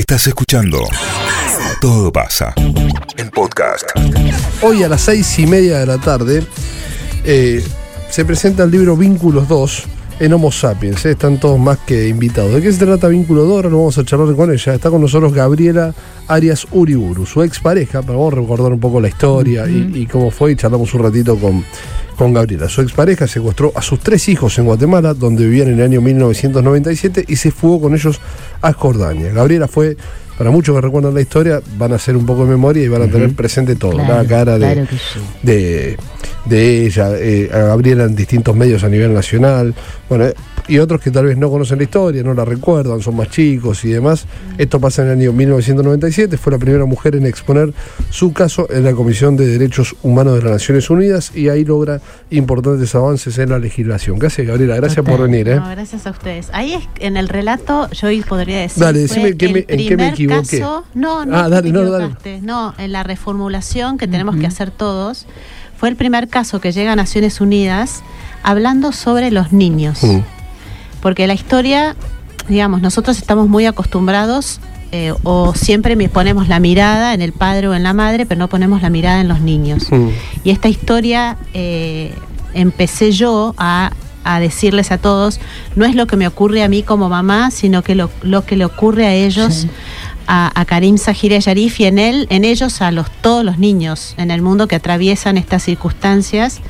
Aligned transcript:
Estás 0.00 0.26
escuchando 0.28 0.78
Todo 1.82 2.10
pasa. 2.10 2.54
El 3.18 3.30
podcast. 3.30 3.84
Hoy 4.62 4.82
a 4.82 4.88
las 4.88 5.02
seis 5.02 5.38
y 5.38 5.46
media 5.46 5.78
de 5.80 5.84
la 5.86 5.98
tarde 5.98 6.42
eh, 7.24 7.62
se 8.08 8.24
presenta 8.24 8.62
el 8.64 8.70
libro 8.70 8.96
Vínculos 8.96 9.46
2 9.46 9.82
en 10.20 10.32
Homo 10.32 10.50
Sapiens. 10.52 11.04
eh, 11.04 11.10
Están 11.10 11.38
todos 11.38 11.58
más 11.58 11.76
que 11.80 12.08
invitados. 12.08 12.54
¿De 12.54 12.62
qué 12.62 12.72
se 12.72 12.78
trata 12.86 13.08
Vínculo 13.08 13.42
2? 13.44 13.52
Ahora 13.56 13.68
lo 13.68 13.76
vamos 13.78 13.98
a 13.98 14.04
charlar 14.06 14.34
con 14.34 14.50
ella. 14.50 14.72
Está 14.74 14.88
con 14.88 15.02
nosotros 15.02 15.34
Gabriela 15.34 15.94
Arias 16.28 16.66
Uriburu, 16.70 17.26
su 17.26 17.42
expareja. 17.42 18.00
Pero 18.00 18.14
vamos 18.20 18.32
a 18.32 18.36
recordar 18.36 18.72
un 18.72 18.80
poco 18.80 19.00
la 19.02 19.08
historia 19.08 19.68
y, 19.68 19.90
y 19.94 20.06
cómo 20.06 20.30
fue. 20.30 20.52
Y 20.52 20.56
charlamos 20.56 20.94
un 20.94 21.02
ratito 21.02 21.36
con, 21.36 21.62
con 22.20 22.34
Gabriela. 22.34 22.68
Su 22.68 22.82
expareja 22.82 23.26
secuestró 23.26 23.72
a 23.74 23.80
sus 23.80 23.98
tres 24.00 24.28
hijos 24.28 24.58
en 24.58 24.66
Guatemala, 24.66 25.14
donde 25.14 25.44
vivían 25.44 25.68
en 25.68 25.78
el 25.78 25.84
año 25.86 26.02
1997, 26.02 27.24
y 27.26 27.36
se 27.36 27.50
fugó 27.50 27.80
con 27.80 27.94
ellos 27.94 28.20
a 28.60 28.72
Jordania. 28.74 29.32
Gabriela 29.32 29.66
fue. 29.66 29.96
Para 30.36 30.50
muchos 30.50 30.74
que 30.74 30.80
recuerdan 30.80 31.12
la 31.14 31.20
historia, 31.20 31.60
van 31.76 31.92
a 31.92 31.96
hacer 31.96 32.16
un 32.16 32.24
poco 32.24 32.44
de 32.44 32.50
memoria 32.50 32.82
y 32.82 32.88
van 32.88 33.02
a 33.02 33.08
tener 33.08 33.34
presente 33.34 33.76
todo, 33.76 33.92
Claro, 33.92 34.14
la 34.22 34.24
cara 34.26 34.58
de, 34.58 34.72
claro 34.72 34.88
que 34.88 34.96
sí. 34.96 35.20
de, 35.42 35.96
de 36.46 36.86
ella, 36.86 37.10
eh, 37.18 37.50
a 37.52 37.58
Gabriela 37.58 38.04
en 38.04 38.16
distintos 38.16 38.56
medios 38.56 38.82
a 38.82 38.88
nivel 38.88 39.12
nacional, 39.12 39.74
bueno, 40.08 40.24
y 40.70 40.78
otros 40.78 41.00
que 41.00 41.10
tal 41.10 41.26
vez 41.26 41.36
no 41.36 41.50
conocen 41.50 41.78
la 41.78 41.84
historia, 41.84 42.22
no 42.22 42.32
la 42.32 42.44
recuerdan, 42.44 43.00
son 43.02 43.16
más 43.16 43.28
chicos 43.28 43.84
y 43.84 43.88
demás. 43.88 44.24
Esto 44.56 44.80
pasa 44.80 45.02
en 45.02 45.08
el 45.08 45.18
año 45.18 45.32
1997, 45.32 46.36
fue 46.38 46.52
la 46.52 46.58
primera 46.58 46.84
mujer 46.84 47.16
en 47.16 47.26
exponer 47.26 47.72
su 48.10 48.32
caso 48.32 48.66
en 48.70 48.84
la 48.84 48.92
Comisión 48.92 49.36
de 49.36 49.46
Derechos 49.46 49.96
Humanos 50.02 50.34
de 50.36 50.42
las 50.42 50.52
Naciones 50.52 50.88
Unidas 50.88 51.32
y 51.34 51.48
ahí 51.48 51.64
logra 51.64 52.00
importantes 52.30 52.94
avances 52.94 53.36
en 53.38 53.50
la 53.50 53.58
legislación. 53.58 54.18
¿Qué 54.18 54.26
hace 54.26 54.44
Gabriela? 54.44 54.76
Gracias 54.76 55.04
por 55.04 55.20
venir. 55.22 55.48
¿eh? 55.48 55.56
No, 55.56 55.68
gracias 55.70 56.06
a 56.06 56.10
ustedes. 56.10 56.48
Ahí 56.52 56.74
es, 56.74 56.82
en 57.00 57.16
el 57.16 57.28
relato 57.28 57.88
yo 57.90 58.08
podría 58.26 58.60
decir. 58.60 58.82
Dale, 58.82 59.00
decime 59.00 59.36
qué 59.36 59.48
me- 59.48 59.64
en 59.66 59.88
qué 59.88 59.96
me 59.96 60.08
equivoqué. 60.08 60.60
caso- 60.60 60.84
no, 60.94 61.24
no, 61.26 61.36
Ah, 61.36 61.44
que 61.44 61.50
dale, 61.50 61.72
no, 61.72 61.90
dale. 61.90 62.40
No, 62.42 62.74
en 62.78 62.92
la 62.92 63.02
reformulación 63.02 63.98
que 63.98 64.06
tenemos 64.06 64.36
que 64.36 64.46
hacer 64.46 64.70
todos, 64.70 65.26
fue 65.76 65.88
el 65.88 65.96
primer 65.96 66.28
caso 66.28 66.60
que 66.60 66.72
llega 66.72 66.92
a 66.92 66.96
Naciones 66.96 67.40
Unidas 67.40 68.02
hablando 68.42 68.92
sobre 68.92 69.30
los 69.30 69.52
niños. 69.52 70.02
Mm. 70.02 70.18
Porque 71.00 71.26
la 71.26 71.34
historia, 71.34 71.96
digamos, 72.48 72.80
nosotros 72.82 73.18
estamos 73.18 73.48
muy 73.48 73.66
acostumbrados 73.66 74.60
eh, 74.92 75.14
o 75.22 75.54
siempre 75.54 75.94
me- 75.96 76.08
ponemos 76.08 76.48
la 76.48 76.58
mirada 76.60 77.14
en 77.14 77.22
el 77.22 77.32
padre 77.32 77.68
o 77.68 77.74
en 77.74 77.82
la 77.84 77.92
madre, 77.92 78.26
pero 78.26 78.38
no 78.38 78.48
ponemos 78.48 78.82
la 78.82 78.90
mirada 78.90 79.20
en 79.20 79.28
los 79.28 79.40
niños. 79.40 79.90
Mm. 79.90 80.08
Y 80.44 80.50
esta 80.50 80.68
historia 80.68 81.36
eh, 81.54 82.12
empecé 82.54 83.12
yo 83.12 83.54
a, 83.56 83.92
a 84.24 84.40
decirles 84.40 84.90
a 84.90 84.98
todos, 84.98 85.38
no 85.76 85.84
es 85.84 85.94
lo 85.94 86.06
que 86.08 86.16
me 86.16 86.26
ocurre 86.26 86.62
a 86.64 86.68
mí 86.68 86.82
como 86.82 87.08
mamá, 87.08 87.50
sino 87.52 87.82
que 87.82 87.94
lo, 87.94 88.10
lo 88.22 88.44
que 88.44 88.56
le 88.56 88.64
ocurre 88.64 89.06
a 89.06 89.14
ellos, 89.14 89.54
Sí. 89.54 89.70
a, 90.26 90.50
a 90.60 90.64
Karim 90.64 90.98
Sahir 90.98 91.38
Yarif 91.38 91.78
y 91.80 91.84
en 91.86 91.98
él, 92.00 92.26
en 92.30 92.44
ellos 92.44 92.82
a 92.82 92.90
los 92.90 93.10
todos 93.22 93.44
los 93.44 93.58
niños 93.58 94.14
en 94.18 94.30
el 94.32 94.42
mundo 94.42 94.66
que 94.68 94.74
atraviesan 94.76 95.38
estas 95.38 95.62
circunstancias. 95.62 96.60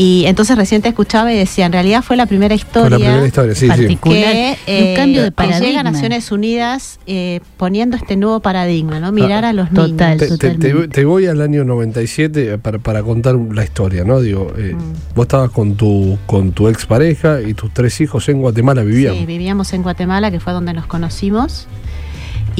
Y 0.00 0.26
entonces 0.26 0.56
recién 0.56 0.80
te 0.80 0.88
escuchaba 0.88 1.32
y 1.32 1.36
decía, 1.36 1.66
en 1.66 1.72
realidad 1.72 2.04
fue 2.04 2.16
la 2.16 2.26
primera 2.26 2.54
historia. 2.54 2.88
Fue 2.88 2.98
la 3.00 3.04
primera 3.04 3.26
historia, 3.26 3.54
sí, 3.56 3.62
sí. 3.62 3.66
particular. 3.66 4.32
Que, 4.64 4.90
un 4.90 4.94
cambio 4.96 5.22
de 5.24 5.32
que 5.32 5.42
llega 5.42 5.54
a 5.56 5.58
paradigma. 5.58 5.82
Naciones 5.82 6.30
Unidas 6.30 7.00
eh, 7.08 7.40
poniendo 7.56 7.96
este 7.96 8.14
nuevo 8.16 8.38
paradigma, 8.38 9.00
¿no? 9.00 9.10
Mirar 9.10 9.44
a 9.44 9.52
los 9.52 9.68
Total. 9.70 10.16
niños. 10.16 10.38
Te, 10.38 10.54
te- 10.54 10.88
te- 10.88 11.04
voy 11.04 11.26
al 11.26 11.40
año 11.40 11.64
97 11.64 12.52
eh, 12.54 12.58
para, 12.58 12.78
para 12.78 13.02
contar 13.02 13.34
la 13.34 13.64
historia, 13.64 14.04
¿no? 14.04 14.20
Digo, 14.20 14.52
eh, 14.56 14.76
Mm. 14.76 15.14
vos 15.16 15.24
estabas 15.24 15.50
con 15.50 15.74
tu, 15.74 16.16
con 16.26 16.52
tu 16.52 16.68
expareja 16.68 17.40
y 17.40 17.54
tus 17.54 17.74
tres 17.74 18.00
hijos 18.00 18.28
en 18.28 18.40
Guatemala 18.40 18.82
vivían. 18.84 19.16
Sí, 19.16 19.26
vivíamos 19.26 19.72
en 19.72 19.82
Guatemala, 19.82 20.30
que 20.30 20.38
fue 20.38 20.52
donde 20.52 20.74
nos 20.74 20.86
conocimos. 20.86 21.66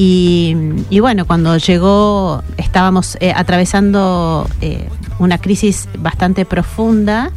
Y, 0.01 0.55
y 0.89 1.01
bueno, 1.01 1.25
cuando 1.27 1.57
llegó, 1.57 2.41
estábamos 2.55 3.17
eh, 3.19 3.33
atravesando 3.35 4.47
eh, 4.61 4.87
una 5.19 5.39
crisis 5.39 5.89
bastante 5.97 6.45
profunda, 6.45 7.31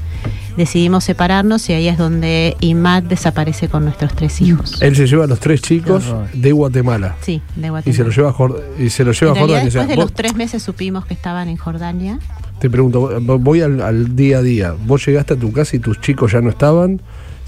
decidimos 0.57 1.03
separarnos 1.03 1.69
y 1.71 1.73
ahí 1.73 1.89
es 1.89 1.99
donde 1.99 2.57
Imad 2.61 3.03
desaparece 3.03 3.67
con 3.67 3.83
nuestros 3.85 4.15
tres 4.15 4.41
hijos. 4.41 4.81
Él 4.81 4.95
se 4.95 5.09
lleva 5.09 5.25
a 5.25 5.27
los 5.27 5.41
tres 5.41 5.61
chicos 5.61 6.05
de 6.35 6.53
Guatemala 6.53 7.17
Sí, 7.21 7.43
de 7.57 7.69
Guatemala. 7.71 7.83
y 7.91 7.93
se 7.97 8.05
los 8.05 8.15
lleva 8.17 8.29
a, 8.29 8.33
Jor- 8.33 8.63
y 8.79 8.91
se 8.91 9.03
los 9.05 9.19
lleva 9.19 9.33
en 9.33 9.39
a 9.39 9.41
realidad, 9.41 9.59
Jordania. 9.63 9.69
O 9.69 9.73
sea, 9.73 9.81
después 9.81 9.89
de 9.89 9.97
vos- 9.97 10.05
los 10.05 10.13
tres 10.15 10.35
meses 10.37 10.63
supimos 10.63 11.05
que 11.05 11.15
estaban 11.15 11.49
en 11.49 11.57
Jordania. 11.57 12.21
te 12.61 12.71
pregunto, 12.71 13.11
vo- 13.21 13.39
voy 13.43 13.63
al, 13.63 13.81
al 13.81 14.15
día 14.15 14.39
a 14.39 14.43
día. 14.43 14.77
Vos 14.87 15.05
llegaste 15.05 15.35
a 15.35 15.37
tu 15.37 15.51
casa 15.51 15.75
y 15.75 15.81
tus 15.81 16.01
chicos 16.01 16.31
ya 16.31 16.41
no 16.41 16.51
estaban, 16.51 17.01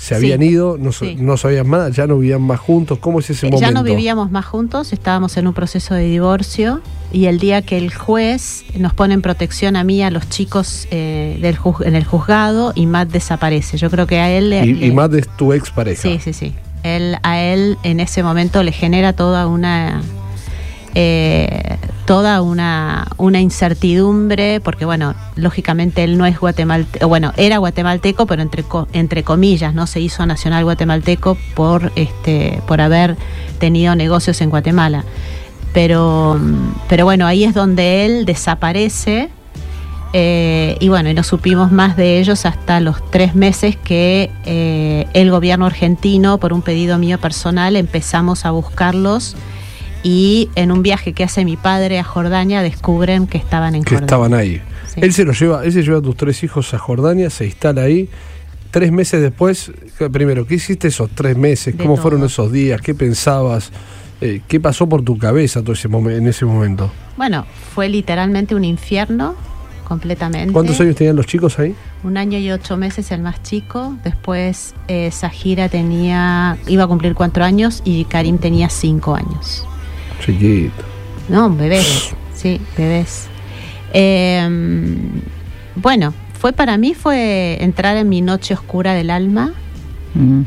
se 0.05 0.11
Sí. 0.11 0.15
habían 0.17 0.43
ido, 0.43 0.77
no, 0.79 0.93
Sí. 0.93 1.17
no 1.19 1.39
sabían 1.39 1.67
más, 1.67 1.97
ya 1.97 2.07
no 2.07 2.19
vivían 2.19 2.43
más 2.43 2.61
juntos. 2.61 2.99
¿Cómo 2.99 3.21
es 3.21 3.31
ese 3.31 3.47
Eh, 3.47 3.51
momento? 3.51 3.67
Ya 3.67 3.73
no 3.73 3.83
vivíamos 3.83 4.31
más 4.31 4.45
juntos, 4.45 4.93
estábamos 4.93 5.37
en 5.39 5.47
un 5.47 5.55
proceso 5.55 5.95
de 5.95 6.05
divorcio 6.05 6.83
y 7.11 7.25
el 7.25 7.39
día 7.39 7.63
que 7.63 7.79
el 7.79 7.93
juez 7.95 8.65
nos 8.79 8.93
pone 8.93 9.15
en 9.15 9.23
protección 9.23 9.77
a 9.77 9.83
mí, 9.85 9.97
y 9.97 10.03
a 10.03 10.11
los 10.11 10.29
chicos 10.29 10.87
eh, 10.91 11.39
del 11.41 11.57
en 11.87 11.95
el 11.95 12.05
juzgado 12.05 12.73
y 12.75 12.85
Matt 12.87 13.09
desaparece. 13.13 13.79
Yo 13.79 13.89
creo 13.89 14.07
que 14.07 14.19
a 14.21 14.31
él... 14.31 14.51
le- 14.51 14.67
Y, 14.67 14.71
y 14.71 14.75
le- 14.75 14.93
Matt 14.93 15.15
es 15.15 15.27
tu 15.39 15.55
expareja. 15.55 16.03
Sí, 16.03 16.19
sí, 16.23 16.33
sí. 16.35 16.53
Él, 16.83 17.17
a 17.23 17.41
él 17.41 17.79
en 17.83 17.99
ese 18.01 18.23
momento 18.23 18.63
le 18.63 18.73
genera 18.73 19.15
toda 19.15 19.47
una... 19.47 20.03
eh, 20.95 21.54
toda 22.07 22.43
una, 22.43 23.09
una 23.17 23.41
incertidumbre, 23.41 24.61
porque 24.61 24.85
bueno, 24.85 25.15
lógicamente 25.37 26.05
él 26.05 26.19
no 26.19 26.27
es 26.27 26.39
guatemalteco, 26.39 27.09
bueno, 27.09 27.33
era 27.37 27.59
guatemalteco, 27.59 28.27
pero 28.27 28.43
entre, 28.43 28.65
entre 28.93 29.23
comillas, 29.23 29.75
no 29.75 29.87
se 29.87 30.01
hizo 30.01 30.27
nacional 30.27 30.65
guatemalteco 30.65 31.37
por, 31.55 31.93
este, 31.97 32.61
por 32.67 32.81
haber 32.81 33.17
tenido 33.59 33.95
negocios 33.95 34.41
en 34.41 34.51
Guatemala. 34.51 35.05
Pero, 35.73 36.39
pero 36.89 37.05
bueno, 37.05 37.27
ahí 37.27 37.45
es 37.45 37.55
donde 37.55 38.07
él 38.07 38.27
desaparece. 38.27 39.31
eh, 40.13 40.77
y 40.79 40.89
bueno, 40.89 41.09
y 41.09 41.15
no 41.15 41.25
supimos 41.25 41.73
más 41.73 41.97
de 41.97 42.21
ellos 42.21 42.47
hasta 42.47 42.79
los 42.79 43.11
tres 43.11 43.35
meses 43.35 43.77
que 43.77 44.31
eh, 44.45 45.09
el 45.15 45.31
gobierno 45.31 45.67
argentino, 45.67 46.39
por 46.39 46.53
un 46.53 46.63
pedido 46.63 46.99
mío 46.99 47.19
personal, 47.19 47.75
empezamos 47.75 48.45
a 48.45 48.53
buscarlos 48.53 49.35
y 50.05 50.51
en 50.55 50.71
un 50.71 50.83
viaje 50.85 51.13
que 51.15 51.25
hace 51.25 51.45
mi 51.45 51.57
padre 51.57 51.99
a 51.99 52.05
Jordania 52.05 52.63
descubren 52.63 53.27
que 53.27 53.39
estaban 53.39 53.75
en 53.75 53.83
que 53.83 53.97
Jordania. 53.97 54.05
estaban 54.07 54.35
ahí. 54.35 54.63
Sí. 54.95 55.01
Él 55.03 55.13
se 55.13 55.25
los 55.25 55.41
lleva, 55.41 55.65
él 55.65 55.73
se 55.73 55.83
lleva 55.83 55.99
a 55.99 56.03
tus 56.03 56.17
tres 56.17 56.45
hijos 56.45 56.73
a 56.75 56.79
Jordania, 56.79 57.29
se 57.31 57.47
instala 57.47 57.83
ahí. 57.83 58.09
Tres 58.71 58.93
meses 58.93 59.21
después, 59.23 59.73
primero, 60.13 60.47
¿qué 60.47 60.57
hiciste 60.57 60.89
esos 60.89 61.11
tres 61.11 61.37
meses? 61.37 61.77
De 61.77 61.83
¿Cómo 61.83 61.97
fueron 61.97 62.23
esos 62.25 62.53
días? 62.53 62.81
¿Qué 62.81 62.95
pensabas? 62.95 63.71
Eh, 64.21 64.41
¿Qué 64.47 64.61
pasó 64.61 64.89
por 64.89 65.03
tu 65.03 65.17
cabeza 65.19 65.63
todo 65.63 65.73
ese 65.73 65.89
momen- 65.89 66.17
en 66.19 66.29
ese 66.29 66.45
momento? 66.45 66.91
Bueno, 67.17 67.47
fue 67.75 67.89
literalmente 67.89 68.55
un 68.55 68.65
infierno, 68.65 69.35
completamente. 69.87 70.53
¿Cuántos 70.53 70.81
años 70.81 70.97
tenían 70.97 71.15
los 71.17 71.27
chicos 71.27 71.59
ahí? 71.59 71.75
Un 72.03 72.17
año 72.17 72.39
y 72.39 72.51
ocho 72.51 72.77
meses 72.77 73.11
el 73.13 73.23
más 73.23 73.43
chico. 73.43 73.97
Después 74.05 74.75
eh, 74.89 75.11
Sahira 75.13 75.69
tenía, 75.69 76.57
iba 76.67 76.85
a 76.85 76.87
cumplir 76.87 77.15
cuatro 77.15 77.45
años 77.45 77.81
y 77.85 78.05
Karim 78.07 78.39
tenía 78.39 78.69
cinco 78.71 79.15
años. 79.15 79.65
Chiquito. 80.21 80.85
No, 81.29 81.51
bebés, 81.51 82.15
sí, 82.35 82.61
bebés. 82.77 83.29
Eh, 83.93 84.47
bueno, 85.77 86.13
fue 86.39 86.53
para 86.53 86.77
mí 86.77 86.95
fue 86.95 87.57
entrar 87.61 87.97
en 87.97 88.09
mi 88.09 88.21
noche 88.21 88.55
oscura 88.55 88.93
del 88.95 89.11
alma. 89.11 89.55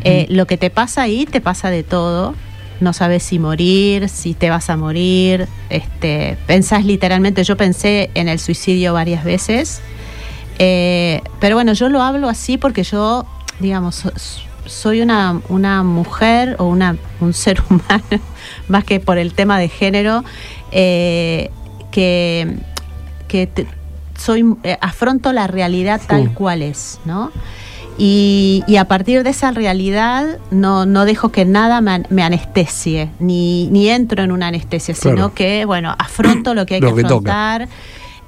Eh, 0.04 0.28
lo 0.30 0.48
que 0.48 0.58
te 0.58 0.70
pasa 0.70 1.02
ahí 1.02 1.26
te 1.26 1.42
pasa 1.42 1.70
de 1.70 1.84
todo. 1.84 2.36
No 2.80 2.94
sabes 2.94 3.24
si 3.24 3.40
morir, 3.40 4.08
si 4.08 4.34
te 4.34 4.50
vas 4.50 4.70
a 4.70 4.78
morir. 4.78 5.48
Este, 5.70 6.38
pensás 6.46 6.86
literalmente, 6.86 7.44
yo 7.44 7.58
pensé 7.58 8.12
en 8.14 8.30
el 8.30 8.40
suicidio 8.40 8.94
varias 8.94 9.24
veces. 9.24 9.82
Eh, 10.60 11.22
pero 11.40 11.56
bueno, 11.56 11.74
yo 11.74 11.90
lo 11.90 12.02
hablo 12.02 12.30
así 12.30 12.58
porque 12.58 12.84
yo, 12.84 13.26
digamos, 13.60 14.06
soy 14.68 15.02
una, 15.02 15.42
una 15.50 15.84
mujer 15.84 16.56
o 16.60 16.66
una, 16.66 16.96
un 17.20 17.34
ser 17.34 17.62
humano, 17.70 18.22
más 18.68 18.84
que 18.84 19.00
por 19.00 19.18
el 19.18 19.34
tema 19.34 19.58
de 19.60 19.70
género, 19.70 20.24
eh, 20.72 21.50
que, 21.92 22.56
que 23.28 23.48
te- 23.48 23.68
soy, 24.18 24.44
eh, 24.64 24.78
afronto 24.82 25.32
la 25.34 25.48
realidad 25.48 26.02
tal 26.08 26.34
cual 26.34 26.62
es, 26.62 27.00
¿no? 27.06 27.32
Y, 28.00 28.64
y 28.68 28.76
a 28.78 28.86
partir 28.86 29.24
de 29.24 29.32
esa 29.32 29.50
realidad 29.52 30.38
no, 30.52 30.86
no 30.86 31.06
dejo 31.06 31.30
que 31.30 31.46
nada 31.46 31.82
me, 31.82 32.04
me 32.10 32.22
anestesie, 32.24 33.10
ni, 33.20 33.68
ni 33.72 33.90
entro 33.90 34.24
en 34.24 34.32
una 34.32 34.48
anestesia, 34.50 34.94
Claro. 34.94 35.18
sino 35.18 35.34
que, 35.34 35.66
bueno, 35.66 35.96
afronto 35.98 36.54
lo 36.54 36.68
que 36.68 36.76
hay 36.76 36.82
Lo 36.82 36.94
que 36.96 37.02
que 37.02 37.08
toca. 37.08 37.68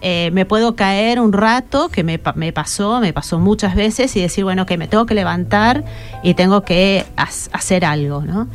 Eh, 0.02 0.30
me 0.32 0.46
puedo 0.46 0.76
caer 0.76 1.20
un 1.20 1.34
rato, 1.34 1.90
que 1.90 2.04
me, 2.04 2.20
me 2.36 2.54
pasó, 2.54 3.00
me 3.02 3.12
pasó 3.12 3.38
muchas 3.40 3.76
veces, 3.76 4.16
y 4.16 4.22
decir, 4.22 4.44
bueno, 4.46 4.66
que 4.66 4.78
me 4.78 4.88
tengo 4.88 5.06
que 5.06 5.14
levantar 5.14 5.84
y 6.24 6.36
tengo 6.36 6.62
que 6.62 7.06
hacer 7.16 7.84
algo, 7.84 8.22
¿no? 8.22 8.48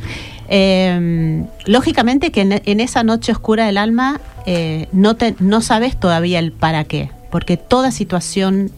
Eh, 0.47 1.43
lógicamente 1.65 2.31
que 2.31 2.41
en, 2.41 2.61
en 2.65 2.79
esa 2.79 3.03
noche 3.03 3.31
oscura 3.31 3.65
del 3.65 3.77
alma 3.77 4.19
eh, 4.45 4.87
no, 4.91 5.15
te, 5.15 5.35
no 5.39 5.61
sabes 5.61 5.99
todavía 5.99 6.39
el 6.39 6.51
para 6.51 6.83
qué, 6.83 7.09
porque 7.31 7.57
toda 7.57 7.91
situación 7.91 8.71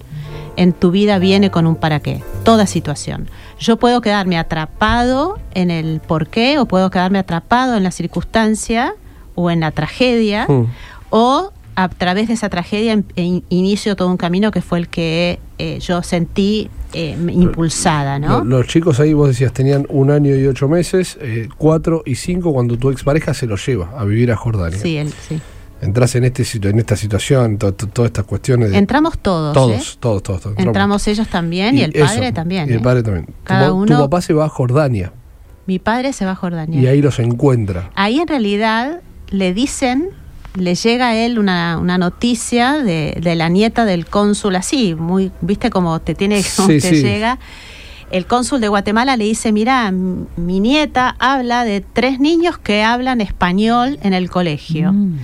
en 0.55 0.73
tu 0.73 0.91
vida 0.91 1.19
viene 1.19 1.51
con 1.51 1.67
un 1.67 1.75
para 1.75 1.99
qué, 1.99 2.23
toda 2.43 2.65
situación. 2.67 3.29
yo 3.59 3.77
puedo 3.77 4.01
quedarme 4.01 4.37
atrapado 4.37 5.37
en 5.53 5.69
el 5.71 5.99
porqué 5.99 6.57
o 6.57 6.65
puedo 6.65 6.89
quedarme 6.89 7.19
atrapado 7.19 7.75
en 7.75 7.83
la 7.83 7.91
circunstancia 7.91 8.93
o 9.35 9.51
en 9.51 9.59
la 9.59 9.71
tragedia 9.71 10.45
Mm. 10.47 10.65
o 11.11 11.51
a 11.79 11.89
través 11.89 12.27
de 12.27 12.33
esa 12.33 12.49
tragedia 12.49 12.93
em- 12.93 13.03
in- 13.15 13.43
inicio 13.49 13.95
todo 13.95 14.09
un 14.09 14.17
camino 14.17 14.49
que 14.49 14.61
fue 14.63 14.79
el 14.79 14.87
que 14.87 15.37
eh, 15.59 15.77
yo 15.79 16.01
sentí 16.01 16.69
eh, 16.93 17.15
impulsada, 17.29 18.17
¿no? 18.17 18.39
Lo- 18.39 18.43
Los 18.57 18.67
chicos 18.67 18.99
ahí, 18.99 19.13
vos 19.13 19.27
decías, 19.27 19.53
tenían 19.53 19.85
un 19.89 20.09
año 20.09 20.35
y 20.35 20.45
ocho 20.47 20.67
meses, 20.67 21.17
eh, 21.21 21.47
cuatro 21.57 22.01
y 22.05 22.15
cinco 22.15 22.51
cuando 22.51 22.77
tu 22.77 22.89
expareja 22.89 23.33
se 23.35 23.45
los 23.45 23.63
lleva 23.65 23.91
a 23.95 24.03
vivir 24.05 24.31
a 24.31 24.35
Jordania. 24.35 24.79
Sí, 24.79 24.97
él, 24.97 25.13
sí. 25.27 25.39
Entras 25.79 26.15
en, 26.15 26.23
este, 26.23 26.43
en 26.67 26.79
esta 26.79 26.95
situación, 26.95 27.59
to- 27.59 27.71
to- 27.75 27.85
todas 27.87 28.09
estas 28.09 28.25
cuestiones 28.25 28.71
de... 28.71 28.77
Entramos 28.79 29.19
todos, 29.19 29.53
todos, 29.53 29.97
todos, 29.99 30.23
todos, 30.23 30.41
todos, 30.41 30.57
Entramos 30.57 31.07
ellos 31.07 31.27
también 31.27 31.77
y, 31.77 31.83
el 31.83 31.91
eso, 31.95 32.05
padre 32.07 32.31
también. 32.31 32.67
Y 32.67 32.73
el 32.73 32.81
padre 32.81 33.03
también. 33.03 33.27
Cada 33.43 33.65
pa- 33.65 33.69
tu, 33.69 33.75
uno- 33.77 33.99
papá 33.99 34.21
se 34.21 34.33
va 34.33 34.45
a 34.45 34.49
Jordania 34.49 35.11
Mi 35.67 35.77
padre 35.77 36.11
se 36.13 36.25
va 36.25 36.31
a 36.31 36.35
Jordania. 36.35 36.81
y 36.81 36.87
ahí 36.87 37.03
los 37.03 37.19
encuentra. 37.19 37.91
Ahí 37.93 38.19
en 38.19 38.27
realidad 38.27 39.01
le 39.29 39.53
dicen, 39.53 40.09
le 40.55 40.75
llega 40.75 41.09
a 41.09 41.15
él 41.15 41.37
una, 41.39 41.77
una 41.77 41.97
noticia 41.97 42.73
de, 42.73 43.17
de 43.21 43.35
la 43.35 43.49
nieta 43.49 43.85
del 43.85 44.05
cónsul, 44.05 44.55
así, 44.55 44.95
muy, 44.95 45.31
viste 45.41 45.69
como 45.69 45.99
te 45.99 46.15
tiene, 46.15 46.41
Sí, 46.43 46.65
te 46.67 46.81
sí. 46.81 47.01
llega. 47.03 47.37
El 48.09 48.25
cónsul 48.25 48.61
de 48.61 48.69
Guatemala 48.69 49.17
le 49.17 49.25
dice, 49.25 49.51
mira, 49.51 49.91
mi 49.91 50.59
nieta 50.61 51.15
habla 51.19 51.65
de 51.65 51.81
tres 51.81 52.19
niños 52.21 52.57
que 52.57 52.81
hablan 52.83 53.19
español 53.21 53.99
en 54.01 54.13
el 54.13 54.29
colegio. 54.29 54.93
Mm, 54.93 55.17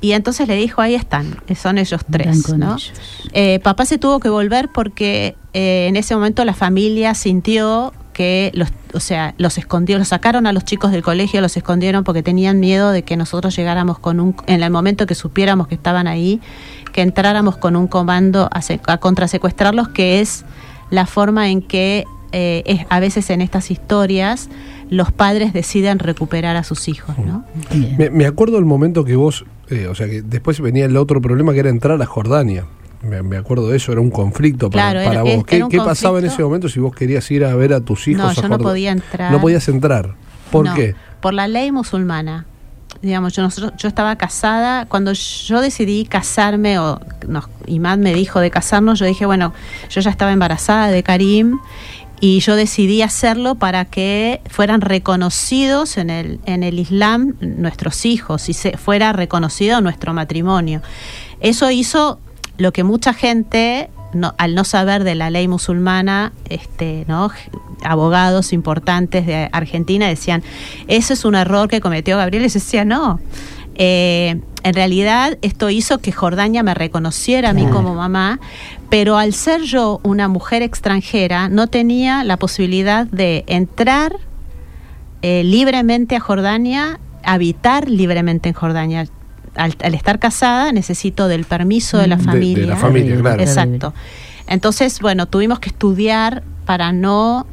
Y 0.00 0.12
entonces 0.12 0.46
le 0.48 0.56
dijo, 0.56 0.80
ahí 0.82 0.94
están, 0.96 1.36
son 1.60 1.78
ellos 1.78 2.00
tres, 2.10 2.48
¿no? 2.56 2.72
ellos. 2.76 2.92
Eh, 3.32 3.60
papá 3.62 3.84
se 3.84 3.98
tuvo 3.98 4.18
que 4.20 4.28
volver 4.28 4.68
porque 4.72 5.36
eh, 5.54 5.86
en 5.88 5.96
ese 5.96 6.14
momento 6.14 6.44
la 6.44 6.54
familia 6.54 7.14
sintió 7.14 7.92
que 8.18 8.50
los, 8.52 8.70
o 8.94 8.98
sea, 8.98 9.36
los 9.38 9.58
escondió, 9.58 9.96
los 9.96 10.08
sacaron 10.08 10.48
a 10.48 10.52
los 10.52 10.64
chicos 10.64 10.90
del 10.90 11.04
colegio, 11.04 11.40
los 11.40 11.56
escondieron 11.56 12.02
porque 12.02 12.24
tenían 12.24 12.58
miedo 12.58 12.90
de 12.90 13.04
que 13.04 13.16
nosotros 13.16 13.54
llegáramos 13.54 14.00
con 14.00 14.18
un, 14.18 14.34
en 14.48 14.60
el 14.60 14.72
momento 14.72 15.06
que 15.06 15.14
supiéramos 15.14 15.68
que 15.68 15.76
estaban 15.76 16.08
ahí, 16.08 16.40
que 16.92 17.02
entráramos 17.02 17.58
con 17.58 17.76
un 17.76 17.86
comando 17.86 18.50
a, 18.50 18.60
a 18.92 18.98
contrasecuestrarlos, 18.98 19.90
que 19.90 20.18
es 20.18 20.44
la 20.90 21.06
forma 21.06 21.48
en 21.48 21.62
que 21.62 22.06
eh, 22.32 22.64
es, 22.66 22.86
a 22.88 22.98
veces 22.98 23.30
en 23.30 23.40
estas 23.40 23.70
historias 23.70 24.48
los 24.90 25.12
padres 25.12 25.52
deciden 25.52 26.00
recuperar 26.00 26.56
a 26.56 26.64
sus 26.64 26.88
hijos, 26.88 27.16
¿no? 27.18 27.44
Me 28.10 28.26
acuerdo 28.26 28.58
el 28.58 28.64
momento 28.64 29.04
que 29.04 29.14
vos, 29.14 29.44
eh, 29.70 29.86
o 29.86 29.94
sea, 29.94 30.08
que 30.08 30.22
después 30.22 30.60
venía 30.60 30.86
el 30.86 30.96
otro 30.96 31.20
problema 31.20 31.52
que 31.52 31.60
era 31.60 31.70
entrar 31.70 32.02
a 32.02 32.06
Jordania. 32.06 32.66
Me, 33.02 33.22
me 33.22 33.36
acuerdo 33.36 33.68
de 33.68 33.76
eso, 33.76 33.92
era 33.92 34.00
un 34.00 34.10
conflicto 34.10 34.70
para, 34.70 34.90
Claro, 34.90 35.06
para 35.08 35.20
era- 35.28 35.36
vos. 35.36 35.44
¿Qué, 35.46 35.56
era 35.56 35.66
un 35.66 35.70
qué 35.70 35.78
pasaba 35.78 36.18
en 36.18 36.24
ese 36.26 36.42
momento 36.42 36.68
si 36.68 36.80
vos 36.80 36.94
querías 36.94 37.30
ir 37.30 37.44
a 37.44 37.54
ver 37.54 37.72
a 37.72 37.80
tus 37.80 38.08
hijos? 38.08 38.36
No, 38.36 38.42
yo 38.42 38.48
no 38.48 38.58
podía 38.58 38.90
entrar. 38.92 39.30
No 39.30 39.40
podías 39.40 39.68
entrar. 39.68 40.14
¿Por 40.50 40.64
No, 40.66 40.74
qué? 40.74 40.94
Por 41.20 41.34
la 41.34 41.46
ley 41.46 41.70
musulmana. 41.72 42.46
Digamos, 43.02 43.32
yo, 43.34 43.42
nosotros, 43.42 43.74
yo 43.78 43.86
estaba 43.86 44.16
casada, 44.16 44.86
cuando 44.86 45.12
yo 45.12 45.60
decidí 45.60 46.04
casarme, 46.06 46.80
o 46.80 46.98
nos, 47.28 47.44
Imad 47.66 47.98
me 47.98 48.12
dijo 48.12 48.40
de 48.40 48.50
casarnos, 48.50 48.98
yo 48.98 49.06
dije, 49.06 49.24
bueno, 49.26 49.52
yo 49.88 50.00
ya 50.00 50.10
estaba 50.10 50.32
embarazada 50.32 50.88
de 50.88 51.02
Karim 51.04 51.60
y 52.20 52.40
yo 52.40 52.56
decidí 52.56 53.02
hacerlo 53.02 53.54
para 53.54 53.84
que 53.84 54.40
fueran 54.50 54.80
reconocidos 54.80 55.96
en 55.98 56.10
el, 56.10 56.40
en 56.46 56.64
el 56.64 56.80
Islam 56.80 57.34
nuestros 57.40 58.04
hijos 58.04 58.48
y 58.48 58.54
se, 58.54 58.76
fuera 58.76 59.12
reconocido 59.12 59.80
nuestro 59.80 60.12
matrimonio. 60.14 60.82
Eso 61.40 61.70
hizo 61.70 62.18
lo 62.58 62.72
que 62.72 62.84
mucha 62.84 63.14
gente 63.14 63.88
no, 64.12 64.34
al 64.38 64.54
no 64.54 64.64
saber 64.64 65.04
de 65.04 65.14
la 65.14 65.30
ley 65.30 65.48
musulmana, 65.48 66.32
este, 66.48 67.04
¿no? 67.08 67.30
abogados 67.84 68.52
importantes 68.52 69.26
de 69.26 69.48
Argentina 69.52 70.08
decían, 70.08 70.42
ese 70.88 71.14
es 71.14 71.24
un 71.24 71.34
error 71.34 71.68
que 71.68 71.80
cometió 71.80 72.16
Gabriel, 72.16 72.44
y 72.44 72.48
yo 72.48 72.54
decía, 72.54 72.84
no. 72.84 73.20
Eh, 73.80 74.40
en 74.64 74.74
realidad 74.74 75.38
esto 75.40 75.70
hizo 75.70 75.98
que 75.98 76.10
Jordania 76.10 76.64
me 76.64 76.74
reconociera 76.74 77.50
a 77.50 77.52
mí 77.52 77.64
como 77.66 77.94
mamá, 77.94 78.40
pero 78.90 79.16
al 79.16 79.32
ser 79.32 79.62
yo 79.62 80.00
una 80.02 80.26
mujer 80.26 80.62
extranjera 80.62 81.48
no 81.48 81.68
tenía 81.68 82.24
la 82.24 82.38
posibilidad 82.38 83.06
de 83.06 83.44
entrar 83.46 84.16
eh, 85.22 85.44
libremente 85.44 86.16
a 86.16 86.20
Jordania, 86.20 86.98
habitar 87.22 87.88
libremente 87.88 88.48
en 88.48 88.54
Jordania. 88.54 89.06
Al, 89.54 89.74
al 89.82 89.94
estar 89.94 90.18
casada 90.18 90.72
necesito 90.72 91.28
del 91.28 91.44
permiso 91.44 91.98
de 91.98 92.06
la 92.06 92.16
De- 92.16 92.22
de 92.22 92.28
familia. 92.30 92.66
la 92.66 92.76
familia, 92.76 93.16
claro. 93.20 93.40
Exacto. 93.42 93.94
Entonces, 94.46 95.00
bueno, 95.00 95.26
tuvimos 95.26 95.58
que 95.60 95.68
estudiar 95.68 96.42
para 96.64 96.92
no 96.92 97.46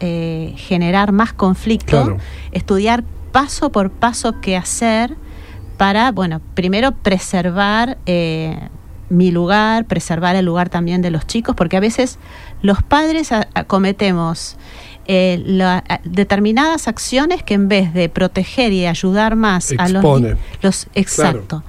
eh, 0.00 0.54
generar 0.56 1.12
más 1.12 1.32
conflicto, 1.32 1.86
Claro. 2.04 2.16
estudiar 2.52 3.04
paso 3.32 3.70
por 3.70 3.90
paso 3.90 4.40
qué 4.40 4.56
hacer 4.56 5.14
para, 5.76 6.10
bueno, 6.12 6.40
primero 6.54 6.92
preservar 6.92 7.98
eh, 8.06 8.58
mi 9.10 9.30
lugar, 9.30 9.84
preservar 9.86 10.36
el 10.36 10.44
lugar 10.46 10.68
también 10.68 11.02
de 11.02 11.10
los 11.10 11.26
chicos, 11.26 11.54
porque 11.56 11.76
a 11.76 11.80
veces 11.80 12.18
los 12.62 12.82
padres 12.82 13.32
a- 13.32 13.48
a- 13.54 13.64
cometemos 13.64 14.56
eh, 15.12 15.42
la- 15.44 15.82
determinadas 16.04 16.86
acciones 16.86 17.42
que 17.42 17.54
en 17.54 17.68
vez 17.68 17.92
de 17.94 18.08
proteger 18.08 18.72
y 18.72 18.86
ayudar 18.86 19.34
más 19.34 19.72
a 19.78 19.88
los, 19.88 20.04
los 20.62 20.86
exacto. 20.94 21.62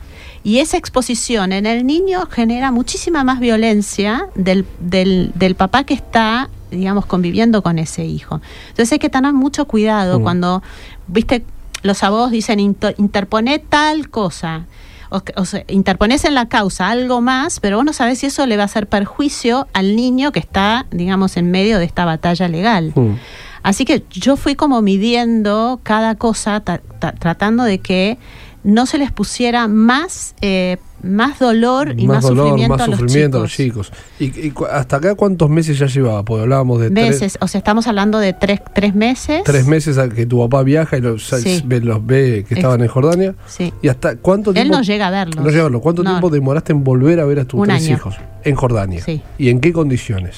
Y 0.44 0.58
esa 0.60 0.78
exposición 0.78 1.52
en 1.54 1.66
el 1.66 1.86
niño 1.86 2.28
genera 2.30 2.72
muchísima 2.72 3.24
más 3.24 3.40
violencia 3.40 4.26
del, 4.36 4.66
del, 4.80 5.32
del 5.36 5.56
papá 5.56 5.84
que 5.84 5.94
está, 5.94 6.50
digamos, 6.72 7.06
conviviendo 7.06 7.62
con 7.62 7.78
ese 7.80 8.06
hijo. 8.06 8.42
Entonces 8.70 8.92
hay 8.94 9.00
que 9.00 9.10
tener 9.10 9.34
mucho 9.34 9.66
cuidado 9.66 10.20
Mm. 10.20 10.24
cuando, 10.24 10.64
viste, 11.08 11.44
los 11.84 12.04
abogados 12.04 12.32
dicen 12.32 12.60
"Inter- 12.60 12.96
interponé 12.98 13.60
tal 13.60 14.10
cosa. 14.10 14.66
O, 15.14 15.20
que- 15.22 15.34
o 15.36 15.44
sea, 15.46 15.64
interpones 15.68 16.24
en 16.24 16.34
la 16.36 16.48
causa 16.48 16.90
algo 16.90 17.20
más, 17.20 17.60
pero 17.60 17.76
vos 17.76 17.86
no 17.86 17.92
sabés 17.92 18.20
si 18.20 18.28
eso 18.28 18.46
le 18.48 18.56
va 18.56 18.64
a 18.64 18.66
hacer 18.66 18.88
perjuicio 18.88 19.68
al 19.74 19.96
niño 19.98 20.32
que 20.32 20.40
está, 20.40 20.86
digamos, 20.90 21.36
en 21.36 21.52
medio 21.52 21.80
de 21.80 21.86
esta 21.86 22.06
batalla 22.06 22.48
legal. 22.48 22.94
Mm. 22.96 23.16
Así 23.62 23.84
que 23.86 24.04
yo 24.10 24.38
fui 24.38 24.56
como 24.56 24.82
midiendo 24.82 25.82
cada 25.84 26.16
cosa, 26.16 26.62
ta- 26.62 26.82
ta- 27.00 27.12
tratando 27.12 27.64
de 27.64 27.80
que 27.80 28.18
no 28.64 28.86
se 28.86 28.98
les 29.00 29.12
pusiera 29.12 29.68
más, 29.68 30.36
eh, 30.42 30.78
más 31.02 31.40
dolor 31.40 31.96
y 31.98 32.06
más, 32.08 32.22
dolor, 32.24 32.50
sufrimiento, 32.50 32.74
más 32.78 32.82
a, 32.82 32.88
los 32.92 33.00
sufrimiento 33.00 33.42
a 33.44 33.48
chicos. 33.48 33.90
los 33.90 33.98
chicos. 34.20 34.38
¿Y, 34.38 34.48
y 34.48 34.52
cu- 34.52 34.66
hasta 34.66 34.98
acá 34.98 35.16
cuántos 35.16 35.50
meses 35.50 35.80
ya 35.80 35.88
llevaba? 35.88 36.24
Porque 36.24 36.44
hablábamos 36.44 36.80
de 36.80 36.92
tres, 36.92 37.10
Meses, 37.10 37.38
o 37.42 37.48
sea, 37.48 37.58
estamos 37.58 37.88
hablando 37.88 38.20
de 38.20 38.34
tres, 38.34 38.62
tres 38.76 38.94
meses. 38.94 39.42
tres 39.46 39.66
meses 39.66 39.98
a 39.98 40.08
que 40.10 40.28
tu 40.28 40.40
papá 40.40 40.62
viaja 40.62 40.98
y 40.98 41.02
los, 41.02 41.26
Sí. 41.26 41.64
ve, 41.66 41.80
los 41.82 42.06
ve 42.06 42.46
que 42.48 42.54
estaban 42.54 42.82
en 42.82 42.88
Jordania. 42.88 43.34
Sí. 43.48 43.74
¿Y 43.82 43.88
hasta 43.88 44.18
cuánto 44.18 44.52
Él 44.52 44.56
tiempo? 44.56 44.76
no 44.76 44.84
llega 44.84 45.08
a 45.08 45.12
verlos. 45.12 45.44
No 45.44 45.50
llega 45.50 45.62
a 45.62 45.64
verlo. 45.64 45.82
¿Cuánto 45.82 46.04
No. 46.04 46.12
tiempo 46.12 46.30
demoraste 46.30 46.72
en 46.72 46.84
volver 46.84 47.20
a 47.20 47.26
ver 47.26 47.40
a 47.40 47.46
tus 47.46 47.60
Un 47.60 47.68
tres 47.68 47.84
año. 47.84 47.96
hijos? 47.96 48.16
En 48.44 48.54
Jordania. 48.56 49.04
Sí. 49.04 49.22
¿Y 49.40 49.50
en 49.50 49.60
qué 49.60 49.74
condiciones? 49.74 50.38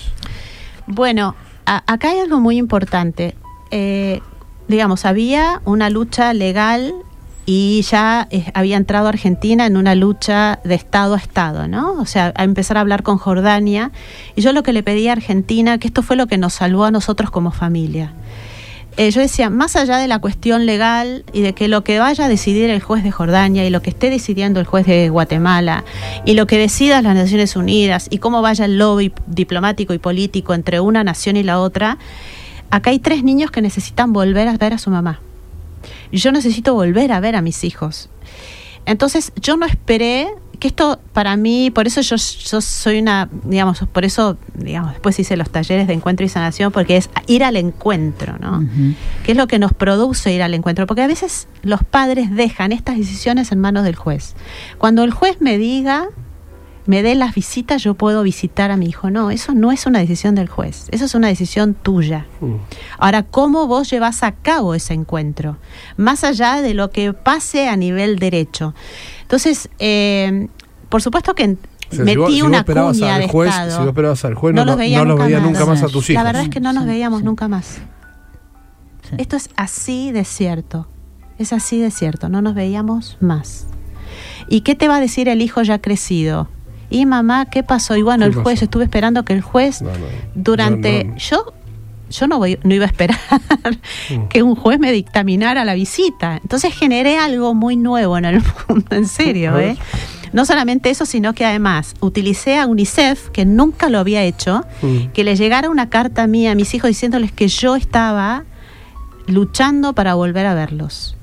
Bueno, 0.87 1.35
a- 1.65 1.83
acá 1.91 2.11
hay 2.11 2.19
algo 2.19 2.39
muy 2.39 2.57
importante. 2.57 3.35
Eh, 3.71 4.21
digamos, 4.67 5.05
había 5.05 5.61
una 5.65 5.89
lucha 5.89 6.33
legal 6.33 6.93
y 7.45 7.81
ya 7.89 8.29
había 8.53 8.77
entrado 8.77 9.07
Argentina 9.07 9.65
en 9.65 9.75
una 9.75 9.95
lucha 9.95 10.59
de 10.63 10.75
Estado 10.75 11.15
a 11.15 11.17
Estado, 11.17 11.67
¿no? 11.67 11.93
O 11.93 12.05
sea, 12.05 12.31
a 12.35 12.43
empezar 12.43 12.77
a 12.77 12.81
hablar 12.81 13.03
con 13.03 13.17
Jordania. 13.17 13.91
Y 14.35 14.41
yo 14.41 14.53
lo 14.53 14.63
que 14.63 14.71
le 14.71 14.83
pedí 14.83 15.09
a 15.09 15.13
Argentina, 15.13 15.77
que 15.77 15.87
esto 15.87 16.03
fue 16.03 16.15
lo 16.15 16.27
que 16.27 16.37
nos 16.37 16.53
salvó 16.53 16.85
a 16.85 16.91
nosotros 16.91 17.31
como 17.31 17.51
familia. 17.51 18.13
Eh, 18.95 19.09
yo 19.09 19.21
decía, 19.21 19.49
más 19.49 19.75
allá 19.75 19.97
de 19.97 20.07
la 20.07 20.19
cuestión 20.19 20.67
legal 20.67 21.25
y 21.33 21.41
de 21.41 21.53
que 21.53 21.67
lo 21.67 21.83
que 21.83 21.97
vaya 21.97 22.25
a 22.25 22.27
decidir 22.29 22.69
el 22.69 22.79
juez 22.79 23.03
de 23.03 23.11
Jordania 23.11 23.65
y 23.65 23.71
lo 23.71 23.81
que 23.81 23.89
esté 23.89 24.11
decidiendo 24.11 24.59
el 24.59 24.67
juez 24.67 24.85
de 24.85 25.09
Guatemala 25.09 25.83
y 26.25 26.35
lo 26.35 26.45
que 26.45 26.59
decidan 26.59 27.03
las 27.03 27.15
Naciones 27.15 27.55
Unidas 27.55 28.07
y 28.11 28.19
cómo 28.19 28.43
vaya 28.43 28.65
el 28.65 28.77
lobby 28.77 29.11
diplomático 29.25 29.95
y 29.95 29.97
político 29.97 30.53
entre 30.53 30.79
una 30.79 31.03
nación 31.03 31.37
y 31.37 31.43
la 31.43 31.59
otra, 31.59 31.97
acá 32.69 32.91
hay 32.91 32.99
tres 32.99 33.23
niños 33.23 33.49
que 33.49 33.63
necesitan 33.63 34.13
volver 34.13 34.47
a 34.47 34.57
ver 34.57 34.73
a 34.73 34.77
su 34.77 34.91
mamá. 34.91 35.19
Yo 36.17 36.31
necesito 36.31 36.73
volver 36.73 37.11
a 37.11 37.19
ver 37.19 37.35
a 37.35 37.41
mis 37.41 37.63
hijos. 37.63 38.09
Entonces 38.85 39.31
yo 39.41 39.57
no 39.57 39.65
esperé 39.65 40.29
que 40.59 40.67
esto 40.67 40.99
para 41.11 41.35
mí, 41.35 41.71
por 41.71 41.87
eso 41.87 41.99
yo, 42.01 42.15
yo 42.15 42.61
soy 42.61 42.99
una, 42.99 43.29
digamos, 43.43 43.83
por 43.91 44.05
eso, 44.05 44.37
digamos, 44.53 44.91
después 44.91 45.19
hice 45.19 45.35
los 45.35 45.49
talleres 45.49 45.87
de 45.87 45.93
encuentro 45.93 46.25
y 46.25 46.29
sanación, 46.29 46.71
porque 46.71 46.95
es 46.95 47.09
ir 47.27 47.43
al 47.43 47.57
encuentro, 47.57 48.37
¿no? 48.39 48.59
Ujú. 48.59 48.93
¿Qué 49.25 49.33
es 49.33 49.37
lo 49.37 49.47
que 49.47 49.59
nos 49.59 49.73
produce 49.73 50.33
ir 50.33 50.41
al 50.41 50.53
encuentro? 50.53 50.87
Porque 50.87 51.01
a 51.01 51.07
veces 51.07 51.47
los 51.63 51.83
padres 51.83 52.33
dejan 52.33 52.71
estas 52.71 52.97
decisiones 52.97 53.51
en 53.51 53.59
manos 53.59 53.83
del 53.83 53.95
juez. 53.95 54.35
Cuando 54.77 55.03
el 55.03 55.11
juez 55.11 55.41
me 55.41 55.57
diga, 55.57 56.07
me 56.85 57.01
dé 57.01 57.15
las 57.15 57.33
visitas, 57.33 57.81
yo 57.83 57.93
puedo 57.93 58.23
visitar 58.23 58.69
a 58.71 58.77
mi 58.77 58.87
hijo. 58.87 59.09
No, 59.09 59.31
eso 59.31 59.53
no 59.53 59.71
es 59.71 59.85
una 59.85 59.99
decisión 59.99 60.35
del 60.35 60.49
juez, 60.49 60.87
eso 60.91 61.05
es 61.05 61.15
una 61.15 61.27
decisión 61.29 61.73
tuya. 61.75 62.25
Mm. 62.41 62.55
Ahora, 62.97 63.23
¿cómo 63.23 63.67
vos 63.67 63.89
llevas 63.89 64.23
a 64.23 64.33
cabo 64.33 64.73
ese 64.75 64.93
encuentro? 64.93 65.57
Más 65.97 66.23
allá 66.23 66.61
de 66.61 66.73
lo 66.73 66.89
que 66.91 67.13
pase 67.13 67.67
a 67.69 67.75
nivel 67.77 68.19
derecho. 68.19 68.73
Entonces, 69.21 69.69
eh, 69.79 70.47
por 70.89 71.01
supuesto 71.01 71.33
que 71.35 71.43
en- 71.43 71.59
O 71.91 71.95
sea, 71.95 72.05
si 72.05 72.15
metí 72.17 72.33
si 72.33 72.41
vos 72.41 72.47
una 72.49 72.57
esperabas 72.59 72.97
cuña 72.97 73.15
al 73.15 73.21
de 73.21 73.27
juez, 73.29 73.49
estado. 73.49 73.71
Si 73.71 73.77
vos 73.77 73.87
esperabas 73.87 74.25
al 74.25 74.33
juez, 74.35 74.55
no, 74.55 74.61
no 74.61 74.65
los 74.65 74.73
lo- 74.75 74.79
veía, 74.79 74.97
no 74.99 75.03
los 75.05 75.11
nunca, 75.15 75.25
veía 75.25 75.39
más. 75.39 75.47
nunca 75.51 75.65
más 75.65 75.83
a 75.83 75.87
tus 75.87 76.09
hijos. 76.09 76.15
La 76.15 76.23
verdad 76.23 76.41
es 76.43 76.49
que 76.49 76.59
no 76.59 76.73
nos 76.73 76.83
Sí, 76.83 76.89
veíamos 76.89 77.19
sí. 77.19 77.25
nunca 77.25 77.47
más. 77.47 77.65
Sí. 79.09 79.15
Esto 79.19 79.35
es 79.35 79.49
así 79.55 80.11
de 80.11 80.25
cierto. 80.25 80.87
Es 81.37 81.53
así 81.53 81.79
de 81.79 81.91
cierto. 81.91 82.29
No 82.29 82.41
nos 82.41 82.55
veíamos 82.55 83.17
más. 83.21 83.67
¿Y 84.49 84.61
qué 84.61 84.75
te 84.75 84.87
va 84.87 84.97
a 84.97 84.99
decir 84.99 85.29
el 85.29 85.41
hijo 85.41 85.61
ya 85.61 85.79
crecido? 85.79 86.47
Y 86.93 87.05
mamá, 87.07 87.45
¿qué 87.47 87.63
pasó? 87.63 87.95
Y 87.97 88.03
bueno, 88.03 88.25
¿Qué 88.25 88.29
el 88.29 88.35
juez, 88.43 88.55
pasó? 88.57 88.65
estuve 88.65 88.83
esperando 88.83 89.25
que 89.25 89.33
el 89.33 89.41
juez 89.41 89.81
No, 89.81 89.89
no. 89.89 89.95
durante... 90.35 91.03
No. 91.05 91.15
Yo 91.17 91.53
yo 92.09 92.27
no, 92.27 92.37
voy, 92.37 92.59
no 92.63 92.75
iba 92.75 92.83
a 92.85 92.87
esperar 92.87 93.17
Mm. 94.11 94.27
que 94.27 94.43
un 94.43 94.55
juez 94.55 94.77
me 94.79 94.91
dictaminara 94.91 95.65
la 95.65 95.73
visita. 95.73 96.37
Entonces 96.43 96.71
generé 96.75 97.17
algo 97.17 97.55
muy 97.55 97.75
nuevo 97.75 98.15
en 98.19 98.25
el 98.25 98.43
mundo, 98.69 98.85
en 98.95 99.07
serio. 99.07 99.57
¿eh? 99.57 99.75
No 100.31 100.45
solamente 100.45 100.91
eso, 100.91 101.07
sino 101.07 101.33
que 101.33 101.43
además 101.43 101.95
utilicé 102.01 102.59
a 102.59 102.67
UNICEF, 102.67 103.29
que 103.31 103.45
nunca 103.45 103.89
lo 103.89 103.97
había 103.97 104.21
hecho, 104.21 104.63
Mm. 104.83 105.07
que 105.13 105.23
le 105.23 105.35
llegara 105.35 105.71
una 105.71 105.89
carta 105.89 106.27
mía 106.27 106.51
a 106.51 106.55
mis 106.55 106.75
hijos 106.75 106.89
diciéndoles 106.89 107.31
que 107.31 107.47
yo 107.47 107.75
estaba 107.75 108.43
luchando 109.25 109.93
para 109.93 110.13
volver 110.13 110.45
a 110.45 110.53
verlos. 110.53 111.15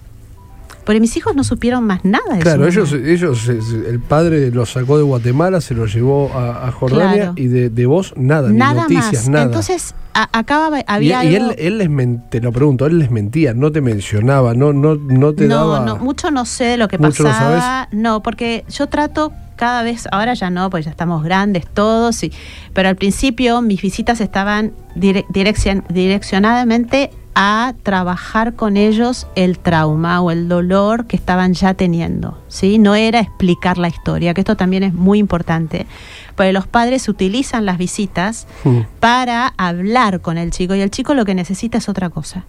Porque 0.85 1.01
mis 1.01 1.17
hijos 1.17 1.37
no 1.37 1.45
supieron 1.45 1.85
más 1.85 2.05
nada 2.05 2.35
de 2.35 2.41
Claro, 2.41 2.67
ellos, 2.67 2.93
ellos, 2.93 3.49
el 3.49 4.01
padre 4.01 4.51
los 4.51 4.71
sacó 4.73 4.97
de 4.97 5.03
Guatemala, 5.05 5.61
se 5.61 5.75
los 5.75 5.93
llevó 5.95 6.33
a, 6.35 6.67
a 6.69 6.73
Jordania 6.73 7.15
Claro. 7.17 7.33
y 7.37 7.47
de, 7.49 7.71
de 7.71 7.87
vos 7.87 8.15
nada, 8.17 8.49
ni 8.49 8.57
nada 8.57 8.83
noticias, 8.83 9.13
más. 9.25 9.29
nada. 9.29 9.45
Entonces, 9.45 9.95
a- 10.15 10.29
acá 10.39 10.69
había 10.87 11.25
y 11.25 11.37
algo- 11.37 11.51
él, 11.53 11.57
él 11.59 11.79
les 11.79 11.91
men- 11.91 12.23
te 12.31 12.41
lo 12.41 12.51
pregunto, 12.51 12.87
él 12.87 12.99
les 12.99 13.11
mentía, 13.11 13.53
no 13.55 13.71
te 13.71 13.81
mencionaba, 13.81 14.55
no, 14.55 14.73
no, 14.73 14.97
no 14.97 15.33
te 15.35 15.47
no, 15.47 15.57
daba. 15.71 15.85
no, 15.85 15.97
mucho 15.99 16.31
no 16.31 16.45
sé 16.47 16.65
de 16.65 16.77
lo 16.79 16.89
que 16.89 16.99
¿Mucho 16.99 17.23
no 17.25 17.29
pasaba. 17.29 17.89
No, 17.93 18.23
porque 18.23 18.65
yo 18.71 18.89
trato 18.89 19.33
cada 19.61 19.83
vez, 19.85 20.09
ahora 20.11 20.35
ya 20.35 20.49
no, 20.51 20.71
pues 20.71 20.87
ya 20.87 20.91
estamos 20.91 21.23
grandes 21.23 21.67
todos, 21.73 22.25
y, 22.25 22.33
pero 22.73 22.89
al 22.89 22.97
principio 22.97 23.61
mis 23.63 23.81
visitas 23.83 24.21
estaban 24.21 24.73
dire- 24.97 25.27
direccion- 25.29 25.85
direccionadamente 25.89 27.11
a 27.35 27.75
trabajar 27.85 28.55
con 28.55 28.77
ellos 28.77 29.27
el 29.37 29.59
trauma 29.59 30.21
o 30.21 30.31
el 30.33 30.49
dolor 30.49 31.07
que 31.07 31.15
estaban 31.17 31.53
ya 31.53 31.75
teniendo, 31.75 32.43
¿sí? 32.49 32.79
No 32.79 32.95
era 32.97 33.21
explicar 33.21 33.79
la 33.79 33.87
historia, 33.89 34.35
que 34.35 34.41
esto 34.41 34.57
también 34.57 34.83
es 34.83 34.93
muy 34.95 35.19
importante, 35.21 35.87
porque 36.35 36.53
los 36.53 36.67
padres 36.67 37.09
utilizan 37.09 37.67
las 37.67 37.79
visitas 37.79 38.47
Mm. 38.65 38.81
para 38.99 39.53
hablar 39.59 40.21
con 40.21 40.39
el 40.39 40.51
chico 40.51 40.75
y 40.75 40.81
el 40.81 40.91
chico 40.91 41.15
lo 41.15 41.25
que 41.25 41.35
necesita 41.35 41.79
es 41.79 41.89
otra 41.89 42.09
cosa 42.11 42.45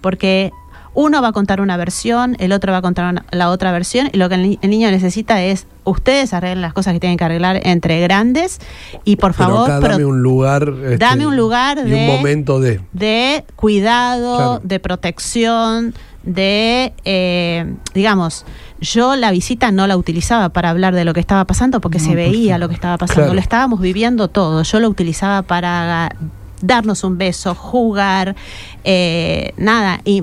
porque 0.00 0.50
uno 0.94 1.22
va 1.22 1.28
a 1.28 1.32
contar 1.32 1.60
una 1.60 1.76
versión, 1.76 2.36
el 2.38 2.52
otro 2.52 2.70
va 2.72 2.78
a 2.78 2.82
contar 2.82 3.10
una- 3.10 3.24
la 3.30 3.48
otra 3.50 3.72
versión, 3.72 4.10
y 4.12 4.18
lo 4.18 4.28
que 4.28 4.34
el, 4.36 4.42
ni- 4.42 4.58
el 4.62 4.70
niño 4.70 4.90
necesita 4.90 5.42
es 5.42 5.66
ustedes 5.84 6.32
arreglen 6.34 6.60
las 6.60 6.72
cosas 6.74 6.92
que 6.92 7.00
tienen 7.00 7.16
que 7.18 7.24
arreglar 7.24 7.60
entre 7.64 8.00
grandes 8.00 8.60
y 9.04 9.16
por 9.16 9.32
Pero 9.34 9.48
favor 9.50 9.70
acá 9.70 9.80
pro- 9.80 9.88
dame 9.92 10.04
un 10.04 10.22
lugar. 10.22 10.68
este, 10.82 10.98
dame 10.98 11.26
un 11.26 11.36
lugar 11.36 11.78
y 11.86 11.90
de- 11.90 11.96
un 12.10 12.16
momento 12.18 12.60
de. 12.60 12.80
de 12.92 13.44
cuidado, 13.56 14.36
Claro. 14.36 14.60
de 14.62 14.78
protección, 14.80 15.94
de, 16.24 16.92
eh, 17.04 17.74
digamos, 17.94 18.44
yo 18.80 19.16
la 19.16 19.30
visita 19.32 19.72
no 19.72 19.86
la 19.88 19.96
utilizaba 19.96 20.50
para 20.50 20.70
hablar 20.70 20.94
de 20.94 21.04
lo 21.04 21.14
que 21.14 21.20
estaba 21.20 21.44
pasando 21.46 21.80
porque 21.80 21.98
No, 21.98 22.04
se 22.04 22.14
veía 22.14 22.58
lo 22.58 22.68
que 22.68 22.74
estaba 22.74 22.96
pasando, 22.98 23.22
Claro. 23.22 23.34
lo 23.34 23.40
estábamos 23.40 23.80
viviendo 23.80 24.28
todo, 24.28 24.62
yo 24.62 24.78
lo 24.78 24.88
utilizaba 24.88 25.42
para 25.42 26.14
darnos 26.60 27.02
un 27.02 27.18
beso, 27.18 27.56
jugar, 27.56 28.36
eh, 28.84 29.52
nada, 29.56 30.00
y 30.04 30.22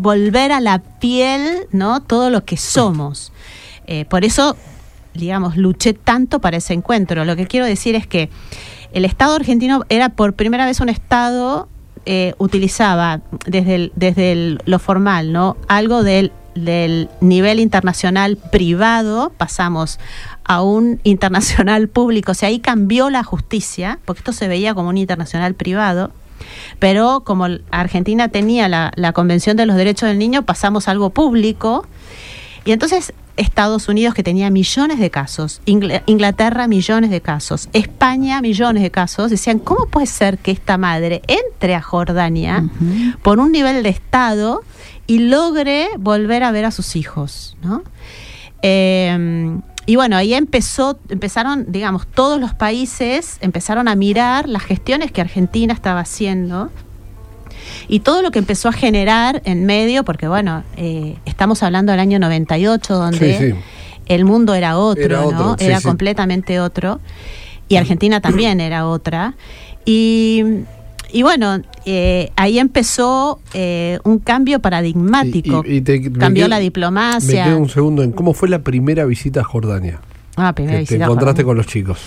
volver 0.00 0.52
a 0.52 0.60
la 0.60 0.78
piel, 0.80 1.66
¿no? 1.72 2.00
Todo 2.02 2.30
lo 2.30 2.44
que 2.44 2.56
somos. 2.56 3.32
Eh, 3.86 4.04
por 4.06 4.24
eso, 4.24 4.56
digamos, 5.14 5.56
luché 5.56 5.92
tanto 5.94 6.40
para 6.40 6.56
ese 6.58 6.72
encuentro. 6.74 7.24
Lo 7.24 7.36
que 7.36 7.46
quiero 7.46 7.66
decir 7.66 7.94
es 7.94 8.06
que 8.06 8.30
el 8.92 9.04
Estado 9.04 9.34
argentino 9.34 9.84
era 9.88 10.08
por 10.10 10.34
primera 10.34 10.66
vez 10.66 10.80
un 10.80 10.88
Estado 10.88 11.68
eh, 12.06 12.34
utilizaba 12.38 13.20
desde, 13.46 13.74
el- 13.74 13.92
desde 13.94 14.32
el- 14.32 14.62
lo 14.64 14.78
formal, 14.78 15.32
¿no? 15.32 15.56
Algo 15.68 16.02
del, 16.02 16.32
del 16.54 17.10
nivel 17.20 17.60
internacional 17.60 18.36
privado, 18.38 19.32
pasamos 19.36 20.00
a 20.44 20.62
un 20.62 20.98
internacional 21.04 21.88
público, 21.88 22.32
o 22.32 22.34
sea, 22.34 22.48
ahí 22.48 22.58
cambió 22.58 23.10
la 23.10 23.22
justicia, 23.22 23.98
porque 24.06 24.20
esto 24.20 24.32
se 24.32 24.48
veía 24.48 24.74
como 24.74 24.88
un 24.88 24.96
internacional 24.96 25.54
privado, 25.54 26.10
pero 26.78 27.22
como 27.24 27.46
Argentina 27.70 28.28
tenía 28.28 28.68
la, 28.68 28.92
la 28.96 29.12
Convención 29.12 29.56
de 29.56 29.66
los 29.66 29.76
Derechos 29.76 30.08
del 30.08 30.18
Niño, 30.18 30.42
pasamos 30.44 30.88
a 30.88 30.90
algo 30.92 31.10
público, 31.10 31.86
y 32.64 32.72
entonces 32.72 33.12
Estados 33.36 33.88
Unidos, 33.88 34.12
que 34.12 34.22
tenía 34.22 34.50
millones 34.50 34.98
de 34.98 35.10
casos, 35.10 35.62
Ingl- 35.64 36.02
Inglaterra 36.04 36.68
millones 36.68 37.08
de 37.10 37.22
casos, 37.22 37.70
España 37.72 38.42
millones 38.42 38.82
de 38.82 38.90
casos, 38.90 39.30
decían, 39.30 39.58
¿cómo 39.58 39.86
puede 39.86 40.06
ser 40.06 40.36
que 40.36 40.50
esta 40.50 40.76
madre 40.76 41.22
entre 41.26 41.74
a 41.74 41.80
Jordania 41.80 42.68
por 43.22 43.38
un 43.38 43.50
nivel 43.50 43.82
de 43.82 43.88
Estado 43.88 44.62
y 45.06 45.20
logre 45.20 45.88
volver 45.98 46.42
a 46.42 46.50
ver 46.52 46.66
a 46.66 46.70
sus 46.70 46.96
hijos? 46.96 47.56
¿no? 47.62 47.82
Eh, 48.60 49.56
y 49.86 49.96
bueno, 49.96 50.16
ahí 50.16 50.34
empezó, 50.34 50.98
empezaron, 51.08 51.66
digamos, 51.72 52.06
todos 52.06 52.40
los 52.40 52.54
países 52.54 53.38
empezaron 53.40 53.88
a 53.88 53.94
mirar 53.96 54.48
las 54.48 54.62
gestiones 54.62 55.10
que 55.10 55.20
Argentina 55.20 55.72
estaba 55.72 56.00
haciendo 56.00 56.70
y 57.88 58.00
todo 58.00 58.22
lo 58.22 58.30
que 58.30 58.38
empezó 58.38 58.68
a 58.68 58.72
generar 58.72 59.42
en 59.44 59.66
medio, 59.66 60.04
porque 60.04 60.28
bueno, 60.28 60.64
eh, 60.76 61.16
estamos 61.24 61.62
hablando 61.62 61.92
del 61.92 62.00
año 62.00 62.18
98, 62.18 62.94
donde 62.94 63.38
Sí, 63.38 63.50
sí. 63.52 63.58
el 64.06 64.24
mundo 64.24 64.54
era 64.54 64.78
otro, 64.78 65.02
Era 65.02 65.22
¿no? 65.22 65.56
sí, 65.58 65.64
era 65.64 65.80
completamente 65.80 66.60
otro. 66.60 67.00
Y 67.68 67.76
Argentina 67.76 68.20
también 68.20 68.60
era 68.60 68.86
otra. 68.86 69.34
Y, 69.84 70.44
y 71.12 71.22
bueno, 71.22 71.60
eh, 71.84 72.30
ahí 72.36 72.58
empezó 72.58 73.40
eh, 73.54 73.98
un 74.04 74.18
cambio 74.18 74.60
paradigmático. 74.60 75.62
Y- 75.66 75.72
y- 75.72 75.76
y 75.76 75.80
te- 75.80 76.00
me 76.10 76.18
Cambió 76.18 76.42
quedo- 76.44 76.48
la 76.50 76.56
Me 76.56 76.62
diplomacia. 76.62 77.44
quedo 77.44 77.58
un 77.58 77.68
segundo 77.68 78.02
en 78.02 78.12
cómo 78.12 78.34
fue 78.34 78.48
la 78.48 78.60
primera 78.60 79.04
visita 79.04 79.40
a 79.40 79.44
Jordania. 79.44 80.00
Ah, 80.36 80.52
primera 80.54 80.78
que 80.78 80.84
te 80.86 80.94
visita 80.94 81.04
a 81.04 81.06
encontraste 81.06 81.42
Jordania. 81.42 81.46
con 81.46 81.56
los 81.56 81.66
chicos. 81.66 81.98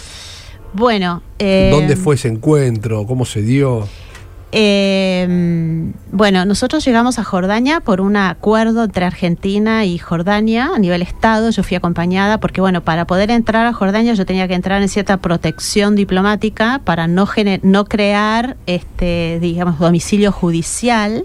Bueno, 0.73 1.21
eh, 1.39 1.69
¿Dónde 1.71 1.95
fue 1.95 2.15
ese 2.15 2.27
encuentro? 2.29 3.05
¿Cómo 3.05 3.25
se 3.25 3.41
dio? 3.41 3.87
Eh, 4.55 5.91
bueno, 6.11 6.45
nosotros 6.45 6.85
llegamos 6.85 7.17
a 7.17 7.23
Jordania 7.23 7.79
por 7.79 7.99
un 8.01 8.15
acuerdo 8.15 8.83
entre 8.83 9.03
Argentina 9.03 9.83
y 9.83 9.97
Jordania 9.97 10.69
a 10.75 10.77
nivel 10.77 11.01
Estado. 11.01 11.49
Yo 11.49 11.63
fui 11.63 11.75
acompañada 11.75 12.39
porque, 12.39 12.61
bueno, 12.61 12.81
para 12.81 13.05
poder 13.05 13.31
entrar 13.31 13.65
a 13.65 13.73
Jordania 13.73 14.13
yo 14.13 14.27
tenía 14.27 14.47
que 14.47 14.53
entrar 14.53 14.79
en 14.83 14.89
cierta 14.89 15.17
protección 15.17 15.95
diplomática 15.95 16.81
para 16.83 17.07
no, 17.07 17.27
no 17.63 17.85
crear, 17.85 18.55
este, 18.67 19.39
digamos, 19.41 19.79
domicilio 19.79 20.31
judicial. 20.31 21.23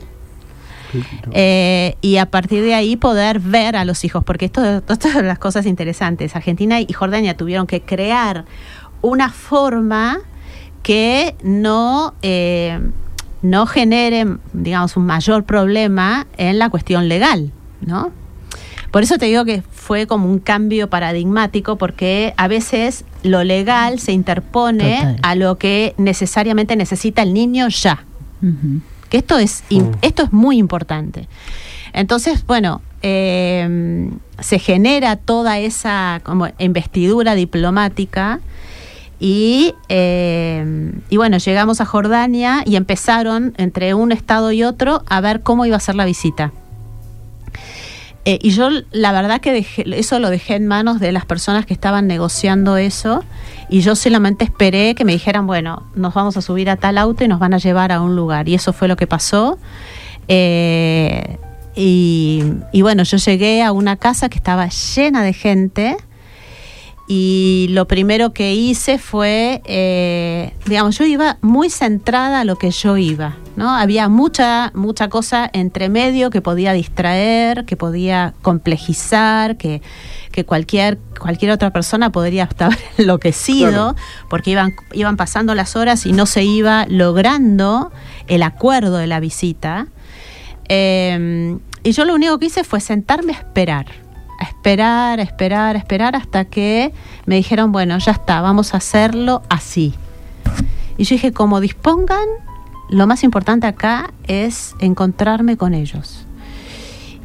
Eh, 1.33 1.97
y 2.01 2.17
a 2.17 2.25
partir 2.31 2.63
de 2.63 2.75
ahí 2.75 2.97
poder 2.97 3.41
ver 3.41 3.77
a 3.77 3.85
los 3.85 4.05
hijos, 4.05 4.25
porque 4.25 4.47
esto, 4.47 4.65
esto 4.89 5.11
son 5.13 5.27
las 5.27 5.39
cosas 5.39 5.67
interesantes. 5.67 6.35
Argentina 6.35 6.81
y 6.81 6.91
Jordania 6.95 7.37
tuvieron 7.37 7.67
que 7.67 7.83
crear 7.83 8.47
una 9.03 9.31
forma 9.31 10.21
que 10.83 11.35
no, 11.43 12.15
eh, 12.23 12.81
no 13.43 13.67
genere, 13.67 14.27
digamos, 14.53 14.97
un 14.97 15.07
mayor 15.07 15.45
problema 15.45 16.27
en 16.37 16.59
la 16.59 16.71
cuestión 16.71 17.09
legal, 17.09 17.53
¿no? 17.81 18.11
Por 18.91 19.03
eso 19.03 19.19
te 19.19 19.27
digo 19.27 19.45
que 19.45 19.63
fue 19.71 20.07
como 20.07 20.31
un 20.31 20.39
cambio 20.39 20.89
paradigmático, 20.89 21.77
porque 21.77 22.33
a 22.37 22.49
veces 22.49 23.05
lo 23.23 23.45
legal 23.45 23.99
se 23.99 24.13
interpone 24.13 24.97
Total. 24.97 25.17
a 25.23 25.35
lo 25.35 25.59
que 25.59 25.95
necesariamente 25.99 26.77
necesita 26.77 27.23
el 27.23 27.35
niño 27.35 27.69
ya 27.69 28.05
que 29.09 29.19
esto 29.19 29.39
es 29.39 29.65
esto 30.03 30.23
es 30.23 30.33
muy 30.33 30.59
importante 30.59 31.29
entonces 31.93 32.47
bueno 32.47 32.83
eh, 33.03 34.11
se 34.41 34.59
genera 34.59 35.17
toda 35.17 35.59
esa 35.59 36.21
como 36.23 36.49
investidura 36.59 37.35
diplomática 37.35 38.41
y, 39.21 39.75
eh, 39.89 40.93
y 41.11 41.17
bueno 41.17 41.39
llegamos 41.39 41.81
a 41.81 41.85
Jordania 41.87 42.63
y 42.65 42.77
empezaron 42.77 43.53
entre 43.57 43.95
un 43.95 44.13
estado 44.13 44.53
y 44.53 44.63
otro 44.63 45.03
a 45.09 45.21
ver 45.21 45.43
cómo 45.43 45.67
iba 45.67 45.77
a 45.77 45.81
ser 45.81 45.95
la 45.97 46.05
visita 46.05 46.53
Eh, 48.25 48.39
y 48.43 48.51
yo 48.51 48.69
la 48.93 49.13
verdad 49.13 49.41
que 49.41 49.53
dejé- 49.55 49.85
eso 49.97 50.19
lo 50.19 50.29
dejé 50.29 50.57
en 50.57 50.67
manos 50.67 51.01
de 51.01 51.13
las 51.13 51.25
personas 51.25 51.65
que 51.65 51.73
estaban 51.73 52.07
negociando 52.07 52.77
eso 52.77 53.25
y 53.71 53.81
yo 53.81 53.95
solamente 53.95 54.45
esperé 54.45 54.95
que 54.95 55.05
me 55.07 55.13
dijeran, 55.13 55.47
bueno, 55.47 55.85
nos 55.95 56.13
vamos 56.13 56.37
a 56.37 56.43
subir 56.43 56.69
a 56.69 56.77
tal 56.77 56.99
auto 56.99 57.25
y 57.25 57.29
nos 57.29 57.39
van 57.39 57.55
a 57.55 57.59
llevar 57.59 57.91
a 57.91 58.03
un 58.03 58.17
lugar. 58.17 58.47
Y 58.49 58.55
eso 58.55 58.73
fue 58.75 58.87
lo 58.89 58.97
que 58.97 59.07
pasó. 59.07 59.59
Eh, 60.27 61.39
y, 61.75 62.43
y 62.73 62.83
bueno, 62.83 63.03
yo 63.05 63.17
llegué 63.17 63.63
a 63.63 63.73
una 63.73 63.97
casa 63.97 64.29
que 64.29 64.37
estaba 64.37 64.69
llena 64.69 65.23
de 65.23 65.33
gente 65.33 65.97
y 67.11 67.69
lo 67.71 67.89
primero 67.89 68.35
que 68.35 68.55
hice 68.55 68.99
fue, 68.99 69.63
eh, 69.65 70.53
digamos, 70.67 70.99
yo 70.99 71.07
iba 71.07 71.39
muy 71.41 71.71
centrada 71.71 72.41
a 72.41 72.45
lo 72.45 72.57
que 72.57 72.71
yo 72.71 72.99
iba, 72.99 73.37
¿no? 73.57 73.75
Había 73.75 74.11
mucha, 74.11 74.71
mucha 74.75 75.09
cosa 75.09 75.49
entre 75.55 75.89
medio 75.89 76.29
que 76.29 76.43
podía 76.43 76.75
distraer, 76.75 77.65
que 77.65 77.77
podía 77.77 78.35
complejizar, 78.43 79.57
que, 79.57 79.81
que 80.33 80.45
cualquier, 80.45 80.99
cualquier 81.19 81.51
otra 81.53 81.71
persona 81.73 82.13
podría 82.13 82.45
estar 82.45 82.77
enloquecido, 82.99 83.71
Claro. 83.71 83.97
porque 84.29 84.51
iban, 84.51 84.75
iban 84.93 85.17
pasando 85.17 85.55
las 85.55 85.77
horas 85.77 86.05
y 86.05 86.13
no 86.13 86.27
se 86.27 86.45
iba 86.45 86.85
logrando 86.91 87.91
el 88.27 88.43
acuerdo 88.43 88.99
de 88.99 89.07
la 89.07 89.19
visita. 89.19 89.87
Eh, 90.69 91.57
y 91.83 91.93
yo 91.93 92.05
lo 92.05 92.15
único 92.15 92.39
que 92.39 92.47
hice 92.47 92.65
fue 92.65 92.81
sentarme 92.81 93.33
a 93.33 93.37
esperar, 93.37 93.87
esperar, 94.41 95.21
esperar, 95.21 95.77
esperar 95.77 96.17
hasta 96.17 96.45
que 96.45 96.93
me 97.27 97.37
dijeron, 97.37 97.73
bueno, 97.73 97.99
ya 97.99 98.13
está, 98.13 98.41
vamos 98.41 98.75
a 98.75 98.79
hacerlo 98.79 99.43
así. 99.49 99.95
Y 100.97 101.05
yo 101.05 101.15
dije, 101.15 101.33
como 101.33 101.61
dispongan, 101.61 102.27
lo 102.91 103.07
más 103.07 103.23
importante 103.25 103.67
acá 103.67 104.13
es 104.27 104.75
encontrarme 104.81 105.57
con 105.57 105.75
ellos. 105.75 106.27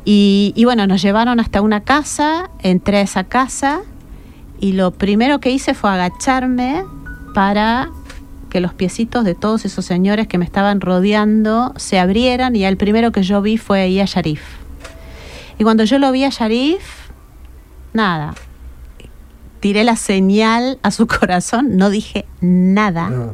Y, 0.05 0.53
y 0.55 0.65
bueno, 0.65 0.85
nos 0.87 1.01
llevaron 1.01 1.39
hasta 1.39 1.61
una 1.61 1.81
casa, 1.81 2.49
entré 2.59 2.97
a 2.97 3.01
esa 3.01 3.23
casa 3.23 3.81
y 4.59 4.73
lo 4.73 4.91
primero 4.91 5.39
que 5.39 5.51
hice 5.51 5.73
fue 5.73 5.91
agacharme 5.91 6.83
para 7.33 7.89
que 8.49 8.59
los 8.59 8.73
piecitos 8.73 9.25
de 9.25 9.33
todos 9.33 9.65
esos 9.65 9.83
señores 9.83 10.27
que 10.27 10.37
me 10.37 10.45
estaban 10.45 10.79
rodeando 10.79 11.73
se 11.75 11.99
abrieran 11.99 12.55
y 12.55 12.65
el 12.65 12.77
primero 12.77 13.11
que 13.11 13.23
yo 13.23 13.41
vi 13.41 13.57
fue 13.57 13.81
ahí 13.81 13.99
a 13.99 14.05
Sharif. 14.05 14.41
Y 15.57 15.63
cuando 15.63 15.83
yo 15.85 15.97
lo 15.97 16.11
vi 16.11 16.23
a 16.23 16.29
Sharif, 16.29 17.02
nada, 17.93 18.33
tiré 19.59 19.83
la 19.83 19.95
señal 19.95 20.77
a 20.83 20.91
su 20.91 21.07
corazón, 21.19 21.77
no 21.77 21.89
dije 21.89 22.25
nada. 22.41 23.33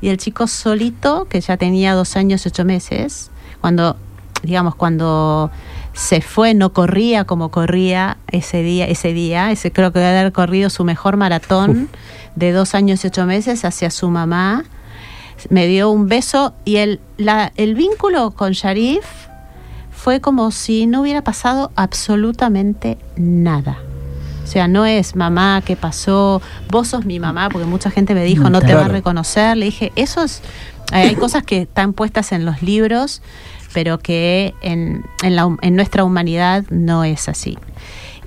Y 0.00 0.08
el 0.08 0.16
chico 0.16 0.46
solito, 0.46 1.26
que 1.28 1.40
ya 1.40 1.56
tenía 1.56 1.94
dos 1.94 2.16
años 2.16 2.46
y 2.46 2.48
ocho 2.48 2.64
meses, 2.64 3.30
cuando, 3.60 3.96
digamos, 4.42 4.74
cuando 4.74 5.50
se 5.92 6.20
fue, 6.20 6.54
no 6.54 6.72
corría 6.72 7.24
como 7.24 7.50
corría 7.50 8.16
ese 8.30 8.62
día, 8.62 8.86
ese 8.86 9.12
día, 9.12 9.50
ese 9.50 9.72
creo 9.72 9.92
que 9.92 9.98
debe 9.98 10.20
haber 10.20 10.32
corrido 10.32 10.70
su 10.70 10.84
mejor 10.84 11.16
maratón 11.16 11.88
de 12.36 12.52
dos 12.52 12.74
años 12.74 13.04
y 13.04 13.08
ocho 13.08 13.26
meses 13.26 13.64
hacia 13.64 13.90
su 13.90 14.08
mamá. 14.08 14.64
Me 15.48 15.66
dio 15.66 15.90
un 15.90 16.06
beso 16.06 16.54
y 16.64 16.76
el, 16.76 17.00
la, 17.16 17.52
el 17.56 17.74
vínculo 17.74 18.30
con 18.30 18.52
Sharif 18.52 19.04
fue 20.02 20.20
como 20.20 20.50
si 20.50 20.86
no 20.86 21.02
hubiera 21.02 21.22
pasado 21.22 21.70
absolutamente 21.76 22.96
nada. 23.16 23.78
O 24.42 24.46
sea, 24.46 24.66
no 24.66 24.84
es 24.86 25.14
mamá, 25.14 25.62
¿qué 25.64 25.76
pasó? 25.76 26.40
Vos 26.70 26.88
sos 26.88 27.04
mi 27.04 27.20
mamá, 27.20 27.48
porque 27.50 27.66
mucha 27.66 27.90
gente 27.90 28.14
me 28.14 28.24
dijo, 28.24 28.44
No, 28.44 28.50
no 28.50 28.60
te 28.60 28.74
va 28.74 28.86
a 28.86 28.88
reconocer. 28.88 29.56
Le 29.56 29.66
dije, 29.66 29.92
eso 29.96 30.22
es. 30.24 30.42
Hay 30.92 31.14
cosas 31.14 31.44
que 31.44 31.62
están 31.62 31.92
puestas 31.92 32.32
en 32.32 32.44
los 32.44 32.62
libros, 32.62 33.22
pero 33.72 33.98
que 33.98 34.54
en, 34.62 35.04
en, 35.22 35.36
la 35.36 35.46
hum- 35.46 35.58
en 35.62 35.76
nuestra 35.76 36.02
humanidad 36.02 36.64
no 36.70 37.04
es 37.04 37.28
así. 37.28 37.58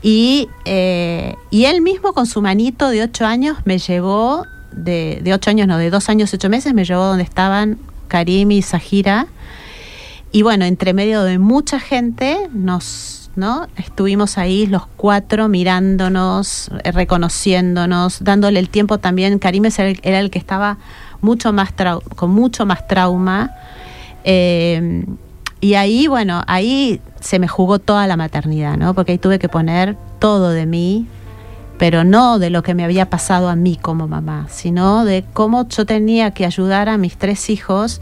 Y, 0.02 0.48
eh, 0.66 1.36
y 1.50 1.66
él 1.66 1.82
mismo 1.82 2.14
con 2.14 2.26
su 2.26 2.42
manito 2.42 2.90
de 2.90 3.02
ocho 3.04 3.26
años 3.26 3.58
me 3.66 3.80
llevó, 3.80 4.46
de, 4.72 5.20
de 5.24 5.34
ocho 5.34 5.50
años, 5.50 5.68
no, 5.68 5.78
de 5.78 5.90
dos 5.90 6.08
años 6.08 6.34
ocho 6.34 6.50
meses, 6.50 6.74
me 6.74 6.86
llevó 6.86 7.04
donde 7.06 7.24
estaban 7.24 7.80
Karim 8.08 8.52
y 8.52 8.62
Sahira. 8.62 9.28
Y 10.34 10.42
bueno, 10.42 10.66
entre 10.66 10.94
medio 10.94 11.22
de 11.24 11.38
mucha 11.38 11.80
gente, 11.80 12.50
nos, 12.52 13.30
¿no? 13.36 13.68
Estuvimos 13.78 14.40
ahí 14.40 14.66
los 14.66 14.88
cuatro 14.98 15.48
mirándonos, 15.48 16.72
eh, 16.84 16.92
reconociéndonos, 16.92 18.24
dándole 18.24 18.60
el 18.60 18.68
tiempo 18.70 18.98
también. 18.98 19.38
Karim 19.38 19.66
era 20.02 20.20
el 20.20 20.32
que 20.32 20.40
estaba 20.40 20.80
mucho 21.22 21.54
más 21.54 21.76
trau- 21.76 22.02
con 22.16 22.32
mucho 22.32 22.66
más 22.66 22.88
trauma. 22.88 23.52
Eh, 24.24 25.06
y 25.62 25.76
ahí, 25.76 26.08
bueno, 26.08 26.44
ahí 26.48 27.00
se 27.22 27.38
me 27.38 27.48
jugó 27.48 27.78
toda 27.78 28.08
la 28.08 28.18
maternidad, 28.18 28.76
¿no? 28.76 28.96
Porque 28.96 29.12
ahí 29.14 29.18
tuve 29.20 29.38
que 29.38 29.50
poner 29.50 29.96
todo 30.18 30.50
de 30.50 30.66
mí, 30.66 31.06
pero 31.78 32.04
no 32.04 32.40
de 32.40 32.50
lo 32.50 32.64
que 32.64 32.74
me 32.74 32.84
había 32.84 33.08
pasado 33.08 33.50
a 33.50 33.56
mí 33.56 33.78
como 33.80 34.08
mamá, 34.08 34.48
sino 34.50 35.06
de 35.06 35.24
cómo 35.32 35.70
yo 35.70 35.86
tenía 35.86 36.32
que 36.32 36.48
ayudar 36.48 36.90
a 36.90 36.98
mis 36.98 37.18
tres 37.18 37.52
hijos 37.52 38.02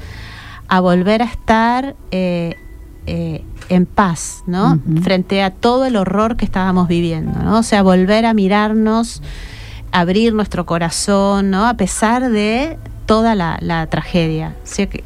a 0.74 0.80
volver 0.80 1.22
a 1.22 1.26
estar 1.26 1.96
eh, 2.12 2.56
eh, 3.06 3.44
en 3.68 3.86
paz, 3.86 4.44
¿no? 4.48 4.80
Frente 5.02 5.44
a 5.44 5.52
todo 5.52 5.84
el 5.86 5.98
horror 5.98 6.38
que 6.38 6.46
estábamos 6.46 6.88
viviendo, 6.88 7.38
¿no? 7.44 7.58
O 7.60 7.64
sea, 7.64 7.82
volver 7.84 8.26
a 8.26 8.34
mirarnos, 8.34 9.22
abrir 9.92 10.34
nuestro 10.34 10.66
corazón, 10.66 11.50
¿no? 11.52 11.68
A 11.68 11.74
pesar 11.74 12.30
de 12.32 12.78
toda 13.06 13.36
la, 13.36 13.58
la 13.60 13.86
tragedia. 13.88 14.56
O 14.64 14.68
sea 14.68 14.86
que- 14.88 15.04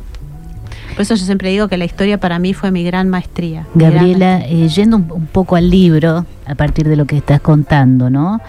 por 0.93 1.01
eso 1.01 1.15
yo 1.15 1.25
siempre 1.25 1.49
digo 1.49 1.67
que 1.67 1.77
la 1.77 1.85
historia 1.85 2.19
para 2.19 2.37
mí 2.37 2.53
fue 2.53 2.69
mi 2.69 2.83
gran 2.83 3.09
maestría. 3.09 3.65
gran 3.73 3.93
Gabriela, 3.95 4.37
maestría. 4.37 4.65
eh, 4.65 4.69
yendo 4.69 4.97
un, 4.97 5.11
un 5.11 5.25
poco 5.25 5.55
al 5.55 5.69
libro, 5.71 6.25
a 6.45 6.53
partir 6.55 6.87
de 6.87 6.95
lo 6.95 7.05
que 7.05 7.17
estás 7.17 7.41
contando, 7.41 8.11
¿no? 8.11 8.39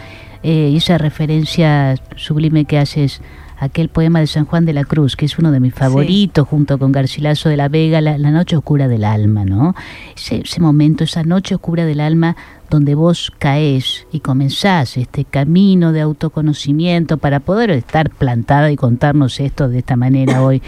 Eh, 0.42 0.68
y 0.70 0.76
esa 0.76 0.98
referencia 0.98 1.94
sublime 2.14 2.66
que 2.66 2.78
haces 2.78 3.22
aquel 3.58 3.88
poema 3.88 4.20
de 4.20 4.26
San 4.26 4.44
Juan 4.44 4.64
de 4.64 4.72
la 4.72 4.84
Cruz, 4.84 5.16
que 5.16 5.26
es 5.26 5.38
uno 5.38 5.50
de 5.50 5.60
mis 5.60 5.74
favoritos, 5.74 6.46
junto 6.46 6.78
con 6.78 6.92
Garcilaso 6.92 7.48
de 7.48 7.56
la 7.56 7.68
Vega, 7.68 8.00
la, 8.00 8.18
la 8.18 8.30
noche 8.30 8.56
oscura 8.56 8.88
del 8.88 9.04
alma, 9.04 9.44
¿no? 9.44 9.74
Ese, 10.16 10.42
ese 10.44 10.60
momento, 10.60 11.04
esa 11.04 11.22
noche 11.22 11.54
oscura 11.54 11.84
del 11.84 12.00
alma, 12.00 12.36
donde 12.70 12.94
vos 12.94 13.32
caes 13.38 14.06
y 14.12 14.20
comenzás 14.20 14.96
este 14.96 15.24
camino 15.24 15.92
de 15.92 16.00
autoconocimiento 16.00 17.16
para 17.16 17.40
poder 17.40 17.70
estar 17.70 18.10
plantada 18.10 18.70
y 18.70 18.76
contarnos 18.76 19.40
esto 19.40 19.68
de 19.68 19.78
esta 19.78 19.96
manera 19.96 20.42
hoy. 20.44 20.62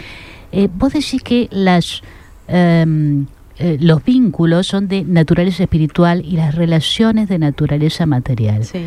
Eh, 0.51 0.67
vos 0.73 0.93
decís 0.93 1.21
que 1.21 1.47
las 1.51 2.01
em, 2.47 3.27
eh, 3.59 3.77
los 3.79 4.03
vínculos 4.05 4.67
son 4.67 4.87
de 4.87 5.03
naturaleza 5.03 5.63
espiritual 5.63 6.23
y 6.25 6.37
las 6.37 6.55
relaciones 6.55 7.27
de 7.27 7.39
naturaleza 7.39 8.05
material. 8.05 8.63
Sí. 8.63 8.85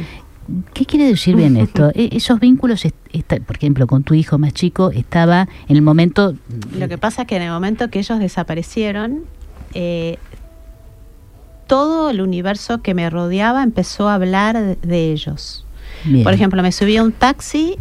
¿Qué 0.74 0.84
quiere 0.86 1.06
decir 1.06 1.36
bien 1.36 1.56
esto? 1.66 1.90
E- 1.94 2.10
esos 2.12 2.40
vínculos, 2.40 2.84
está- 3.12 3.36
por 3.40 3.56
ejemplo, 3.56 3.86
con 3.86 4.02
tu 4.02 4.14
hijo 4.14 4.38
más 4.38 4.52
chico, 4.52 4.90
estaba 4.90 5.48
en 5.68 5.76
el 5.76 5.82
momento... 5.82 6.34
Lo 6.76 6.88
que 6.88 6.98
pasa 6.98 7.22
es 7.22 7.28
que 7.28 7.36
en 7.36 7.42
el 7.42 7.50
momento 7.50 7.88
que 7.90 7.98
ellos 8.00 8.18
desaparecieron, 8.18 9.20
eh, 9.74 10.18
todo 11.66 12.10
el 12.10 12.20
universo 12.20 12.82
que 12.82 12.94
me 12.94 13.08
rodeaba 13.08 13.62
empezó 13.62 14.08
a 14.08 14.14
hablar 14.14 14.58
de, 14.60 14.76
de 14.76 15.12
ellos. 15.12 15.64
Bien. 16.04 16.24
Por 16.24 16.32
ejemplo, 16.34 16.62
me 16.62 16.72
subí 16.72 16.96
a 16.96 17.02
un 17.02 17.12
taxi 17.12 17.76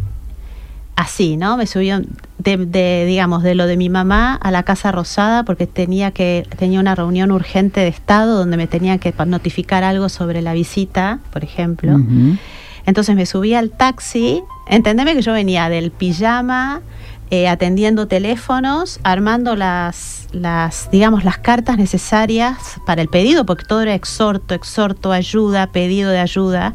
así, 0.96 1.36
¿no? 1.36 1.56
Me 1.56 1.66
un- 1.98 2.06
de, 2.38 2.56
de, 2.56 3.04
digamos, 3.06 3.42
de 3.42 3.54
lo 3.54 3.66
de 3.66 3.76
mi 3.76 3.88
mamá 3.88 4.34
a 4.34 4.50
la 4.50 4.62
Casa 4.64 4.90
Rosada 4.92 5.44
porque 5.44 5.66
tenía 5.66 6.10
que 6.10 6.46
tenía 6.58 6.80
una 6.80 6.94
reunión 6.94 7.30
urgente 7.30 7.80
de 7.80 7.88
Estado 7.88 8.36
donde 8.36 8.56
me 8.56 8.66
tenían 8.66 8.98
que 8.98 9.14
notificar 9.26 9.84
algo 9.84 10.08
sobre 10.08 10.42
la 10.42 10.52
visita, 10.52 11.20
por 11.32 11.44
ejemplo. 11.44 11.98
Entonces 12.84 13.14
me 13.14 13.26
subí 13.26 13.54
al 13.54 13.70
taxi, 13.70 14.42
entendeme 14.68 15.14
que 15.14 15.22
yo 15.22 15.32
venía 15.32 15.68
del 15.68 15.92
pijama, 15.92 16.80
eh, 17.32 17.48
atendiendo 17.48 18.06
teléfonos, 18.08 19.00
armando 19.04 19.56
las, 19.56 20.28
las, 20.32 20.90
digamos, 20.90 21.24
las 21.24 21.38
cartas 21.38 21.78
necesarias 21.78 22.78
para 22.84 23.00
el 23.00 23.08
pedido, 23.08 23.46
porque 23.46 23.64
todo 23.64 23.80
era 23.80 23.94
exhorto, 23.94 24.52
exhorto, 24.52 25.12
ayuda, 25.12 25.68
pedido 25.68 26.10
de 26.10 26.18
ayuda. 26.18 26.74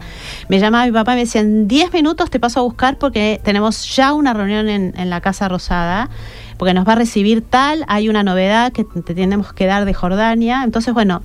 Me 0.49 0.57
llamaba 0.57 0.87
mi 0.87 0.91
papá 0.91 1.13
y 1.13 1.17
me 1.17 1.25
decía, 1.25 1.41
en 1.41 1.67
10 1.67 1.93
minutos 1.93 2.31
te 2.31 2.39
paso 2.39 2.61
a 2.61 2.63
buscar 2.63 2.97
porque 2.97 3.39
tenemos 3.43 3.95
ya 3.95 4.13
una 4.13 4.33
reunión 4.33 4.67
en, 4.67 4.95
en 4.97 5.11
la 5.11 5.21
Casa 5.21 5.47
Rosada, 5.47 6.09
porque 6.57 6.73
nos 6.73 6.87
va 6.87 6.93
a 6.93 6.95
recibir 6.95 7.43
tal, 7.43 7.85
hay 7.87 8.09
una 8.09 8.23
novedad 8.23 8.71
que 8.71 8.83
te 8.83 9.13
tenemos 9.13 9.53
que 9.53 9.67
dar 9.67 9.85
de 9.85 9.93
Jordania. 9.93 10.63
Entonces, 10.63 10.91
bueno, 10.91 11.21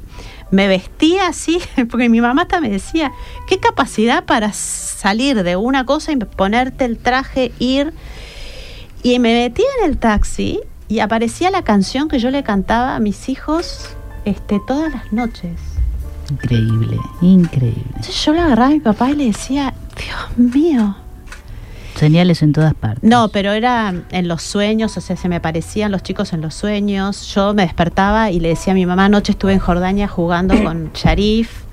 me 0.50 0.68
vestía 0.68 1.28
así, 1.28 1.58
porque 1.90 2.10
mi 2.10 2.20
mamá 2.20 2.42
hasta 2.42 2.60
me 2.60 2.68
decía, 2.68 3.12
qué 3.48 3.58
capacidad 3.58 4.26
para 4.26 4.52
salir 4.52 5.42
de 5.42 5.56
una 5.56 5.86
cosa 5.86 6.12
y 6.12 6.16
ponerte 6.16 6.84
el 6.84 6.98
traje, 6.98 7.50
ir. 7.58 7.94
Y 9.02 9.18
me 9.18 9.34
metí 9.34 9.62
en 9.80 9.90
el 9.90 9.98
taxi 9.98 10.60
y 10.88 11.00
aparecía 11.00 11.50
la 11.50 11.62
canción 11.62 12.08
que 12.08 12.18
yo 12.18 12.30
le 12.30 12.42
cantaba 12.42 12.94
a 12.94 13.00
mis 13.00 13.28
hijos 13.28 13.88
este, 14.24 14.60
todas 14.66 14.92
las 14.92 15.12
noches. 15.12 15.58
Increíble, 16.30 16.98
increíble. 17.20 17.82
Entonces 17.88 18.24
yo 18.24 18.32
le 18.32 18.40
agarraba 18.40 18.68
a 18.68 18.72
mi 18.72 18.80
papá 18.80 19.10
y 19.10 19.16
le 19.16 19.26
decía, 19.26 19.74
Dios 19.96 20.54
mío. 20.54 20.96
Señales 21.96 22.42
en 22.42 22.52
todas 22.52 22.74
partes. 22.74 23.08
No, 23.08 23.28
pero 23.28 23.52
era 23.52 23.92
en 24.10 24.28
los 24.28 24.42
sueños, 24.42 24.96
o 24.96 25.00
sea, 25.00 25.16
se 25.16 25.28
me 25.28 25.36
aparecían 25.36 25.92
los 25.92 26.02
chicos 26.02 26.32
en 26.32 26.40
los 26.40 26.54
sueños. 26.54 27.34
Yo 27.34 27.54
me 27.54 27.62
despertaba 27.62 28.30
y 28.30 28.40
le 28.40 28.48
decía 28.48 28.72
a 28.72 28.74
mi 28.74 28.86
mamá, 28.86 29.06
anoche 29.06 29.32
estuve 29.32 29.52
en 29.52 29.58
Jordania 29.58 30.08
jugando 30.08 30.62
con 30.62 30.92
Sharif. 30.94 31.64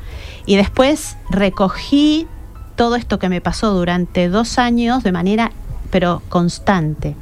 Y 0.46 0.56
después 0.56 1.16
recogí 1.30 2.28
todo 2.76 2.96
esto 2.96 3.20
que 3.20 3.30
me 3.30 3.40
pasó 3.40 3.74
durante 3.74 4.30
dos 4.30 4.58
años 4.58 5.04
de 5.04 5.12
manera, 5.12 5.52
pero 5.90 6.22
constante. 6.30 7.16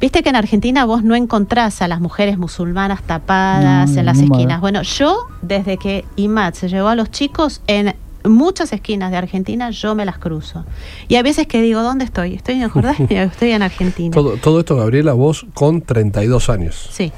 Viste 0.00 0.22
que 0.22 0.28
en 0.28 0.36
Argentina 0.36 0.84
vos 0.84 1.02
no 1.02 1.16
encontrás 1.16 1.82
a 1.82 1.88
las 1.88 2.00
mujeres 2.00 2.38
musulmanas 2.38 3.02
tapadas 3.02 3.90
No, 3.90 3.98
en 4.00 4.06
las 4.06 4.16
modo. 4.18 4.34
esquinas. 4.34 4.60
Bueno, 4.60 4.82
yo 4.82 5.26
desde 5.42 5.76
que 5.76 6.04
Imad 6.16 6.54
se 6.54 6.68
llevó 6.68 6.88
a 6.88 6.94
los 6.94 7.10
chicos, 7.10 7.62
en 7.66 7.94
muchas 8.24 8.72
esquinas 8.72 9.10
de 9.10 9.16
Argentina 9.16 9.70
yo 9.70 9.94
me 9.96 10.04
las 10.04 10.18
cruzo. 10.18 10.64
Y 11.08 11.16
hay 11.16 11.22
veces 11.24 11.46
que 11.48 11.60
digo, 11.62 11.82
¿dónde 11.82 12.04
estoy? 12.04 12.34
¿Estoy 12.34 12.62
en 12.62 12.68
Jordania? 12.68 13.24
¿Estoy 13.24 13.50
en 13.50 13.62
Argentina? 13.62 14.12
Todo, 14.14 14.36
todo 14.36 14.60
esto, 14.60 14.76
Gabriela, 14.76 15.14
vos 15.14 15.46
con 15.54 15.82
32 15.82 16.48
años. 16.48 16.88
Sí. 16.92 17.10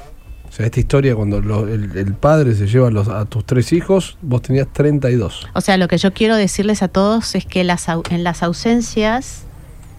O 0.49 0.53
sea, 0.53 0.65
esta 0.65 0.79
historia, 0.79 1.15
cuando 1.15 1.39
lo- 1.39 1.67
el, 1.67 1.95
el 1.95 2.13
padre 2.15 2.55
se 2.55 2.65
lleva 2.67 2.87
a, 2.87 2.91
los- 2.91 3.07
a 3.07 3.25
tus 3.25 3.45
tres 3.45 3.71
hijos, 3.73 4.17
vos 4.21 4.41
tenías 4.41 4.67
32. 4.73 5.47
O 5.53 5.61
sea, 5.61 5.77
lo 5.77 5.87
que 5.87 5.97
yo 5.97 6.13
quiero 6.13 6.35
decirles 6.35 6.81
a 6.83 6.87
todos 6.87 7.35
es 7.35 7.45
que 7.45 7.63
las, 7.63 7.85
en 8.09 8.23
las 8.23 8.41
ausencias 8.43 9.43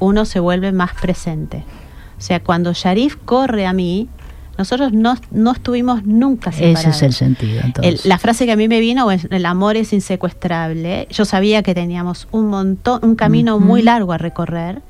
uno 0.03 0.25
se 0.25 0.41
vuelve 0.41 0.73
más 0.73 0.93
presente. 0.95 1.65
O 2.19 2.21
sea, 2.21 2.41
cuando 2.41 2.73
Sharif 2.73 3.17
corre 3.25 3.67
a 3.67 3.73
mí, 3.73 4.09
nosotros 4.59 4.93
no, 4.93 5.17
no 5.31 5.53
estuvimos 5.53 6.05
nunca 6.05 6.53
separados. 6.53 6.81
Ese 6.81 6.91
es 6.91 7.03
el 7.03 7.13
sentido. 7.13 7.63
El- 7.83 8.01
la 8.05 8.19
frase 8.19 8.45
que 8.47 8.53
a 8.53 8.57
mí 8.57 8.69
me 8.69 8.81
vino 8.81 9.11
es 9.11 9.27
el 9.31 9.47
amor 9.47 9.77
es 9.77 9.93
insecuestrable. 9.93 11.09
Yo 11.11 11.25
sabía 11.25 11.63
que 11.63 11.75
teníamos 11.75 12.29
un 12.33 12.49
montón, 12.49 13.01
un 13.03 13.15
camino 13.17 13.59
muy 13.59 13.83
largo 13.83 14.13
a 14.13 14.19
recorrer, 14.19 14.83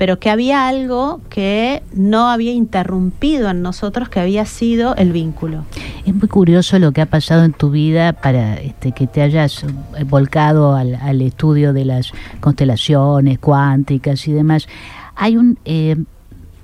pero 0.00 0.18
que 0.18 0.30
había 0.30 0.66
algo 0.66 1.20
que 1.28 1.82
no 1.92 2.30
había 2.30 2.52
interrumpido 2.52 3.50
en 3.50 3.60
nosotros, 3.60 4.08
que 4.08 4.18
había 4.18 4.46
sido 4.46 4.96
el 4.96 5.12
vínculo. 5.12 5.66
Es 6.06 6.14
muy 6.14 6.26
curioso 6.26 6.78
lo 6.78 6.92
que 6.92 7.02
ha 7.02 7.06
pasado 7.06 7.44
en 7.44 7.52
tu 7.52 7.68
vida 7.70 8.14
para 8.14 8.54
este, 8.54 8.92
que 8.92 9.06
te 9.06 9.20
hayas 9.20 9.62
volcado 10.06 10.74
al, 10.74 10.94
al 10.94 11.20
estudio 11.20 11.74
de 11.74 11.84
las 11.84 12.12
constelaciones 12.40 13.38
cuánticas 13.40 14.26
y 14.26 14.32
demás. 14.32 14.68
Hay 15.16 15.36
un 15.36 15.58
eh, 15.66 15.96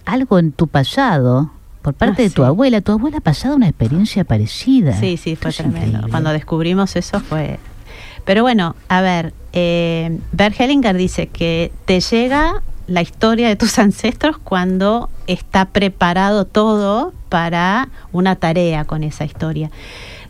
algo 0.07 0.39
en 0.39 0.53
tu 0.53 0.67
pasado 0.67 1.51
por 1.83 1.93
parte 1.93 2.23
Ah, 2.23 2.25
de 2.25 2.31
tu 2.31 2.41
sí. 2.41 2.47
abuela. 2.49 2.81
Tu 2.81 2.93
abuela 2.93 3.19
ha 3.19 3.21
pasado 3.21 3.55
una 3.57 3.69
experiencia 3.69 4.25
parecida. 4.25 4.99
Sí, 4.99 5.19
sí, 5.19 5.37
fue 5.37 5.53
tremendo. 5.53 5.87
increíble. 5.89 6.11
Cuando 6.11 6.31
descubrimos 6.31 6.97
eso 6.97 7.21
fue... 7.21 7.59
Pero 8.25 8.41
bueno, 8.41 8.75
a 8.89 9.03
ver, 9.03 9.35
eh, 9.53 10.19
Bert 10.33 10.59
Hellinger 10.59 10.97
dice 10.97 11.27
que 11.27 11.71
te 11.85 12.01
llega 12.01 12.63
la 12.87 13.03
historia 13.03 13.49
de 13.49 13.57
tus 13.57 13.79
ancestros 13.81 14.39
cuando 14.39 15.11
está 15.27 15.67
preparado 15.67 16.45
todo 16.45 17.13
para 17.29 17.89
una 18.13 18.37
tarea 18.37 18.85
con 18.85 19.03
esa 19.03 19.25
historia. 19.25 19.71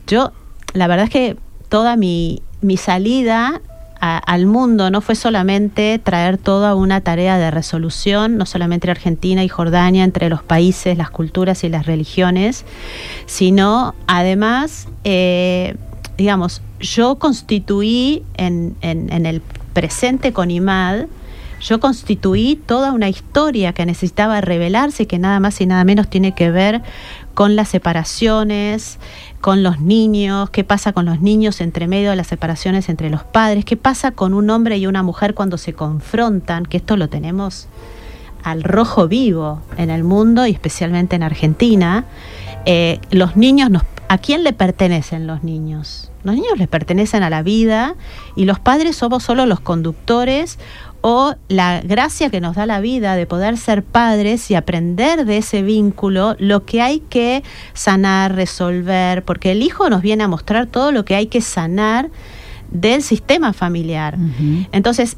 Yo, 0.06 0.32
la 0.72 0.86
verdad 0.86 1.04
es 1.04 1.10
que 1.10 1.36
toda 1.68 1.96
mi, 1.96 2.42
mi 2.60 2.76
salida 2.76 3.60
al 3.98 4.46
mundo 4.46 4.90
no 4.90 5.00
fue 5.00 5.14
solamente 5.16 5.98
traer 5.98 6.36
toda 6.38 6.74
una 6.74 7.00
tarea 7.00 7.38
de 7.38 7.50
resolución, 7.50 8.36
no 8.36 8.44
solamente 8.46 8.90
Argentina 8.90 9.42
y 9.42 9.48
Jordania, 9.48 10.04
entre 10.04 10.28
los 10.28 10.42
países, 10.42 10.96
las 10.98 11.10
culturas 11.10 11.64
y 11.64 11.70
las 11.70 11.86
religiones, 11.86 12.64
sino 13.24 13.94
además, 14.06 14.86
eh, 15.04 15.74
digamos, 16.18 16.62
yo 16.78 17.16
constituí 17.16 18.22
en- 18.36 18.76
en 18.82 19.26
el 19.26 19.40
presente 19.72 20.32
con 20.32 20.50
IMAD, 20.50 21.06
yo 21.66 21.80
constituí 21.80 22.54
toda 22.54 22.92
una 22.92 23.08
historia 23.08 23.72
que 23.72 23.84
necesitaba 23.86 24.40
revelarse 24.40 25.02
y 25.02 25.06
que 25.06 25.18
nada 25.18 25.40
más 25.40 25.60
y 25.60 25.66
nada 25.66 25.82
menos 25.82 26.08
tiene 26.08 26.32
que 26.32 26.50
ver 26.50 26.82
con 27.34 27.56
las 27.56 27.68
separaciones, 27.68 28.98
con 29.40 29.64
los 29.64 29.80
niños, 29.80 30.48
qué 30.50 30.62
pasa 30.62 30.92
con 30.92 31.06
los 31.06 31.20
niños 31.20 31.60
entre 31.60 31.88
medio 31.88 32.10
de 32.10 32.16
las 32.16 32.28
separaciones 32.28 32.88
entre 32.88 33.10
los 33.10 33.24
padres, 33.24 33.64
qué 33.64 33.76
pasa 33.76 34.12
con 34.12 34.32
un 34.32 34.48
hombre 34.48 34.78
y 34.78 34.86
una 34.86 35.02
mujer 35.02 35.34
cuando 35.34 35.58
se 35.58 35.72
confrontan, 35.72 36.66
que 36.66 36.76
esto 36.76 36.96
lo 36.96 37.08
tenemos 37.08 37.66
al 38.44 38.62
rojo 38.62 39.08
vivo 39.08 39.60
en 39.76 39.90
el 39.90 40.04
mundo 40.04 40.46
y 40.46 40.52
especialmente 40.52 41.16
en 41.16 41.24
Argentina. 41.24 42.04
Eh, 42.64 43.00
los 43.10 43.36
niños, 43.36 43.70
nos, 43.70 43.82
¿a 44.08 44.18
quién 44.18 44.44
le 44.44 44.52
pertenecen 44.52 45.26
los 45.26 45.42
niños? 45.42 46.12
Los 46.22 46.34
niños 46.34 46.56
les 46.56 46.68
pertenecen 46.68 47.22
a 47.22 47.30
la 47.30 47.42
vida 47.42 47.94
y 48.34 48.44
los 48.44 48.58
padres 48.58 48.96
somos 48.96 49.22
solo 49.22 49.46
los 49.46 49.60
conductores 49.60 50.58
o 51.08 51.36
la 51.46 51.82
gracia 51.82 52.30
que 52.30 52.40
nos 52.40 52.56
da 52.56 52.66
la 52.66 52.80
vida 52.80 53.14
de 53.14 53.26
poder 53.26 53.58
ser 53.58 53.84
padres 53.84 54.50
y 54.50 54.56
aprender 54.56 55.24
de 55.24 55.36
ese 55.36 55.62
vínculo 55.62 56.34
lo 56.40 56.64
que 56.64 56.82
hay 56.82 56.98
que 56.98 57.44
sanar, 57.74 58.34
resolver, 58.34 59.24
porque 59.24 59.52
el 59.52 59.62
hijo 59.62 59.88
nos 59.88 60.02
viene 60.02 60.24
a 60.24 60.28
mostrar 60.28 60.66
todo 60.66 60.90
lo 60.90 61.04
que 61.04 61.14
hay 61.14 61.28
que 61.28 61.40
sanar 61.40 62.10
del 62.72 63.02
sistema 63.02 63.52
familiar. 63.52 64.16
Ujú. 64.18 64.66
Entonces, 64.72 65.16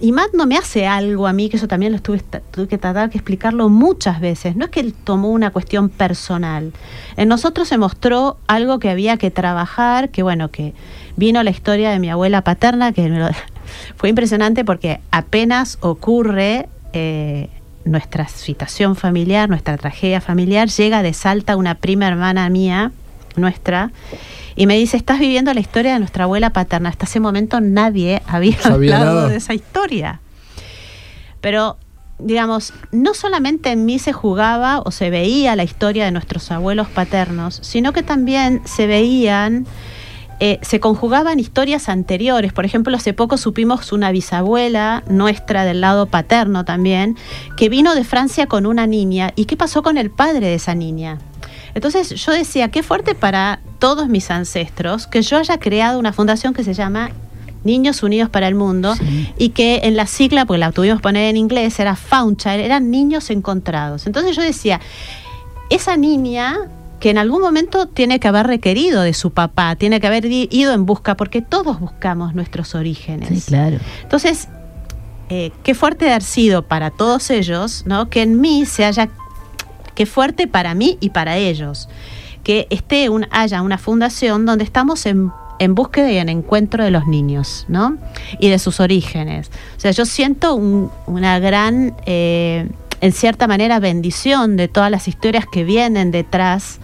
Imad 0.00 0.28
no 0.32 0.46
me 0.46 0.56
hace 0.56 0.86
algo 0.86 1.26
a 1.26 1.34
mí, 1.34 1.50
que 1.50 1.58
eso 1.58 1.68
también 1.68 1.92
lo 1.92 1.96
estuve, 1.96 2.22
tuve 2.50 2.66
que 2.66 2.78
tratar 2.78 3.10
que 3.10 3.18
explicarlo 3.18 3.68
muchas 3.68 4.20
veces. 4.20 4.56
No 4.56 4.64
es 4.64 4.70
que 4.70 4.80
él 4.80 4.94
tomó 4.94 5.28
una 5.28 5.50
cuestión 5.50 5.90
personal. 5.90 6.72
En 7.18 7.28
nosotros 7.28 7.68
se 7.68 7.76
mostró 7.76 8.38
algo 8.46 8.78
que 8.78 8.88
había 8.88 9.18
que 9.18 9.30
trabajar, 9.30 10.08
que 10.08 10.22
bueno, 10.22 10.50
que 10.50 10.72
vino 11.16 11.42
la 11.42 11.50
historia 11.50 11.90
de 11.90 11.98
mi 11.98 12.10
abuela 12.10 12.42
paterna, 12.42 12.92
que 12.92 13.08
me 13.08 13.18
lo- 13.18 13.28
fue 13.96 14.08
impresionante 14.08 14.64
porque 14.64 15.00
apenas 15.10 15.78
ocurre 15.80 16.68
eh, 16.92 17.48
nuestra 17.84 18.28
situación 18.28 18.96
familiar, 18.96 19.48
nuestra 19.48 19.76
tragedia 19.76 20.20
familiar, 20.20 20.68
llega 20.68 21.02
de 21.02 21.12
Salta 21.12 21.56
una 21.56 21.74
prima 21.76 22.06
hermana 22.08 22.48
mía, 22.50 22.92
nuestra, 23.36 23.90
y 24.56 24.66
me 24.66 24.76
dice, 24.76 24.96
estás 24.96 25.18
viviendo 25.18 25.52
la 25.52 25.60
historia 25.60 25.92
de 25.92 25.98
nuestra 25.98 26.24
abuela 26.24 26.50
paterna. 26.50 26.88
Hasta 26.88 27.04
ese 27.04 27.20
momento 27.20 27.60
nadie 27.60 28.22
había 28.26 28.56
Sabía 28.58 28.96
hablado 28.96 29.14
nada. 29.16 29.28
de 29.28 29.36
esa 29.36 29.52
historia. 29.52 30.20
Pero, 31.42 31.76
digamos, 32.18 32.72
no 32.92 33.12
solamente 33.14 33.70
en 33.70 33.84
mí 33.84 33.98
se 33.98 34.12
jugaba 34.14 34.80
o 34.80 34.90
se 34.90 35.10
veía 35.10 35.54
la 35.56 35.64
historia 35.64 36.06
de 36.06 36.10
nuestros 36.10 36.50
abuelos 36.50 36.88
paternos, 36.88 37.58
sino 37.62 37.92
que 37.92 38.02
también 38.02 38.62
se 38.64 38.86
veían, 38.86 39.66
eh, 40.40 40.58
se 40.62 40.80
conjugaban 40.80 41.40
historias 41.40 41.88
anteriores. 41.88 42.52
Por 42.52 42.64
ejemplo, 42.64 42.94
hace 42.96 43.12
poco 43.14 43.38
supimos 43.38 43.92
una 43.92 44.10
bisabuela 44.10 45.02
nuestra 45.08 45.64
del 45.64 45.80
lado 45.80 46.06
paterno 46.06 46.64
también, 46.64 47.16
que 47.56 47.68
vino 47.68 47.94
de 47.94 48.04
Francia 48.04 48.46
con 48.46 48.66
una 48.66 48.86
niña. 48.86 49.32
¿Y 49.36 49.46
qué 49.46 49.56
pasó 49.56 49.82
con 49.82 49.96
el 49.98 50.10
padre 50.10 50.46
de 50.48 50.54
esa 50.54 50.74
niña? 50.74 51.18
Entonces 51.74 52.10
yo 52.10 52.32
decía, 52.32 52.70
qué 52.70 52.82
fuerte 52.82 53.14
para 53.14 53.60
todos 53.78 54.08
mis 54.08 54.30
ancestros 54.30 55.06
que 55.06 55.22
yo 55.22 55.38
haya 55.38 55.58
creado 55.58 55.98
una 55.98 56.12
fundación 56.12 56.54
que 56.54 56.64
se 56.64 56.72
llama 56.74 57.10
Niños 57.64 58.02
Unidos 58.02 58.30
para 58.30 58.48
el 58.48 58.54
Mundo 58.54 58.94
Sí. 58.94 59.32
y 59.36 59.48
que 59.50 59.80
en 59.84 59.96
la 59.96 60.06
sigla, 60.06 60.46
porque 60.46 60.58
la 60.58 60.72
tuvimos 60.72 60.98
que 60.98 61.02
poner 61.02 61.28
en 61.28 61.36
inglés, 61.36 61.78
era 61.80 61.96
Found 61.96 62.38
Child, 62.38 62.60
eran 62.60 62.90
niños 62.90 63.28
encontrados. 63.30 64.06
Entonces 64.06 64.36
yo 64.36 64.42
decía, 64.42 64.80
esa 65.68 65.96
niña 65.96 66.56
que 67.06 67.10
en 67.10 67.18
algún 67.18 67.40
momento 67.40 67.86
tiene 67.86 68.18
que 68.18 68.26
haber 68.26 68.48
requerido 68.48 69.02
de 69.02 69.14
su 69.14 69.30
papá, 69.30 69.76
tiene 69.76 70.00
que 70.00 70.08
haber 70.08 70.24
ido 70.26 70.72
en 70.74 70.86
busca, 70.86 71.16
porque 71.16 71.40
todos 71.40 71.78
buscamos 71.78 72.34
nuestros 72.34 72.74
orígenes. 72.74 73.28
Sí, 73.28 73.40
claro. 73.46 73.78
Entonces, 74.02 74.48
eh, 75.28 75.52
qué 75.62 75.76
fuerte 75.76 76.06
de 76.06 76.10
haber 76.10 76.24
sido 76.24 76.62
para 76.62 76.90
todos 76.90 77.30
ellos, 77.30 77.84
¿no? 77.86 78.10
Que 78.10 78.22
en 78.22 78.40
mí 78.40 78.66
se 78.66 78.84
haya, 78.84 79.08
qué 79.94 80.04
fuerte 80.04 80.48
para 80.48 80.74
mí 80.74 80.98
y 81.00 81.10
para 81.10 81.36
ellos, 81.36 81.88
que 82.42 82.66
esté 82.70 83.08
un, 83.08 83.28
haya 83.30 83.62
una 83.62 83.78
fundación 83.78 84.44
donde 84.44 84.64
estamos 84.64 85.06
en, 85.06 85.30
en 85.60 85.76
búsqueda 85.76 86.10
y 86.10 86.16
en 86.18 86.28
encuentro 86.28 86.82
de 86.82 86.90
los 86.90 87.06
niños, 87.06 87.66
¿no? 87.68 87.98
Y 88.40 88.48
de 88.48 88.58
sus 88.58 88.80
orígenes. 88.80 89.52
O 89.76 89.80
sea, 89.80 89.92
yo 89.92 90.06
siento 90.06 90.56
un- 90.56 90.90
una 91.06 91.38
gran, 91.38 91.94
eh, 92.04 92.68
en 93.00 93.12
cierta 93.12 93.46
manera, 93.46 93.78
bendición 93.78 94.56
de 94.56 94.66
todas 94.66 94.90
las 94.90 95.06
historias 95.06 95.44
que 95.46 95.62
vienen 95.62 96.10
detrás 96.10 96.80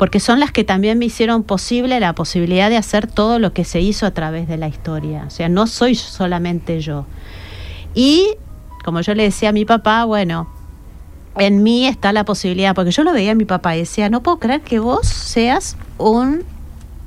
porque 0.00 0.18
son 0.18 0.40
las 0.40 0.50
que 0.50 0.64
también 0.64 0.98
me 0.98 1.04
hicieron 1.04 1.42
posible 1.42 2.00
la 2.00 2.14
posibilidad 2.14 2.70
de 2.70 2.78
hacer 2.78 3.06
todo 3.06 3.38
lo 3.38 3.52
que 3.52 3.64
se 3.64 3.82
hizo 3.82 4.06
a 4.06 4.12
través 4.12 4.48
de 4.48 4.56
la 4.56 4.66
historia. 4.66 5.24
O 5.26 5.30
sea, 5.30 5.50
no 5.50 5.66
soy 5.66 5.94
solamente 5.94 6.80
yo. 6.80 7.04
Y, 7.94 8.30
como 8.82 9.02
yo 9.02 9.14
le 9.14 9.24
decía 9.24 9.50
a 9.50 9.52
mi 9.52 9.66
papá, 9.66 10.06
bueno, 10.06 10.48
en 11.36 11.62
mí 11.62 11.86
está 11.86 12.14
la 12.14 12.24
posibilidad, 12.24 12.74
porque 12.74 12.92
yo 12.92 13.04
lo 13.04 13.12
veía 13.12 13.32
a 13.32 13.34
mi 13.34 13.44
papá 13.44 13.76
y 13.76 13.80
decía, 13.80 14.08
no 14.08 14.22
puedo 14.22 14.38
creer 14.38 14.62
que 14.62 14.78
vos 14.78 15.06
seas 15.06 15.76
un, 15.98 16.44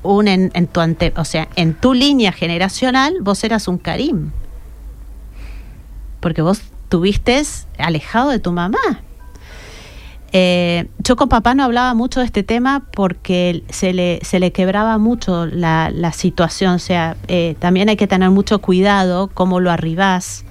un 0.04 0.28
en, 0.28 0.52
tu 0.68 0.78
ante, 0.78 1.12
o 1.16 1.24
sea, 1.24 1.48
en 1.56 1.74
tu 1.74 1.94
línea 1.94 2.30
generacional, 2.30 3.16
vos 3.22 3.42
eras 3.42 3.66
un 3.66 3.78
Karim. 3.78 4.30
Porque 6.20 6.42
vos 6.42 6.62
tuviste 6.88 7.42
alejado 7.76 8.30
de 8.30 8.38
tu 8.38 8.52
mamá. 8.52 9.02
Eh, 10.36 10.88
yo 10.98 11.14
con 11.14 11.28
papá 11.28 11.54
no 11.54 11.62
hablaba 11.62 11.94
mucho 11.94 12.18
de 12.18 12.26
este 12.26 12.42
tema 12.42 12.88
porque 12.92 13.62
se 13.68 13.92
le, 13.92 14.18
se 14.22 14.40
le 14.40 14.50
quebraba 14.50 14.98
mucho 14.98 15.46
la, 15.46 15.92
la 15.94 16.12
situación. 16.12 16.74
O 16.74 16.78
sea, 16.80 17.16
eh, 17.28 17.54
también 17.60 17.88
hay 17.88 17.94
que 17.94 18.08
tener 18.08 18.30
mucho 18.30 18.58
cuidado 18.58 19.30
cómo 19.32 19.60
lo 19.60 19.70
arribás, 19.70 20.44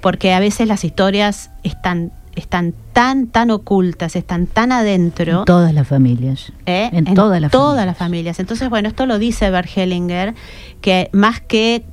porque 0.00 0.32
a 0.32 0.38
veces 0.38 0.68
las 0.68 0.84
historias 0.84 1.50
están, 1.64 2.12
están 2.36 2.72
tan, 2.92 3.26
tan 3.26 3.50
ocultas, 3.50 4.14
están 4.14 4.46
tan 4.46 4.70
adentro. 4.70 5.40
En 5.40 5.44
todas 5.44 5.74
las 5.74 5.88
familias. 5.88 6.52
¿eh? 6.64 6.88
En 6.92 7.12
todas 7.14 7.40
las 7.40 7.50
todas 7.50 7.70
familias. 7.70 7.86
las 7.86 7.98
familias. 7.98 8.38
Entonces, 8.38 8.70
bueno, 8.70 8.88
esto 8.88 9.06
lo 9.06 9.18
dice 9.18 9.50
Bert 9.50 9.68
Hellinger, 9.76 10.36
que 10.80 11.10
más 11.12 11.40
que 11.40 11.84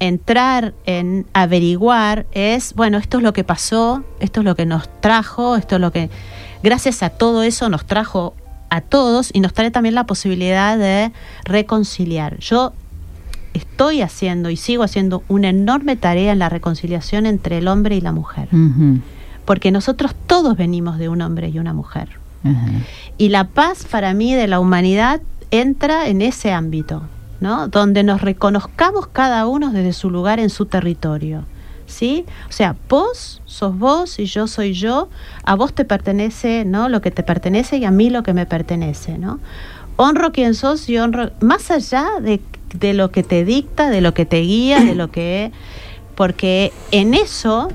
entrar 0.00 0.72
en 0.86 1.26
averiguar 1.34 2.24
es, 2.32 2.72
bueno, 2.72 2.96
esto 2.96 3.18
es 3.18 3.22
lo 3.22 3.34
que 3.34 3.44
pasó, 3.44 4.04
esto 4.20 4.40
es 4.40 4.44
lo 4.46 4.56
que 4.56 4.64
nos 4.64 4.88
trajo, 5.02 5.56
esto 5.56 5.74
es 5.74 5.82
lo 5.82 5.92
que, 5.92 6.08
gracias 6.62 7.02
a 7.02 7.10
todo 7.10 7.42
eso 7.42 7.68
nos 7.68 7.84
trajo 7.84 8.34
a 8.70 8.80
todos 8.80 9.30
y 9.32 9.40
nos 9.40 9.54
trae 9.54 9.70
también 9.70 9.94
la 9.94 10.04
posibilidad 10.04 10.76
de 10.76 11.12
reconciliar. 11.44 12.38
Yo 12.38 12.72
estoy 13.54 14.02
haciendo 14.02 14.50
y 14.50 14.56
sigo 14.56 14.82
haciendo 14.82 15.22
una 15.28 15.48
enorme 15.48 15.96
tarea 15.96 16.32
en 16.32 16.38
la 16.38 16.48
reconciliación 16.48 17.26
entre 17.26 17.58
el 17.58 17.68
hombre 17.68 17.96
y 17.96 18.00
la 18.00 18.12
mujer. 18.12 18.48
Porque 19.44 19.70
nosotros 19.70 20.14
todos 20.26 20.56
venimos 20.56 20.98
de 20.98 21.08
un 21.08 21.22
hombre 21.22 21.48
y 21.48 21.58
una 21.58 21.72
mujer. 21.72 22.10
Y 23.16 23.30
la 23.30 23.44
paz 23.44 23.84
para 23.90 24.14
mí 24.14 24.34
de 24.34 24.46
la 24.46 24.60
humanidad 24.60 25.20
entra 25.50 26.08
en 26.08 26.22
ese 26.22 26.52
ámbito, 26.52 27.02
¿no? 27.40 27.68
Donde 27.68 28.02
nos 28.02 28.20
reconozcamos 28.20 29.08
cada 29.08 29.46
uno 29.46 29.70
desde 29.70 29.92
su 29.92 30.10
lugar 30.10 30.38
en 30.38 30.50
su 30.50 30.66
territorio. 30.66 31.44
¿Sí? 31.88 32.26
O 32.48 32.52
sea, 32.52 32.76
vos 32.88 33.40
sos 33.46 33.76
vos 33.76 34.18
y 34.18 34.26
yo 34.26 34.46
soy 34.46 34.74
yo, 34.74 35.08
a 35.42 35.56
vos 35.56 35.72
te 35.72 35.84
pertenece, 35.84 36.64
¿no? 36.64 36.88
Lo 36.88 37.00
que 37.00 37.10
te 37.10 37.22
pertenece 37.22 37.78
y 37.78 37.84
a 37.86 37.90
mí 37.90 38.10
lo 38.10 38.22
que 38.22 38.34
me 38.34 38.44
pertenece, 38.44 39.16
¿no? 39.16 39.40
Honro 39.96 40.30
quien 40.30 40.54
sos 40.54 40.88
y 40.88 40.98
honro, 40.98 41.30
más 41.40 41.70
allá 41.70 42.06
de, 42.20 42.40
de 42.74 42.92
lo 42.92 43.10
que 43.10 43.22
te 43.22 43.44
dicta, 43.44 43.88
de 43.88 44.02
lo 44.02 44.14
que 44.14 44.26
te 44.26 44.40
guía, 44.40 44.80
de 44.80 44.94
lo 44.94 45.10
que... 45.10 45.50
Porque 46.14 46.72
en 46.90 47.14
eso 47.14 47.68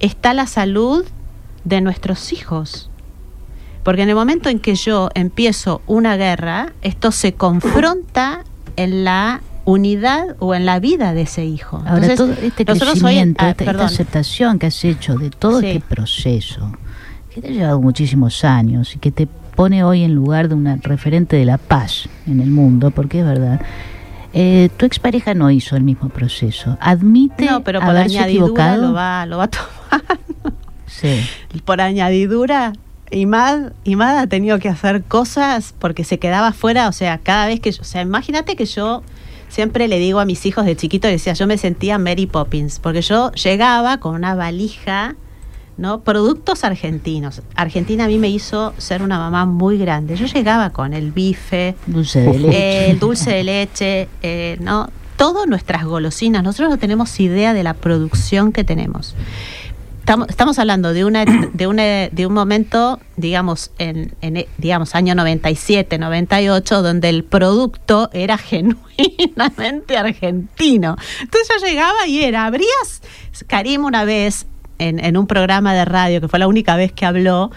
está 0.00 0.34
la 0.34 0.46
salud 0.46 1.04
de 1.64 1.80
nuestros 1.80 2.32
hijos. 2.32 2.90
Porque 3.82 4.02
en 4.02 4.08
el 4.08 4.14
momento 4.14 4.48
en 4.48 4.58
que 4.58 4.74
yo 4.74 5.10
empiezo 5.14 5.80
una 5.86 6.16
guerra, 6.16 6.72
esto 6.82 7.12
se 7.12 7.34
confronta 7.34 8.44
en 8.76 9.04
la 9.04 9.42
unidad 9.64 10.36
o 10.38 10.54
en 10.54 10.66
la 10.66 10.80
vida 10.80 11.14
de 11.14 11.22
ese 11.22 11.44
hijo. 11.44 11.76
Ahora, 11.86 12.06
Entonces, 12.06 12.16
todo 12.16 12.32
este 12.32 12.64
hoy- 12.70 12.78
crecimiento, 12.78 13.44
ah, 13.44 13.50
esta, 13.50 13.84
aceptación 13.84 14.58
que 14.58 14.66
has 14.66 14.84
hecho 14.84 15.16
de 15.16 15.30
todo 15.30 15.60
Sí. 15.60 15.66
este 15.68 15.80
proceso, 15.80 16.72
que 17.32 17.40
te 17.40 17.48
ha 17.48 17.50
llevado 17.50 17.80
muchísimos 17.80 18.44
años 18.44 18.94
y 18.94 18.98
que 18.98 19.10
te 19.12 19.26
pone 19.26 19.84
hoy 19.84 20.02
en 20.02 20.14
lugar 20.14 20.48
de 20.48 20.54
una 20.54 20.76
referente 20.82 21.36
de 21.36 21.44
la 21.44 21.58
paz 21.58 22.08
en 22.26 22.40
el 22.40 22.50
mundo, 22.50 22.90
porque 22.90 23.20
es 23.20 23.24
verdad. 23.26 23.60
eh, 24.34 24.70
tu 24.78 24.86
expareja 24.86 25.34
no 25.34 25.50
hizo 25.50 25.76
el 25.76 25.82
mismo 25.82 26.08
proceso. 26.08 26.78
Admite 26.80 27.44
no, 27.44 27.62
pero 27.64 27.80
por 27.80 27.90
haberse 27.90 28.16
añadidura 28.18 28.44
equivocado. 28.46 28.82
lo 28.88 28.92
va, 28.94 29.26
lo 29.26 29.36
va 29.36 29.44
a 29.44 29.48
tomar. 29.48 30.18
Sí. 30.86 31.20
por 31.66 31.80
añadidura, 31.82 32.72
Imad, 33.10 33.72
Imad 33.84 34.16
ha 34.18 34.26
tenido 34.26 34.58
que 34.58 34.70
hacer 34.70 35.02
cosas 35.02 35.74
porque 35.78 36.02
se 36.04 36.18
quedaba 36.18 36.52
fuera, 36.52 36.88
o 36.88 36.92
sea, 36.92 37.18
cada 37.18 37.46
vez 37.46 37.60
que 37.60 37.72
yo, 37.72 37.82
o 37.82 37.84
sea, 37.84 38.00
imagínate 38.00 38.56
que 38.56 38.64
yo 38.64 39.02
siempre 39.52 39.86
le 39.86 39.98
digo 39.98 40.18
a 40.18 40.24
mis 40.24 40.46
hijos 40.46 40.64
de 40.64 40.74
chiquito, 40.74 41.08
les 41.08 41.20
decía, 41.20 41.34
yo 41.34 41.46
me 41.46 41.58
sentía 41.58 41.98
Mary 41.98 42.26
Poppins, 42.26 42.78
porque 42.78 43.02
yo 43.02 43.30
llegaba 43.32 43.98
con 43.98 44.14
una 44.14 44.34
valija, 44.34 45.14
¿no? 45.76 46.00
Productos 46.00 46.64
argentinos. 46.64 47.42
Argentina 47.54 48.06
a 48.06 48.08
mí 48.08 48.16
me 48.16 48.30
hizo 48.30 48.72
ser 48.78 49.02
una 49.02 49.18
mamá 49.18 49.44
muy 49.44 49.76
grande. 49.76 50.16
Yo 50.16 50.24
llegaba 50.24 50.70
con 50.70 50.94
el 50.94 51.12
bife, 51.12 51.74
Dulce 51.86 52.20
de 52.20 52.38
leche. 52.38 52.90
el 52.90 52.98
dulce 52.98 53.30
de 53.30 53.44
leche, 53.44 54.08
eh, 54.22 54.56
¿no? 54.60 54.88
Todas 55.18 55.46
nuestras 55.46 55.84
golosinas. 55.84 56.42
Nosotros 56.42 56.70
no 56.70 56.78
tenemos 56.78 57.20
idea 57.20 57.52
de 57.52 57.62
la 57.62 57.74
producción 57.74 58.52
que 58.52 58.64
tenemos. 58.64 59.14
Estamos, 60.02 60.28
estamos 60.30 60.58
hablando 60.58 60.92
de 60.92 61.04
una 61.04 61.24
de 61.52 61.66
una 61.68 61.82
de 62.10 62.26
un 62.26 62.34
momento, 62.34 62.98
digamos, 63.16 63.70
en, 63.78 64.14
en, 64.20 64.44
digamos 64.58 64.96
año 64.96 65.14
97, 65.14 65.96
98, 65.96 66.82
donde 66.82 67.08
el 67.08 67.22
producto 67.22 68.10
era 68.12 68.36
genuinamente 68.38 69.96
argentino. 69.96 70.96
Entonces 71.20 71.48
yo 71.60 71.66
llegaba 71.68 72.06
y 72.08 72.20
era, 72.24 72.46
abrías 72.46 73.00
Karim 73.46 73.84
una 73.84 74.04
vez 74.04 74.46
en, 74.78 74.98
en 74.98 75.16
un 75.16 75.28
programa 75.28 75.72
de 75.72 75.84
radio, 75.84 76.20
que 76.20 76.26
fue 76.26 76.40
la 76.40 76.48
única 76.48 76.74
vez 76.74 76.90
que 76.92 77.06
habló, 77.06 77.52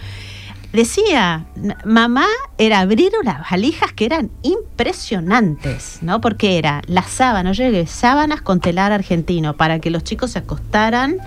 decía, 0.72 1.46
"N- 1.58 1.76
mamá 1.84 2.28
era 2.60 2.80
abrir 2.82 3.12
unas 3.20 3.50
valijas 3.50 3.92
que 3.94 4.06
eran 4.06 4.30
impresionantes, 4.44 5.98
¿no? 6.04 6.22
Porque 6.22 6.60
era 6.60 6.82
las 6.86 7.08
sábanas, 7.10 7.58
yo 7.58 7.64
llegué 7.64 7.88
sábanas 7.88 8.42
con 8.44 8.60
telar 8.60 8.92
argentino 8.92 9.58
para 9.58 9.80
que 9.80 9.90
los 9.90 10.04
chicos 10.04 10.32
se 10.32 10.40
acostaran, 10.40 11.18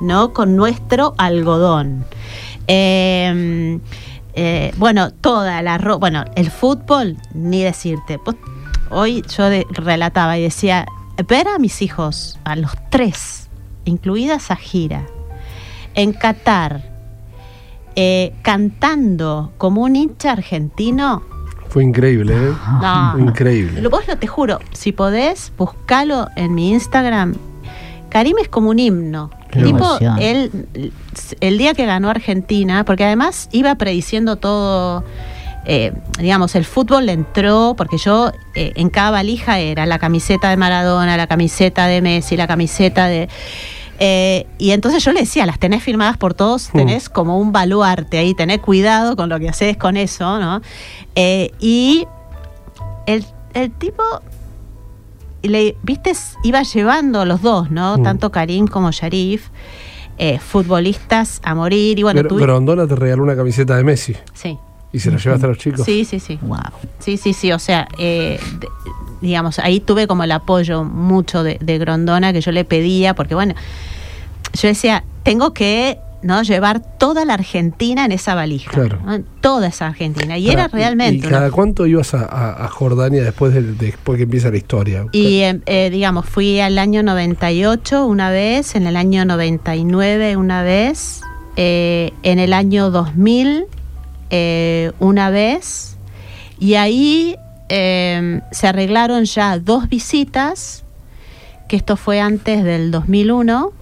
¿no? 0.00 0.32
Con 0.32 0.56
nuestro 0.56 1.14
algodón. 1.18 2.04
Eh, 2.66 3.78
eh, 4.34 4.72
bueno, 4.78 5.10
toda 5.12 5.62
la 5.62 5.78
ropa, 5.78 5.98
bueno, 5.98 6.24
el 6.34 6.50
fútbol, 6.50 7.16
ni 7.34 7.62
decirte. 7.62 8.18
Pues, 8.18 8.36
hoy 8.90 9.22
yo 9.36 9.48
de- 9.48 9.66
relataba 9.70 10.36
y 10.38 10.42
decía, 10.42 10.86
ver 11.28 11.46
a 11.48 11.58
mis 11.58 11.82
hijos, 11.82 12.38
a 12.44 12.56
los 12.56 12.72
tres, 12.90 13.48
incluida 13.84 14.38
Sajira, 14.40 15.06
en 15.94 16.12
Qatar, 16.12 16.82
eh, 17.96 18.34
cantando 18.42 19.52
como 19.58 19.82
un 19.82 19.94
hincha 19.94 20.32
argentino, 20.32 21.22
Fue 21.68 21.82
increíble, 21.84 22.34
¿eh? 22.34 22.52
no. 22.82 23.12
Fue 23.12 23.20
increíble. 23.22 23.82
Lo, 23.82 23.90
vos 23.90 24.06
lo 24.08 24.16
te 24.16 24.26
juro, 24.26 24.58
si 24.72 24.92
podés, 24.92 25.52
buscalo 25.56 26.28
en 26.36 26.54
mi 26.54 26.70
Instagram. 26.70 27.34
Karim 28.10 28.36
es 28.40 28.48
como 28.48 28.70
un 28.70 28.78
himno. 28.78 29.30
Tipo, 29.62 29.98
él, 30.18 30.66
el 31.40 31.58
día 31.58 31.74
que 31.74 31.86
ganó 31.86 32.10
Argentina, 32.10 32.84
porque 32.84 33.04
además 33.04 33.48
iba 33.52 33.74
prediciendo 33.76 34.36
todo, 34.36 35.04
eh, 35.66 35.92
digamos, 36.18 36.54
el 36.54 36.64
fútbol 36.64 37.06
le 37.06 37.12
entró, 37.12 37.74
porque 37.76 37.96
yo 37.98 38.32
eh, 38.54 38.72
en 38.76 38.90
cada 38.90 39.10
valija 39.12 39.58
era 39.58 39.86
la 39.86 39.98
camiseta 39.98 40.50
de 40.50 40.56
Maradona, 40.56 41.16
la 41.16 41.26
camiseta 41.26 41.86
de 41.86 42.02
Messi, 42.02 42.36
la 42.36 42.46
camiseta 42.46 43.06
de... 43.06 43.28
eh, 43.98 44.46
y 44.58 44.72
entonces 44.72 45.04
yo 45.04 45.12
le 45.12 45.20
decía, 45.20 45.46
las 45.46 45.58
tenés 45.58 45.82
firmadas 45.82 46.16
por 46.16 46.34
todos, 46.34 46.68
Mm. 46.72 46.76
tenés 46.78 47.08
como 47.08 47.38
un 47.38 47.52
baluarte 47.52 48.18
ahí, 48.18 48.34
tenés 48.34 48.58
cuidado 48.58 49.16
con 49.16 49.28
lo 49.28 49.38
que 49.38 49.48
haces 49.48 49.76
con 49.76 49.96
eso, 49.96 50.38
¿no? 50.40 50.60
Y 51.16 52.06
el, 53.06 53.24
el 53.54 53.70
tipo, 53.70 54.02
le, 55.48 55.76
viste, 55.82 56.12
iba 56.42 56.62
llevando 56.62 57.20
a 57.20 57.24
los 57.24 57.42
dos, 57.42 57.70
¿no? 57.70 57.98
Mm. 57.98 58.02
Tanto 58.02 58.30
Karim 58.30 58.66
como 58.66 58.90
Sharif, 58.90 59.48
eh, 60.18 60.38
futbolistas 60.38 61.40
a 61.44 61.54
morir. 61.54 61.98
Y 61.98 62.02
bueno, 62.02 62.18
Pero 62.18 62.28
tú- 62.28 62.38
te 62.86 62.94
regaló 62.96 63.22
una 63.22 63.36
camiseta 63.36 63.76
de 63.76 63.84
Messi 63.84 64.14
Sí, 64.32 64.56
y 64.92 64.98
se 65.00 65.10
la 65.10 65.18
llevaste 65.18 65.46
a 65.46 65.48
los 65.48 65.58
chicos. 65.58 65.84
sí, 65.84 66.04
sí, 66.04 66.20
sí. 66.20 66.38
Wow. 66.42 66.58
Sí, 66.98 67.16
sí, 67.16 67.32
sí, 67.32 67.50
o 67.52 67.58
sea, 67.58 67.88
eh, 67.98 68.38
de- 68.60 68.68
digamos, 69.20 69.58
ahí 69.58 69.80
tuve 69.80 70.06
como 70.06 70.22
el 70.24 70.32
apoyo 70.32 70.84
mucho 70.84 71.42
de, 71.42 71.58
de 71.60 71.78
Grondona 71.78 72.32
que 72.32 72.40
yo 72.40 72.52
le 72.52 72.64
pedía, 72.64 73.14
porque 73.14 73.34
bueno, 73.34 73.54
yo 74.54 74.68
decía, 74.68 75.04
tengo 75.24 75.52
que 75.54 75.98
no 76.24 76.42
llevar 76.42 76.80
toda 76.98 77.24
la 77.24 77.34
Argentina 77.34 78.04
en 78.04 78.12
esa 78.12 78.34
valija, 78.34 78.70
Claro. 78.70 78.98
¿no? 79.04 79.20
toda 79.40 79.68
esa 79.68 79.86
Argentina, 79.88 80.36
y 80.38 80.48
era 80.50 80.68
realmente... 80.68 81.26
¿Y, 81.26 81.30
cada 81.30 81.50
cuánto 81.50 81.86
ibas 81.86 82.14
a, 82.14 82.24
a- 82.24 82.64
a 82.64 82.68
Jordania 82.68 83.22
después 83.22 83.52
de, 83.54 83.62
después 83.62 84.16
que 84.16 84.24
empieza 84.24 84.50
la 84.50 84.56
historia? 84.56 85.06
Y 85.12 85.40
eh, 85.40 85.60
eh, 85.66 85.90
digamos, 85.90 86.26
fui 86.26 86.60
al 86.60 86.78
año 86.78 87.02
98 87.02 88.06
una 88.06 88.30
vez, 88.30 88.74
en 88.74 88.86
el 88.86 88.96
año 88.96 89.24
99 89.26 90.36
una 90.36 90.62
vez, 90.62 91.20
eh, 91.56 92.12
en 92.22 92.38
el 92.38 92.52
año 92.52 92.90
2000 92.90 93.66
eh, 94.30 94.90
una 94.98 95.30
vez, 95.30 95.96
y 96.58 96.74
ahí 96.74 97.36
eh, 97.68 98.40
se 98.50 98.66
arreglaron 98.66 99.24
ya 99.24 99.58
dos 99.58 99.88
visitas, 99.88 100.84
que 101.68 101.76
esto 101.76 101.96
fue 101.96 102.20
antes 102.20 102.64
del 102.64 102.90
2001. 102.90 103.72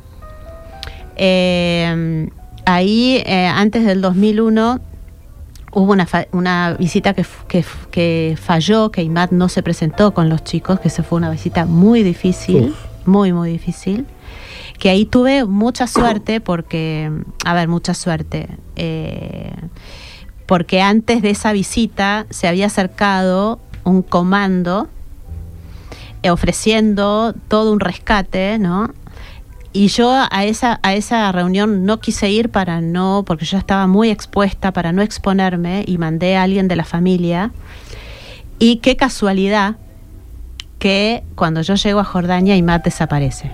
Eh, 1.16 2.28
ahí, 2.64 3.22
eh, 3.26 3.46
antes 3.46 3.84
del 3.84 4.00
2001, 4.00 4.80
hubo 5.72 5.92
una, 5.92 6.06
fa- 6.06 6.26
una 6.32 6.76
visita 6.78 7.14
que, 7.14 7.24
que, 7.90 8.36
falló, 8.40 8.90
que 8.90 9.02
Imad 9.02 9.30
no 9.30 9.48
se 9.48 9.62
presentó 9.62 10.12
con 10.14 10.28
los 10.28 10.44
chicos, 10.44 10.80
que 10.80 10.90
se 10.90 11.02
fue 11.02 11.18
una 11.18 11.30
visita 11.30 11.64
muy 11.66 12.02
difícil, 12.02 12.70
Uf. 12.70 13.06
muy, 13.06 13.32
muy 13.32 13.50
difícil. 13.50 14.06
Que 14.78 14.90
ahí 14.90 15.04
tuve 15.06 15.44
mucha 15.44 15.86
suerte 15.86 16.40
porque, 16.40 17.10
a 17.44 17.54
ver, 17.54 17.68
mucha 17.68 17.94
suerte. 17.94 18.48
eh, 18.76 19.52
porque 20.46 20.82
antes 20.82 21.22
de 21.22 21.30
esa 21.30 21.52
visita 21.52 22.26
se 22.28 22.46
había 22.48 22.66
acercado 22.66 23.58
un 23.84 24.02
comando 24.02 24.88
eh, 26.22 26.30
ofreciendo 26.30 27.32
todo 27.48 27.72
un 27.72 27.80
rescate, 27.80 28.58
¿no? 28.58 28.90
Y 29.72 29.88
yo 29.88 30.12
a 30.12 30.44
esa, 30.44 30.80
a 30.82 30.94
esa 30.94 31.32
reunión 31.32 31.86
no 31.86 31.98
quise 31.98 32.30
ir 32.30 32.50
para 32.50 32.80
no, 32.80 33.24
porque 33.26 33.46
yo 33.46 33.56
estaba 33.56 33.86
muy 33.86 34.10
expuesta 34.10 34.72
para 34.72 34.92
no 34.92 35.00
exponerme 35.00 35.84
y 35.86 35.96
mandé 35.96 36.36
a 36.36 36.42
alguien 36.42 36.68
de 36.68 36.76
la 36.76 36.84
familia. 36.84 37.52
Y 38.58 38.76
qué 38.76 38.96
casualidad 38.96 39.76
que 40.78 41.22
cuando 41.36 41.62
yo 41.62 41.74
llego 41.74 42.00
a 42.00 42.04
Jordania, 42.04 42.56
Imad 42.56 42.82
desaparece. 42.82 43.50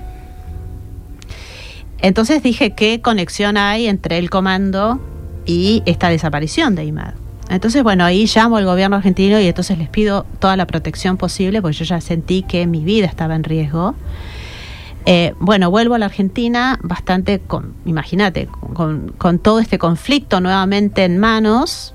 Entonces 2.00 2.42
dije, 2.42 2.72
¿qué 2.72 3.00
conexión 3.00 3.57
hay 3.57 3.87
entre 3.87 4.18
el 4.18 4.31
comando 4.31 5.00
y 5.46 5.83
esta 5.87 6.09
desaparición 6.09 6.74
de 6.74 6.85
Imad? 6.85 7.14
Entonces, 7.50 7.83
bueno, 7.83 8.04
ahí 8.04 8.26
llamo 8.33 8.57
al 8.57 8.64
gobierno 8.64 8.96
argentino 8.96 9.40
y 9.40 9.46
entonces 9.46 9.78
les 9.78 9.88
pido 9.88 10.26
toda 10.38 10.57
la 10.57 10.66
protección 10.66 11.16
posible, 11.16 11.62
porque 11.62 11.78
yo 11.78 11.85
ya 11.85 12.00
sentí 12.00 12.42
que 12.42 12.66
mi 12.66 12.85
vida 12.85 13.07
estaba 13.07 13.35
en 13.35 13.44
riesgo. 13.44 13.94
Eh, 15.11 15.33
bueno, 15.40 15.71
vuelvo 15.71 15.94
a 15.94 15.99
la 15.99 16.05
Argentina 16.05 16.79
bastante, 16.83 17.38
con, 17.40 17.73
imagínate, 17.87 18.47
con, 18.75 19.09
con 19.16 19.38
todo 19.38 19.59
este 19.59 19.79
conflicto 19.79 20.42
nuevamente 20.42 21.03
en 21.03 21.16
manos. 21.16 21.94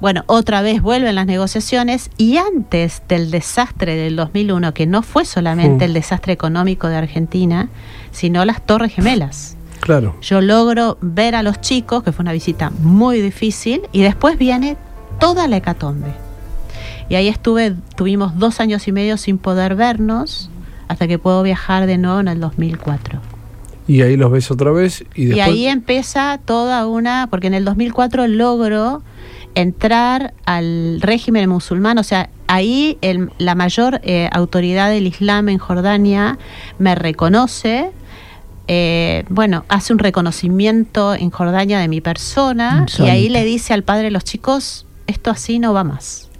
bueno, 0.00 0.24
otra 0.28 0.62
vez 0.62 0.80
vuelven 0.80 1.14
las 1.14 1.26
negociaciones 1.26 2.08
y 2.16 2.38
antes 2.38 3.02
del 3.06 3.30
desastre 3.30 3.96
del 3.96 4.16
2001, 4.16 4.72
que 4.72 4.86
no 4.86 5.02
fue 5.02 5.26
solamente 5.26 5.84
el 5.84 5.92
desastre 5.92 6.32
económico 6.32 6.88
de 6.88 6.96
Argentina, 6.96 7.68
sino 8.12 8.46
las 8.46 8.64
Torres 8.64 8.94
Gemelas. 8.94 9.58
Claro. 9.80 10.16
Yo 10.22 10.40
logro 10.40 10.96
ver 11.02 11.34
a 11.34 11.42
los 11.42 11.60
chicos, 11.60 12.02
que 12.02 12.12
fue 12.12 12.22
una 12.22 12.32
visita 12.32 12.70
muy 12.80 13.20
difícil, 13.20 13.82
y 13.92 14.00
después 14.00 14.38
viene 14.38 14.78
toda 15.20 15.48
la 15.48 15.58
hecatombe. 15.58 16.14
Y 17.10 17.16
ahí 17.16 17.28
estuve, 17.28 17.74
tuvimos 17.94 18.38
dos 18.38 18.58
años 18.58 18.88
y 18.88 18.92
medio 18.92 19.18
sin 19.18 19.36
poder 19.36 19.74
vernos, 19.74 20.48
hasta 20.88 21.06
que 21.08 21.18
puedo 21.18 21.42
viajar 21.42 21.86
de 21.86 21.98
nuevo 21.98 22.20
en 22.20 22.28
el 22.28 22.40
2004. 22.40 23.20
Y 23.86 24.00
ahí 24.02 24.16
los 24.16 24.30
ves 24.32 24.50
otra 24.50 24.70
vez 24.70 25.04
y 25.14 25.22
Y, 25.22 25.26
después. 25.26 25.46
ahí 25.46 25.66
empieza 25.66 26.38
toda 26.44 26.86
una, 26.86 27.26
porque 27.30 27.48
en 27.48 27.54
el 27.54 27.64
2004 27.64 28.26
logro 28.28 29.02
entrar 29.54 30.34
al 30.46 30.98
régimen 31.00 31.48
musulmán, 31.48 31.98
o 31.98 32.02
sea, 32.02 32.28
ahí 32.48 32.98
el- 33.02 33.30
la 33.38 33.54
mayor 33.54 34.00
eh, 34.02 34.28
autoridad 34.32 34.90
del 34.90 35.06
Islam 35.06 35.48
en 35.48 35.58
Jordania 35.58 36.38
me 36.78 36.94
reconoce, 36.94 37.90
eh, 38.66 39.24
bueno, 39.28 39.64
hace 39.68 39.92
un 39.92 39.98
reconocimiento 39.98 41.14
en 41.14 41.30
Jordania 41.30 41.78
de 41.78 41.86
mi 41.88 42.00
persona 42.00 42.86
y 42.98 43.02
ahí 43.08 43.28
le 43.28 43.44
dice 43.44 43.74
al 43.74 43.82
padre 43.84 44.04
de 44.04 44.10
los 44.10 44.24
chicos, 44.24 44.86
esto 45.06 45.30
así 45.30 45.58
no 45.58 45.72
va 45.74 45.84
más. 45.84 46.30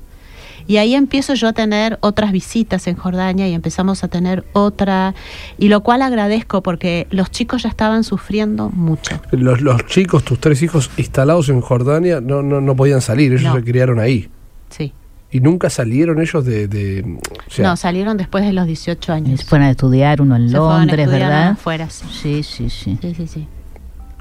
Y 0.67 0.79
ahí 0.79 0.95
empiezo 0.95 1.35
yo 1.35 1.49
a 1.49 1.53
tener 1.53 1.99
otras 2.01 2.33
visitas 2.33 2.87
en 2.87 2.97
Jordania 2.97 3.47
y 3.49 3.53
empezamos 3.55 4.03
a 4.05 4.09
tener 4.09 4.45
otra, 4.53 5.15
y 5.59 5.69
lo 5.69 5.83
cual 5.83 6.03
agradezco 6.03 6.63
porque 6.63 7.07
los 7.11 7.31
chicos 7.31 7.65
ya 7.65 7.69
estaban 7.69 8.03
sufriendo 8.05 8.71
mucho. 8.71 9.21
Los, 9.31 9.61
los 9.61 9.85
chicos, 9.87 10.25
tus 10.25 10.39
tres 10.41 10.63
hijos 10.63 10.91
instalados 10.97 11.49
en 11.51 11.61
Jordania, 11.61 12.21
no, 12.21 12.43
no, 12.43 12.61
no 12.61 12.77
podían 12.77 13.01
salir, 13.01 13.33
ellos 13.33 13.45
No. 13.45 13.55
se 13.57 13.63
criaron 13.65 13.99
ahí. 13.99 14.29
Sí. 14.71 14.93
Y 15.31 15.41
nunca 15.41 15.69
salieron 15.69 16.21
ellos 16.21 16.45
de. 16.45 16.69
de- 16.69 17.19
o 17.47 17.51
sea, 17.51 17.67
no, 17.69 17.77
salieron 17.77 18.17
después 18.17 18.45
de 18.45 18.53
los 18.53 18.67
18 18.67 19.13
años. 19.13 19.41
Se 19.41 19.47
fueron 19.47 19.67
a 19.67 19.71
estudiar 19.73 20.23
uno 20.23 20.37
en 20.37 20.49
Se 20.49 20.57
fueron 20.57 20.73
a 20.73 20.79
Londres, 20.79 21.09
¿verdad? 21.11 21.49
afuera, 21.51 21.91
sí. 21.91 22.05
Sí, 22.23 22.43
sí, 22.43 22.71
sí. 22.71 22.99
Sí, 23.03 23.15
sí, 23.15 23.27
sí. 23.27 23.47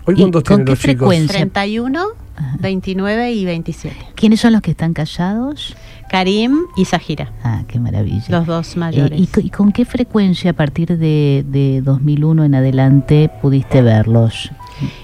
¿Hoy 0.06 0.16
¿Y 0.16 0.18
cuántos 0.18 0.44
con 0.44 0.48
tienen 0.58 0.66
qué 0.66 0.72
los 0.72 0.80
chicos? 0.80 0.98
frecuencia? 0.98 1.34
31, 1.38 2.06
Ajá. 2.36 2.58
29 2.60 3.32
y 3.32 3.46
27. 3.46 3.96
¿Quiénes 4.16 4.40
son 4.42 4.54
los 4.54 4.62
que 4.62 4.72
están 4.72 4.94
callados? 4.94 5.76
Karim 6.18 6.68
y 6.76 6.86
Zahira, 6.86 7.32
Ah, 7.44 7.64
qué 7.68 7.80
maravilla. 7.80 8.24
los 8.30 8.46
dos 8.46 8.76
Eh, 8.76 8.80
mayores. 8.80 9.20
¿y, 9.20 9.26
co- 9.26 9.40
y 9.40 9.50
con 9.50 9.72
qué 9.72 9.84
frecuencia 9.84 10.52
a 10.52 10.54
partir 10.54 10.96
de, 10.96 11.44
de 11.48 11.82
2001 11.82 12.44
en 12.44 12.54
adelante 12.54 13.32
pudiste 13.42 13.82
verlos? 13.82 14.52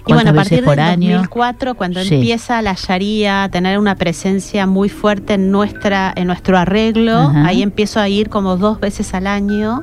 Y 0.06 0.14
bueno, 0.14 0.30
a 0.30 0.34
¿Cuántas 0.34 0.36
partir 0.36 0.64
del 0.64 0.80
año? 0.80 1.10
2004, 1.18 1.74
cuando 1.74 2.04
Sí. 2.04 2.14
empieza 2.14 2.62
la 2.62 2.76
Sharia 2.78 3.46
a 3.46 3.50
tener 3.50 3.80
una 3.80 3.96
presencia 3.96 4.68
muy 4.68 4.88
fuerte 4.88 5.34
en 5.34 5.50
nuestra 5.50 6.14
en 6.16 6.28
nuestro 6.28 6.60
arreglo, 6.60 7.18
Ajá. 7.18 7.48
ahí 7.48 7.64
empiezo 7.64 8.00
a 8.00 8.08
ir 8.08 8.30
como 8.30 8.56
dos 8.58 8.80
veces 8.80 9.12
al 9.16 9.26
año. 9.26 9.82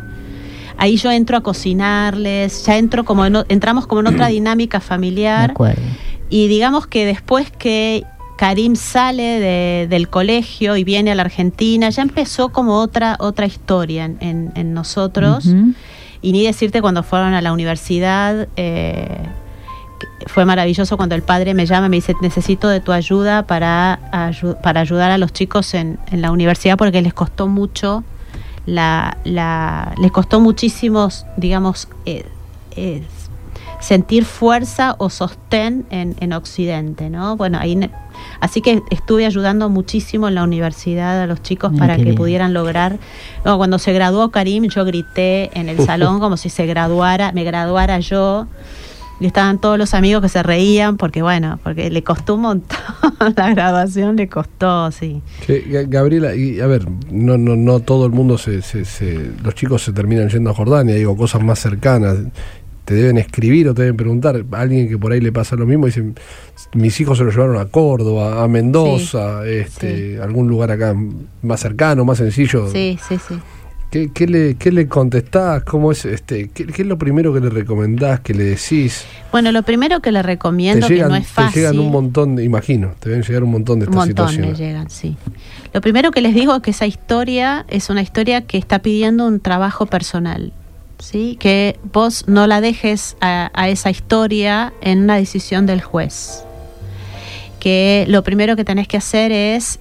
Ahí 0.79 0.97
yo 0.97 1.11
entro 1.11 1.39
a 1.39 1.41
cocinarles, 1.41 2.65
ya 2.67 2.77
entro 2.79 3.05
como 3.05 3.27
en 3.27 3.35
entramos 3.49 3.89
como 3.89 4.01
en 4.03 4.07
otra 4.15 4.29
dinámica 4.39 4.79
De 4.79 4.85
familiar. 4.85 5.51
acuerdo. 5.51 5.83
Y 6.31 6.47
digamos 6.47 6.87
que 6.87 7.05
después 7.05 7.51
que 7.51 8.05
Karim 8.37 8.77
sale 8.77 9.41
de- 9.41 9.87
del 9.89 10.09
colegio 10.09 10.77
y 10.77 10.85
viene 10.85 11.11
a 11.13 11.15
la 11.15 11.23
Argentina, 11.23 11.89
ya 11.91 12.03
empezó 12.03 12.51
como 12.51 12.81
otra 12.81 13.17
otra 13.19 13.47
historia 13.47 14.05
en, 14.05 14.19
en- 14.21 14.53
en 14.55 14.75
nosotros. 14.75 15.47
Y 16.23 16.33
ni 16.33 16.45
decirte 16.45 16.81
cuando 16.83 17.03
fueron 17.03 17.35
a 17.35 17.41
la 17.41 17.53
universidad, 17.53 18.49
eh, 18.57 19.19
fue 20.27 20.45
maravilloso 20.45 20.97
cuando 20.97 21.15
el 21.15 21.23
padre 21.23 21.55
me 21.55 21.67
llama 21.67 21.87
y 21.87 21.91
me 21.91 21.97
dice, 21.97 22.15
necesito 22.21 22.69
de 22.69 22.81
tu 22.81 22.93
ayuda 22.93 23.47
para, 23.47 24.01
ayu- 24.13 24.61
para 24.61 24.81
ayudar 24.81 25.11
a 25.11 25.19
los 25.19 25.33
chicos 25.33 25.73
en, 25.75 25.99
en 26.11 26.21
la 26.23 26.31
universidad 26.33 26.77
porque 26.77 27.01
les 27.01 27.15
costó 27.15 27.47
mucho, 27.49 28.03
la, 28.67 29.17
la, 29.25 29.95
les 30.01 30.11
costó 30.11 30.41
muchísimos, 30.41 31.25
digamos, 31.37 31.89
eh, 32.07 32.25
eh, 32.73 33.03
sentir 33.81 34.25
fuerza 34.25 34.95
o 34.99 35.11
sostén 35.11 35.87
en, 35.91 36.17
en 36.21 36.33
Occidente, 36.33 37.11
¿no? 37.11 37.37
Bueno, 37.37 37.59
ahí... 37.61 37.91
Así 38.41 38.63
que 38.63 38.83
estuve 38.91 39.27
ayudando 39.27 39.69
muchísimo 39.69 40.27
en 40.29 40.35
la 40.37 40.43
universidad 40.45 41.21
a 41.23 41.27
los 41.27 41.43
chicos 41.43 41.73
Mira 41.73 41.83
para 41.83 41.97
que 41.97 42.05
bien. 42.05 42.15
pudieran 42.15 42.55
lograr. 42.55 42.99
No, 43.45 43.59
cuando 43.59 43.79
se 43.79 43.93
graduó 43.93 44.31
Karim, 44.31 44.65
yo 44.69 44.85
grité 44.87 45.51
en 45.59 45.69
el 45.69 45.79
salón 45.87 46.19
como 46.21 46.37
si 46.39 46.49
se 46.49 46.65
graduara, 46.67 47.33
me 47.33 47.45
graduara 47.45 48.01
yo. 48.01 48.47
Y 49.19 49.25
estaban 49.27 49.59
todos 49.59 49.79
los 49.79 49.95
amigos 49.95 50.21
que 50.21 50.29
se 50.29 50.43
reían 50.43 50.99
porque, 50.99 51.23
bueno, 51.23 51.59
porque 51.63 51.89
le 51.91 52.03
costó 52.05 52.35
un 52.35 52.43
montón. 52.43 52.79
la 53.37 53.49
graduación 53.51 54.17
le 54.17 54.29
costó, 54.29 54.91
sí. 54.93 55.23
Gabriela, 55.89 56.35
y 56.35 56.61
a 56.61 56.67
ver, 56.67 56.87
no, 57.11 57.39
no, 57.39 57.57
no 57.57 57.81
todo 57.81 58.05
el 58.05 58.13
mundo 58.13 58.37
se, 58.37 58.61
se, 58.61 58.85
se- 58.85 59.31
los 59.43 59.55
chicos 59.55 59.83
se 59.85 59.93
terminan 59.95 60.29
yendo 60.29 60.51
a 60.51 60.55
Jordania, 60.55 60.95
digo, 60.95 61.17
cosas 61.17 61.43
más 61.43 61.59
cercanas. 61.59 62.17
Te 62.87 62.95
deben 62.95 63.19
escribir 63.19 63.69
o 63.69 63.75
te 63.75 63.83
deben 63.83 63.97
preguntar. 63.97 64.43
Alguien 64.53 64.89
que 64.89 64.97
por 64.97 65.13
ahí 65.13 65.21
le 65.21 65.33
pasa 65.33 65.57
lo 65.57 65.67
mismo 65.67 65.87
dice, 65.87 66.05
mis 66.73 66.99
hijos 67.01 67.19
se 67.19 67.25
lo 67.25 67.31
llevaron 67.31 67.59
a 67.59 67.67
Córdoba, 67.67 68.43
a 68.43 68.49
Mendoza, 68.49 69.47
este, 69.47 70.19
algún 70.23 70.49
lugar 70.49 70.71
acá 70.71 70.95
más 71.43 71.61
cercano, 71.61 72.05
más 72.05 72.19
sencillo. 72.19 72.71
Sí, 72.71 72.97
sí, 73.09 73.17
sí. 73.29 73.35
¿Qué, 73.91 74.11
qué 74.13 74.27
le, 74.27 74.55
¿Qué 74.57 74.73
le 74.73 74.89
contestás? 74.89 75.63
¿Cómo 75.63 75.93
es 75.93 76.05
este? 76.05 76.49
¿Qué, 76.49 76.67
qué 76.67 76.83
es 76.83 76.89
lo 76.89 76.99
primero 76.99 77.33
que 77.33 77.41
le 77.41 77.51
recomendás, 77.51 78.21
que 78.21 78.35
le 78.35 78.45
decís? 78.45 79.05
Bueno, 79.31 79.53
lo 79.53 79.63
primero 79.63 80.01
que 80.01 80.11
le 80.13 80.23
recomiendo, 80.23 80.89
llegan, 80.89 81.07
que 81.07 81.11
no 81.11 81.17
es 81.17 81.27
fácil. 81.29 81.55
te 81.55 81.61
llegan 81.61 81.79
un 81.79 81.93
montón, 81.93 82.41
imagino, 82.41 82.95
te 82.99 83.11
deben 83.11 83.25
llegar 83.25 83.45
un 83.45 83.51
montón 83.53 83.79
de 83.79 83.87
Un 83.87 83.93
estas 83.93 84.07
montón 84.07 84.27
me 84.27 84.31
situaciones. 84.33 84.59
llegan, 84.59 84.91
sí. 84.91 85.17
Lo 85.73 85.81
primero 85.81 86.11
que 86.11 86.21
les 86.21 86.35
digo 86.35 86.57
es 86.57 86.63
que 86.63 86.73
esa 86.73 86.87
historia 86.87 87.65
es 87.69 87.89
una 87.91 88.03
historia 88.03 88.43
que 88.43 88.59
está 88.59 88.81
pidiendo 88.81 89.27
un 89.27 89.39
trabajo 89.41 89.87
personal. 89.87 90.53
¿Sí? 90.99 91.37
Que 91.41 91.79
vos 91.93 92.25
no 92.27 92.47
la 92.47 92.61
dejes 92.61 93.17
a, 93.21 93.51
esa 93.69 93.91
historia 93.91 94.73
en 94.81 95.03
una 95.03 95.17
decisión 95.17 95.67
del 95.67 95.81
juez. 95.81 96.45
Que 97.61 98.05
lo 98.09 98.23
primero 98.23 98.57
que 98.57 98.65
tenés 98.65 98.89
que 98.89 98.97
hacer 98.97 99.33
es 99.33 99.81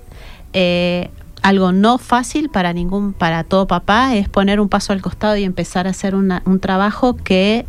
eh, 0.54 1.10
algo 1.41 1.71
no 1.71 1.97
fácil 1.97 2.49
para 2.49 2.73
ningún, 2.73 3.13
para 3.13 3.43
todo 3.43 3.67
papá, 3.67 4.15
es 4.15 4.30
poner 4.30 4.60
un 4.60 4.69
paso 4.69 4.93
al 4.93 5.01
costado 5.01 5.38
y 5.38 5.43
empezar 5.43 5.88
a 5.88 5.91
hacer 5.91 6.15
un 6.15 6.60
trabajo 6.60 7.15
que 7.15 7.65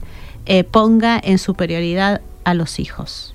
eh, 0.47 0.65
ponga 0.65 1.21
en 1.23 1.39
superioridad 1.39 2.21
a 2.45 2.55
los 2.55 2.79
hijos. 2.79 3.35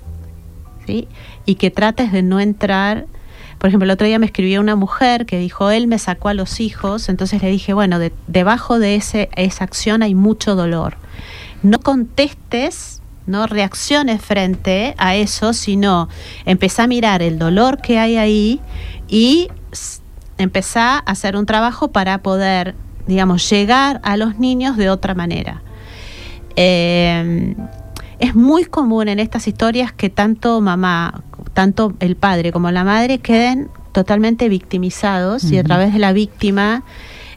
¿sí? 0.86 1.08
Y 1.44 1.56
que 1.56 1.70
trates 1.70 2.12
de 2.12 2.22
no 2.22 2.40
entrar. 2.40 3.06
Por 3.62 3.68
ejemplo, 3.68 3.84
el 3.84 3.92
otro 3.92 4.08
día 4.08 4.18
me 4.18 4.26
escribió 4.26 4.60
una 4.60 4.74
mujer 4.74 5.24
que 5.24 5.38
dijo, 5.38 5.70
él 5.70 5.86
me 5.86 6.00
sacó 6.00 6.28
a 6.28 6.34
los 6.34 6.58
hijos, 6.58 7.08
entonces 7.08 7.40
le 7.40 7.48
dije, 7.48 7.74
bueno, 7.74 8.00
de- 8.00 8.12
debajo 8.26 8.80
de 8.80 8.96
ese, 8.96 9.28
esa 9.36 9.62
acción 9.62 10.02
hay 10.02 10.16
mucho 10.16 10.56
dolor. 10.56 10.96
No 11.62 11.78
contestes, 11.78 13.02
no 13.24 13.46
reacciones 13.46 14.20
frente 14.20 14.96
a 14.98 15.14
eso, 15.14 15.52
sino 15.52 16.08
empezá 16.44 16.82
a 16.82 16.86
mirar 16.88 17.22
el 17.22 17.38
dolor 17.38 17.80
que 17.80 18.00
hay 18.00 18.16
ahí 18.16 18.60
y 19.06 19.46
empezá 20.38 20.96
a 20.96 20.98
hacer 20.98 21.36
un 21.36 21.46
trabajo 21.46 21.92
para 21.92 22.18
poder, 22.18 22.74
digamos, 23.06 23.48
llegar 23.48 24.00
a 24.02 24.16
los 24.16 24.40
niños 24.40 24.76
de 24.76 24.90
otra 24.90 25.14
manera. 25.14 25.62
Eh, 26.56 27.54
es 28.18 28.34
muy 28.34 28.64
común 28.64 29.06
en 29.06 29.20
estas 29.20 29.46
historias 29.46 29.92
que 29.92 30.10
tanto 30.10 30.60
mamá, 30.60 31.22
tanto 31.54 31.92
el 32.00 32.16
padre 32.16 32.52
como 32.52 32.70
la 32.70 32.84
madre 32.84 33.18
queden 33.18 33.68
totalmente 33.92 34.48
victimizados 34.48 35.44
y 35.44 35.58
a 35.58 35.64
través 35.64 35.92
de 35.92 35.98
la 35.98 36.12
víctima 36.12 36.82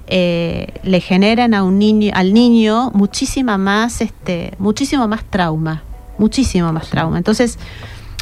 eh, 0.08 0.67
le 0.84 1.01
generan 1.01 1.54
a 1.54 1.63
un 1.63 1.80
niño, 1.80 2.12
al 2.15 2.34
niño 2.34 2.91
muchísima 2.93 3.58
más, 3.58 4.01
este, 4.01 4.54
muchísimo 4.60 5.08
más 5.08 5.23
trauma, 5.25 5.84
muchísimo 6.17 6.71
más 6.71 6.88
trauma. 6.89 7.17
Entonces, 7.17 7.58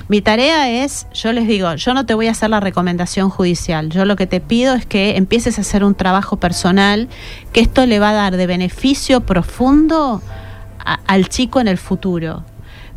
mi 0.08 0.22
tarea 0.22 0.84
es, 0.84 1.06
yo 1.14 1.32
les 1.32 1.48
digo, 1.48 1.76
yo 1.76 1.94
no 1.94 2.06
te 2.06 2.14
voy 2.14 2.28
a 2.28 2.32
hacer 2.32 2.50
la 2.50 2.60
recomendación 2.60 3.30
judicial, 3.30 3.90
yo 3.90 4.06
lo 4.06 4.16
que 4.16 4.28
te 4.28 4.40
pido 4.42 4.74
es 4.74 4.86
que 4.86 5.16
empieces 5.18 5.58
a 5.58 5.62
hacer 5.62 5.84
un 5.84 5.94
trabajo 5.96 6.38
personal, 6.38 7.08
que 7.52 7.62
esto 7.62 7.86
le 7.86 8.00
va 8.00 8.10
a 8.10 8.14
dar 8.14 8.36
de 8.38 8.48
beneficio 8.48 9.22
profundo 9.22 10.22
a- 10.80 11.00
al 11.06 11.30
chico 11.30 11.60
en 11.62 11.68
el 11.68 11.78
futuro, 11.78 12.44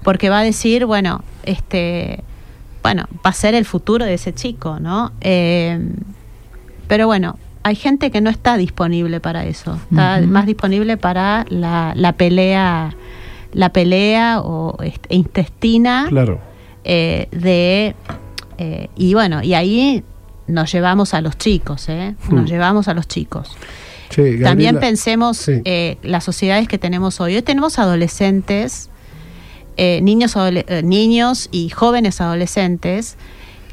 porque 0.02 0.30
va 0.30 0.40
a 0.40 0.42
decir, 0.42 0.86
bueno, 0.86 1.22
este, 1.44 2.22
bueno, 2.86 3.06
va 3.24 3.30
a 3.30 3.32
ser 3.32 3.54
el 3.54 3.64
futuro 3.64 4.04
de 4.04 4.14
ese 4.14 4.32
chico, 4.32 4.78
¿no? 4.80 5.10
Eh, 5.20 5.78
pero 6.86 7.06
bueno, 7.06 7.36
hay 7.64 7.74
gente 7.74 8.10
que 8.12 8.20
no 8.20 8.30
está 8.30 8.56
disponible 8.56 9.18
para 9.20 9.44
eso, 9.44 9.76
está 9.90 10.20
más 10.26 10.46
disponible 10.46 10.96
para 10.96 11.44
la, 11.48 11.92
la 11.96 12.12
pelea, 12.12 12.94
la 13.52 13.70
pelea 13.72 14.40
o 14.40 14.76
este, 14.84 15.14
intestina 15.16 16.06
Claro. 16.08 16.40
eh, 16.84 17.26
de 17.32 17.96
eh, 18.58 18.88
y 18.94 19.14
bueno 19.14 19.42
y 19.42 19.54
ahí 19.54 20.04
nos 20.46 20.70
llevamos 20.70 21.12
a 21.12 21.20
los 21.20 21.36
chicos, 21.38 21.88
¿eh? 21.88 22.14
nos 22.30 22.44
Hmm. 22.44 22.46
llevamos 22.46 22.86
a 22.86 22.94
los 22.94 23.08
chicos. 23.08 23.56
Gabriela, 24.16 24.48
También 24.50 24.78
pensemos 24.78 25.36
sí. 25.38 25.60
eh, 25.64 25.98
las 26.04 26.22
sociedades 26.22 26.68
que 26.68 26.78
tenemos 26.78 27.20
hoy. 27.20 27.34
Hoy 27.34 27.42
tenemos 27.42 27.80
adolescentes, 27.80 28.88
eh, 29.76 30.00
niños, 30.02 30.34
eh, 30.36 30.82
niños 30.82 31.48
y 31.52 31.68
jóvenes 31.68 32.22
adolescentes 32.22 33.16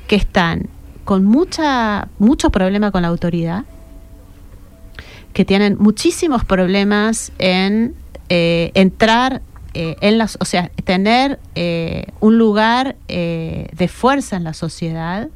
que 0.08 0.18
están 0.18 0.68
con 1.06 1.24
mucha, 1.24 2.10
mucho 2.20 2.49
problema 2.49 2.91
con 2.91 3.04
la 3.04 3.08
autoridad, 3.08 3.64
que 5.32 5.45
tienen 5.45 5.78
muchísimos 5.80 6.43
problemas 6.43 7.32
en 7.39 7.95
eh, 8.30 8.72
entrar 8.74 9.41
en 9.76 10.20
las, 10.20 10.38
o 10.39 10.45
sea, 10.45 10.70
tener 10.84 11.39
un 12.20 12.38
lugar 12.38 12.95
de 13.08 13.89
fuerza 13.91 14.36
en 14.36 14.43
la 14.43 14.54
sociedad. 14.54 15.30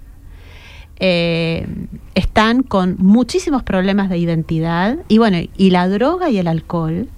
Están 0.99 2.61
con 2.61 2.97
muchísimos 2.99 3.63
problemas 3.63 4.11
de 4.11 4.19
identidad 4.19 4.99
y 5.07 5.17
bueno, 5.17 5.39
y 5.57 5.71
la 5.71 5.89
droga 5.89 6.29
y 6.29 6.37
el 6.37 6.47
alcohol 6.47 7.09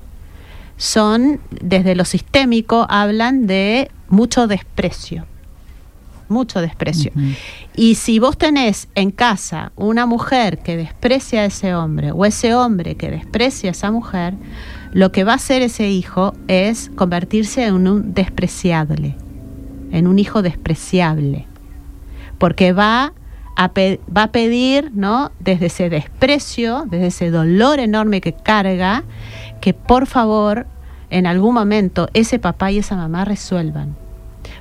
son, 0.80 1.42
desde 1.52 1.94
lo 1.94 2.06
sistémico, 2.06 2.88
hablan 2.90 3.48
de 3.48 3.92
mucho 4.08 4.48
desprecio, 4.48 5.26
mucho 6.30 6.62
desprecio. 6.62 7.12
Y 7.76 7.96
si 7.96 8.18
vos 8.18 8.38
tenés 8.38 8.88
en 8.96 9.12
casa 9.12 9.74
una 9.76 10.06
mujer 10.06 10.60
que 10.60 10.78
desprecia 10.78 11.42
a 11.42 11.46
ese 11.46 11.76
hombre 11.76 12.14
o 12.14 12.26
ese 12.26 12.56
hombre 12.56 12.96
que 12.96 13.12
desprecia 13.12 13.70
a 13.70 13.72
esa 13.72 13.92
mujer, 13.92 14.36
lo 14.94 15.12
que 15.12 15.26
va 15.26 15.34
a 15.34 15.36
hacer 15.36 15.62
ese 15.62 15.90
hijo 15.90 16.34
es 16.48 16.90
convertirse 16.96 17.66
en 17.66 17.86
un 17.86 18.14
despreciable, 18.14 19.18
en 19.92 20.08
un 20.08 20.18
hijo 20.18 20.42
despreciable, 20.42 21.46
porque 22.38 22.72
va 22.72 23.12
a, 23.58 23.68
va 23.68 24.24
a 24.24 24.32
pedir, 24.32 24.92
¿no? 24.94 25.34
Desde 25.42 25.66
ese 25.66 25.90
desprecio, 25.90 26.86
desde 26.90 27.08
ese 27.08 27.32
dolor 27.32 27.82
enorme 27.82 28.22
que 28.22 28.32
carga, 28.32 29.04
que 29.62 29.74
por 29.74 30.06
favor 30.08 30.66
en 31.10 31.26
algún 31.26 31.54
momento 31.54 32.10
ese 32.14 32.40
papá 32.40 32.72
y 32.72 32.80
esa 32.80 32.96
mamá 32.96 33.26
resuelvan. 33.26 33.96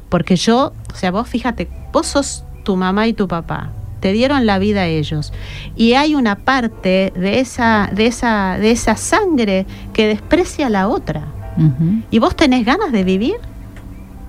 Porque 0.09 0.37
yo, 0.37 0.73
o 0.93 0.97
sea, 0.97 1.11
vos 1.11 1.29
fíjate, 1.29 1.69
vos 1.93 2.07
sos 2.07 2.45
tu 2.65 2.77
mamá 2.77 3.07
y 3.07 3.13
tu 3.13 3.29
papá, 3.29 3.71
te 4.01 4.13
dieron 4.13 4.47
la 4.47 4.59
vida 4.59 4.83
a 4.83 4.87
ellos. 4.87 5.33
Y 5.77 5.95
hay 5.95 6.15
una 6.15 6.37
parte 6.37 7.13
de 7.15 7.41
esa, 7.41 7.91
de 7.93 8.07
esa, 8.07 8.59
de 8.59 8.71
esa 8.71 8.97
sangre 8.97 9.67
que 9.93 10.07
desprecia 10.07 10.67
a 10.67 10.71
la 10.71 10.89
otra. 10.89 11.27
¿Y 12.13 12.21
vos 12.21 12.37
tenés 12.37 12.65
ganas 12.65 12.93
de 12.93 13.03
vivir? 13.03 13.35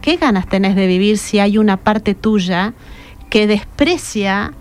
¿Qué 0.02 0.16
ganas 0.16 0.50
tenés 0.50 0.76
de 0.76 0.88
vivir 0.88 1.20
si 1.20 1.38
hay 1.38 1.60
una 1.60 1.78
parte 1.78 2.16
tuya 2.16 2.74
que 3.30 3.46
desprecia 3.46 4.54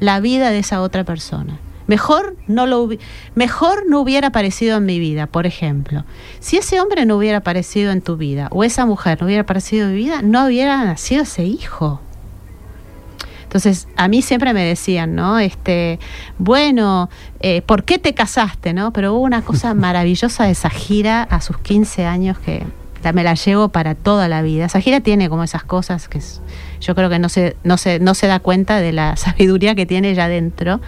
la 0.00 0.18
vida 0.18 0.50
de 0.50 0.58
esa 0.58 0.82
otra 0.82 1.04
persona? 1.04 1.58
Mejor 1.86 2.36
no, 2.48 2.66
lo, 2.66 2.88
mejor 3.34 3.84
no 3.88 4.00
hubiera 4.00 4.28
aparecido 4.28 4.76
en 4.78 4.86
mi 4.86 4.98
vida, 4.98 5.26
por 5.26 5.46
ejemplo. 5.46 6.04
Si 6.40 6.56
ese 6.56 6.80
hombre 6.80 7.06
no 7.06 7.16
hubiera 7.16 7.38
aparecido 7.38 7.92
en 7.92 8.02
tu 8.02 8.16
vida 8.16 8.48
o 8.50 8.64
esa 8.64 8.86
mujer 8.86 9.18
no 9.20 9.26
hubiera 9.26 9.42
aparecido 9.42 9.86
en 9.86 9.92
mi 9.92 9.98
vida, 9.98 10.22
no 10.22 10.46
hubiera 10.46 10.84
nacido 10.84 11.22
ese 11.22 11.44
hijo. 11.44 12.00
Entonces, 13.44 13.86
a 13.96 14.08
mí 14.08 14.22
siempre 14.22 14.52
me 14.52 14.64
decían, 14.64 15.14
¿no? 15.14 15.38
Este, 15.38 16.00
bueno, 16.38 17.08
eh, 17.40 17.62
¿por 17.62 17.84
qué 17.84 17.98
te 17.98 18.12
casaste, 18.12 18.72
no? 18.72 18.92
Pero 18.92 19.14
hubo 19.14 19.22
una 19.24 19.42
cosa 19.42 19.72
maravillosa 19.74 20.44
de 20.44 20.50
esa 20.50 20.68
gira 20.68 21.22
a 21.22 21.40
sus 21.40 21.56
15 21.58 22.04
años 22.06 22.38
que 22.38 22.64
me 23.14 23.22
la 23.22 23.34
llevo 23.34 23.68
para 23.68 23.94
toda 23.94 24.26
la 24.26 24.42
vida. 24.42 24.64
Esa 24.64 24.80
gira 24.80 24.98
tiene 24.98 25.28
como 25.28 25.44
esas 25.44 25.62
cosas 25.62 26.08
que 26.08 26.18
es- 26.18 26.40
yo 26.80 26.96
creo 26.96 27.08
que 27.08 27.20
no 27.20 27.28
se, 27.28 27.56
no, 27.62 27.76
se, 27.78 28.00
no 28.00 28.14
se 28.14 28.26
da 28.26 28.40
cuenta 28.40 28.80
de 28.80 28.90
la 28.92 29.16
sabiduría 29.16 29.76
que 29.76 29.86
tiene 29.86 30.10
ella 30.10 30.26
dentro. 30.26 30.80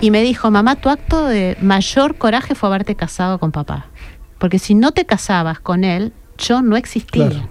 Y 0.00 0.10
me 0.10 0.22
dijo, 0.22 0.50
mamá, 0.50 0.76
tu 0.76 0.88
acto 0.88 1.24
de 1.26 1.56
mayor 1.60 2.16
coraje 2.16 2.54
fue 2.54 2.68
haberte 2.68 2.94
casado 2.94 3.38
con 3.38 3.52
papá. 3.52 3.86
Porque 4.38 4.58
si 4.58 4.74
no 4.74 4.92
te 4.92 5.04
casabas 5.04 5.60
con 5.60 5.84
él, 5.84 6.12
yo 6.38 6.62
no 6.62 6.76
existía. 6.76 7.28
Claro. 7.28 7.48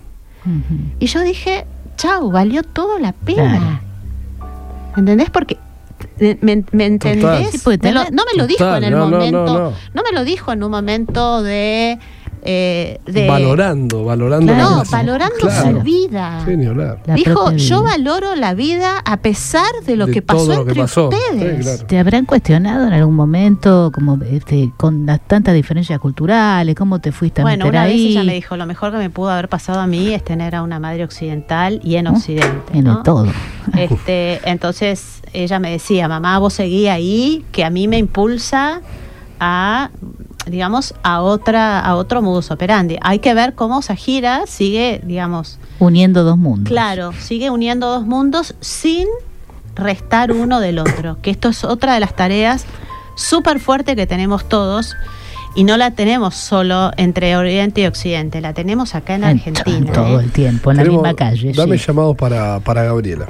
Y 1.00 1.06
yo 1.06 1.22
dije, 1.22 1.66
chau, 1.98 2.32
valió 2.32 2.64
todo 2.64 2.98
la 2.98 3.12
pena. 3.14 3.58
Claro. 3.60 3.80
¿Entendés? 4.98 5.30
Porque 5.30 5.58
eh, 6.20 6.38
¿Me, 6.42 6.64
me 6.72 6.86
entendés? 6.88 7.62
Total. 7.64 7.80
Me 7.84 7.92
lo- 7.92 8.04
no 8.12 8.24
me 8.26 8.38
lo 8.38 8.48
dijo 8.48 8.60
Total, 8.66 8.84
en 8.84 8.94
el 8.94 9.00
no, 9.00 9.10
momento. 9.10 9.46
no, 9.46 9.54
No, 9.60 9.74
no. 9.94 10.02
me 10.04 10.12
lo 10.18 10.24
dijo 10.24 10.52
en 10.52 10.64
un 10.64 10.72
momento 10.72 11.44
de. 11.44 12.00
Eh, 12.42 13.00
de 13.06 13.28
valorando, 13.28 14.06
valorando. 14.06 14.54
Claro. 14.54 14.70
la 14.70 14.76
no, 14.78 14.84
valorando 14.90 15.36
Claro. 15.40 15.78
su 15.80 15.84
vida. 15.84 16.46
La 17.06 17.14
Dijo, 17.16 17.52
yo 17.52 17.82
vida. 17.82 17.92
valoro 17.92 18.36
la 18.36 18.54
vida 18.54 19.00
a 19.04 19.18
pesar 19.18 19.66
de 19.86 19.96
lo 19.96 20.06
De 20.08 20.14
que 20.14 20.22
pasó 20.22 20.48
lo 20.48 20.54
que 20.66 20.70
entre 20.72 20.82
pasó. 20.84 21.10
Sí, 21.12 21.18
ustedes. 21.36 21.66
claro. 21.66 21.86
¿Te 21.86 22.00
habrán 22.00 22.26
cuestionado 22.26 22.88
en 22.88 22.94
algún 22.94 23.16
momento, 23.16 23.92
como 23.94 24.18
este, 24.24 24.72
con 24.78 25.06
las 25.06 25.20
tantas 25.28 25.54
diferencias 25.54 26.00
culturales, 26.00 26.76
cómo 26.76 27.00
te 27.00 27.12
fuiste 27.12 27.42
a 27.42 27.44
Bueno, 27.44 27.66
meter 27.66 27.80
una 27.80 27.86
vez 27.86 27.96
ella 27.96 28.24
me 28.24 28.34
dijo, 28.34 28.56
lo 28.58 28.66
mejor 28.66 28.92
que 28.92 28.98
me 28.98 29.10
pudo 29.10 29.30
haber 29.30 29.50
pasado 29.50 29.80
a 29.80 29.88
mí 29.88 30.14
es 30.14 30.24
tener 30.24 30.56
a 30.56 30.64
una 30.64 30.80
madre 30.80 31.04
occidental 31.04 31.80
y 31.84 31.96
en 31.96 32.08
Occidente. 32.08 32.74
En 32.78 32.86
¿no? 32.86 33.04
todo. 33.04 33.28
Este, 33.78 34.40
entonces 34.50 35.22
ella 35.32 35.60
me 35.60 35.70
decía, 35.70 36.08
mamá, 36.08 36.40
vos 36.40 36.54
seguí 36.54 36.88
ahí, 36.88 37.46
que 37.52 37.64
a 37.64 37.70
mí 37.70 37.88
me 37.88 37.98
impulsa 38.00 38.82
a, 39.40 39.92
digamos, 40.50 40.94
a 41.04 41.22
otra, 41.22 41.80
a 41.80 41.96
otro 41.96 42.22
modus 42.22 42.52
operandi. 42.52 42.98
Hay 43.02 43.20
que 43.20 43.34
ver 43.34 43.54
cómo 43.56 43.82
Sajira 43.82 44.44
sigue, 44.48 45.02
digamos, 45.04 45.60
Uniendo 45.80 46.24
dos 46.24 46.38
mundos. 46.38 46.68
claro, 46.70 47.12
sigue 47.20 47.50
uniendo 47.50 47.88
dos 47.88 48.06
mundos 48.06 48.56
sin 48.62 49.08
restar 49.76 50.32
uno 50.32 50.60
del 50.60 50.80
otro. 50.80 51.18
Que 51.22 51.32
esto 51.32 51.50
es 51.50 51.64
otra 51.64 51.94
de 51.94 52.00
las 52.02 52.16
tareas 52.16 52.66
súper 53.16 53.60
fuerte 53.60 53.96
que 53.96 54.08
tenemos 54.08 54.48
todos. 54.50 54.96
Y 55.56 55.64
no 55.64 55.78
la 55.78 55.92
tenemos 55.92 56.36
solo 56.36 56.92
entre 56.96 57.36
Oriente 57.36 57.82
y 57.82 57.86
Occidente, 57.88 58.40
la 58.40 58.54
tenemos 58.54 58.94
acá 58.94 59.16
en 59.16 59.24
En- 59.24 59.30
Argentina. 59.38 59.92
todo 59.92 60.20
¿eh? 60.20 60.24
el 60.26 60.32
tiempo, 60.32 60.70
en 60.70 60.78
la 60.78 60.84
misma 60.84 61.14
calle. 61.16 61.54
Dame 61.54 61.78
sí. 61.80 61.86
llamados 61.88 62.16
para, 62.16 62.60
para 62.60 62.84
Gabriela. 62.84 63.28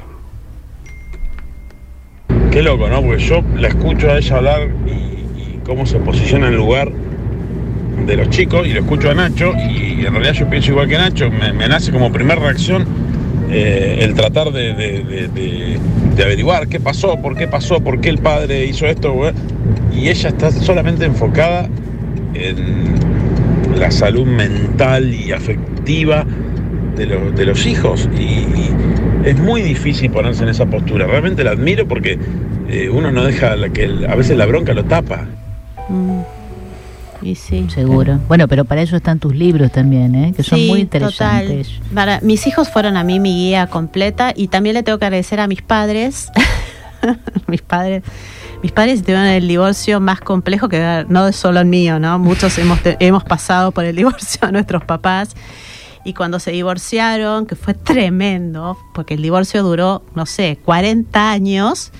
Qué 2.50 2.62
loco, 2.62 2.88
¿no? 2.88 3.00
Porque 3.02 3.22
yo 3.22 3.42
la 3.56 3.68
escucho 3.68 4.10
a 4.10 4.18
ella 4.18 4.36
hablar 4.36 4.68
y, 4.86 4.90
y 4.90 5.60
cómo 5.64 5.86
se 5.86 5.98
posiciona 5.98 6.48
en 6.48 6.54
el 6.54 6.58
lugar 6.58 6.92
de 8.06 8.16
los 8.16 8.30
chicos 8.30 8.66
y 8.66 8.72
lo 8.72 8.80
escucho 8.80 9.10
a 9.10 9.14
Nacho 9.14 9.52
y 9.56 10.04
en 10.04 10.12
realidad 10.12 10.32
yo 10.32 10.48
pienso 10.48 10.70
igual 10.72 10.88
que 10.88 10.96
Nacho, 10.98 11.30
me, 11.30 11.68
nace 11.68 11.92
como 11.92 12.10
primera 12.12 12.40
reacción 12.40 12.86
eh, 13.50 13.98
el 14.00 14.14
tratar 14.14 14.52
de, 14.52 14.74
de- 14.74 15.78
averiguar 16.22 16.68
qué 16.68 16.78
pasó, 16.80 17.16
por 17.20 17.36
qué 17.36 17.48
pasó, 17.48 17.80
por 17.80 18.00
qué 18.00 18.10
el 18.10 18.18
padre 18.18 18.66
hizo 18.66 18.86
esto, 18.86 19.12
güey. 19.12 19.32
y 19.94 20.08
ella 20.08 20.28
está 20.28 20.50
solamente 20.50 21.04
enfocada 21.06 21.66
en 22.34 22.94
la 23.78 23.90
salud 23.90 24.26
mental 24.26 25.14
y 25.14 25.32
afectiva 25.32 26.26
de, 26.96 27.06
lo- 27.06 27.30
los 27.30 27.66
hijos 27.66 28.08
y, 28.18 28.70
es 29.24 29.38
muy 29.38 29.60
difícil 29.60 30.10
ponerse 30.10 30.42
en 30.44 30.48
esa 30.48 30.64
postura. 30.64 31.06
Realmente 31.06 31.44
la 31.44 31.50
admiro 31.50 31.86
porque 31.86 32.18
eh, 32.70 32.88
uno 32.90 33.12
no 33.12 33.22
deja 33.24 33.54
que 33.70 34.06
a 34.08 34.14
veces 34.14 34.36
la 34.38 34.46
bronca 34.46 34.72
lo 34.72 34.84
tapa. 34.84 35.26
Mm. 35.90 36.20
Y 37.22 37.34
sí. 37.34 37.66
Seguro. 37.68 38.18
Bueno, 38.28 38.48
pero 38.48 38.64
para 38.64 38.82
eso 38.82 38.96
están 38.96 39.18
tus 39.18 39.34
libros 39.34 39.70
también, 39.72 40.14
¿eh? 40.14 40.32
que 40.34 40.42
son 40.42 40.66
muy 40.66 40.80
interesantes. 40.80 41.68
total. 41.78 41.94
Para, 41.94 42.20
mis 42.22 42.46
hijos 42.46 42.70
fueron 42.70 42.96
a 42.96 43.04
mí 43.04 43.20
mi 43.20 43.34
guía 43.34 43.66
completa 43.66 44.32
y 44.34 44.48
también 44.48 44.74
le 44.74 44.82
tengo 44.82 44.98
que 44.98 45.04
agradecer 45.06 45.38
a 45.40 45.46
mis 45.46 45.60
padres. 45.62 46.30
mis 47.46 47.62
padres. 47.62 48.02
Mis 48.62 48.72
padres 48.72 49.00
tuvieron 49.02 49.24
el 49.26 49.48
divorcio 49.48 50.00
más 50.00 50.20
complejo 50.20 50.68
que 50.68 51.06
no 51.08 51.26
es 51.28 51.36
solo 51.36 51.60
el 51.60 51.66
mío, 51.66 51.98
¿no? 51.98 52.18
Muchos 52.18 52.58
hemos, 52.58 52.82
te- 52.82 52.96
hemos 53.00 53.24
pasado 53.24 53.72
por 53.72 53.84
el 53.84 53.96
divorcio 53.96 54.46
de 54.46 54.52
nuestros 54.52 54.84
papás. 54.84 55.34
Y 56.04 56.14
cuando 56.14 56.38
se 56.40 56.50
divorciaron, 56.52 57.44
que 57.46 57.56
fue 57.56 57.74
tremendo, 57.74 58.78
porque 58.94 59.14
el 59.14 59.22
divorcio 59.22 59.62
duró, 59.62 60.02
no 60.14 60.24
sé, 60.24 60.58
40 60.64 61.30
años, 61.30 61.92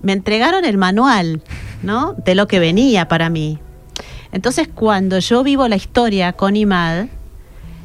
me 0.00 0.12
entregaron 0.12 0.64
el 0.64 0.78
manual, 0.78 1.42
¿no? 1.82 2.14
De 2.24 2.34
lo 2.34 2.48
que 2.48 2.58
venía 2.58 3.08
para 3.08 3.28
mí. 3.28 3.58
Entonces, 4.32 4.68
cuando 4.74 5.18
yo 5.18 5.42
vivo 5.42 5.68
la 5.68 5.76
historia 5.76 6.32
con 6.32 6.56
Imad, 6.56 7.06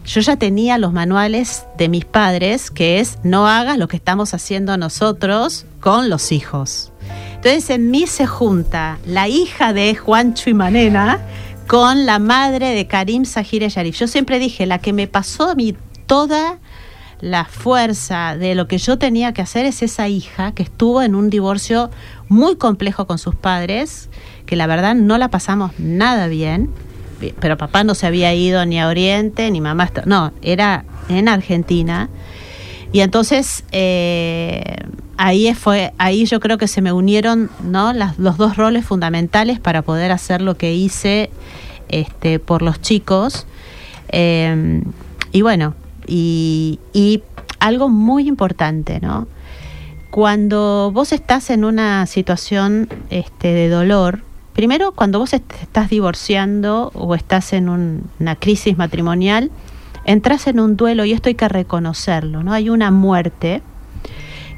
yo 0.07 0.21
ya 0.21 0.37
tenía 0.37 0.77
los 0.77 0.93
manuales 0.93 1.65
de 1.77 1.89
mis 1.89 2.05
padres, 2.05 2.71
que 2.71 3.01
es 3.01 3.19
no 3.23 3.47
hagas 3.47 3.77
lo 3.77 3.89
que 3.89 3.97
estamos 3.97 4.33
haciendo 4.33 4.77
nosotros 4.77 5.65
con 5.81 6.09
los 6.09 6.31
hijos. 6.31 6.93
Entonces 7.35 7.69
en 7.69 7.91
mí 7.91 8.07
se 8.07 8.25
junta 8.25 8.99
la 9.05 9.27
hija 9.27 9.73
de 9.73 9.95
Juancho 9.95 10.49
y 10.49 10.53
Manena 10.53 11.19
con 11.67 12.05
la 12.05 12.19
madre 12.19 12.69
de 12.69 12.87
Karim 12.87 13.25
Sahir 13.25 13.67
Yarif. 13.67 13.99
Yo 13.99 14.07
siempre 14.07 14.39
dije, 14.39 14.65
la 14.65 14.79
que 14.79 14.93
me 14.93 15.07
pasó 15.07 15.55
mí 15.55 15.75
toda 16.05 16.57
la 17.21 17.45
fuerza 17.45 18.37
de 18.37 18.55
lo 18.55 18.67
que 18.67 18.77
yo 18.77 18.97
tenía 18.97 19.33
que 19.33 19.41
hacer 19.41 19.65
es 19.65 19.81
esa 19.81 20.07
hija 20.07 20.51
que 20.51 20.63
estuvo 20.63 21.01
en 21.01 21.15
un 21.15 21.29
divorcio 21.29 21.89
muy 22.29 22.55
complejo 22.57 23.07
con 23.07 23.17
sus 23.17 23.35
padres, 23.35 24.09
que 24.45 24.55
la 24.55 24.67
verdad 24.67 24.95
no 24.95 25.17
la 25.17 25.29
pasamos 25.29 25.71
nada 25.79 26.27
bien, 26.27 26.69
pero 27.39 27.57
papá 27.57 27.83
no 27.83 27.95
se 27.95 28.05
había 28.05 28.33
ido 28.33 28.65
ni 28.65 28.79
a 28.79 28.87
Oriente, 28.87 29.49
ni 29.49 29.61
mamá, 29.61 29.89
no, 30.05 30.31
era 30.41 30.85
en 31.09 31.27
Argentina. 31.27 32.09
Y 32.91 33.01
entonces 33.01 33.63
eh, 33.71 34.77
ahí 35.17 35.53
fue, 35.55 35.93
ahí 35.97 36.25
yo 36.25 36.39
creo 36.39 36.57
que 36.57 36.67
se 36.67 36.81
me 36.81 36.93
unieron 36.93 37.49
¿no? 37.63 37.93
Los 37.93 38.37
dos 38.37 38.55
roles 38.55 38.85
fundamentales 38.85 39.59
para 39.59 39.81
poder 39.81 40.11
hacer 40.11 40.41
lo 40.41 40.55
que 40.55 40.73
hice 40.73 41.31
este, 41.89 42.39
por 42.39 42.61
los 42.61 42.79
chicos. 42.81 43.47
Eh, 44.09 44.83
y 45.31 45.41
bueno, 45.41 45.73
y, 46.07 46.79
algo 47.59 47.89
muy 47.89 48.27
importante, 48.27 48.99
¿no? 49.01 49.27
cuando 50.09 50.91
vos 50.93 51.11
estás 51.11 51.49
en 51.49 51.65
una 51.65 52.05
situación 52.05 52.87
este, 53.09 53.49
de 53.53 53.67
dolor, 53.69 54.21
primero 54.53 54.91
cuando 54.93 55.19
vos 55.19 55.33
est- 55.33 55.53
estás 55.61 55.89
divorciando 55.89 56.91
o 56.95 57.13
estás 57.13 57.53
en 57.53 57.67
un- 57.69 58.03
una 58.19 58.35
crisis 58.35 58.77
matrimonial, 58.77 59.51
entras 60.05 60.47
en 60.47 60.59
un 60.59 60.77
duelo 60.77 61.03
y 61.05 61.11
esto 61.11 61.29
hay 61.29 61.35
que 61.35 61.49
reconocerlo, 61.49 62.41
¿no? 62.41 62.53
Hay 62.53 62.69
una 62.69 62.89
muerte 62.89 63.61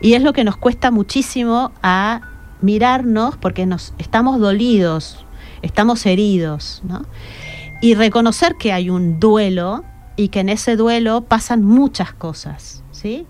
y 0.01 0.13
es 0.13 0.21
lo 0.21 0.31
que 0.33 0.43
nos 0.43 0.55
cuesta 0.55 0.91
muchísimo 0.91 1.71
a 1.81 2.21
mirarnos 2.61 3.35
porque 3.37 3.65
nos 3.65 3.93
estamos 3.97 4.39
dolidos, 4.39 5.25
estamos 5.61 6.05
heridos, 6.05 6.81
¿no? 6.87 7.05
Y 7.81 7.95
reconocer 7.95 8.55
que 8.59 8.71
hay 8.71 8.89
un 8.89 9.19
duelo 9.19 9.83
y 10.19 10.27
que 10.27 10.41
en 10.41 10.49
ese 10.49 10.75
duelo 10.75 11.21
pasan 11.21 11.63
muchas 11.63 12.11
cosas, 12.11 12.83
¿sí? 12.91 13.25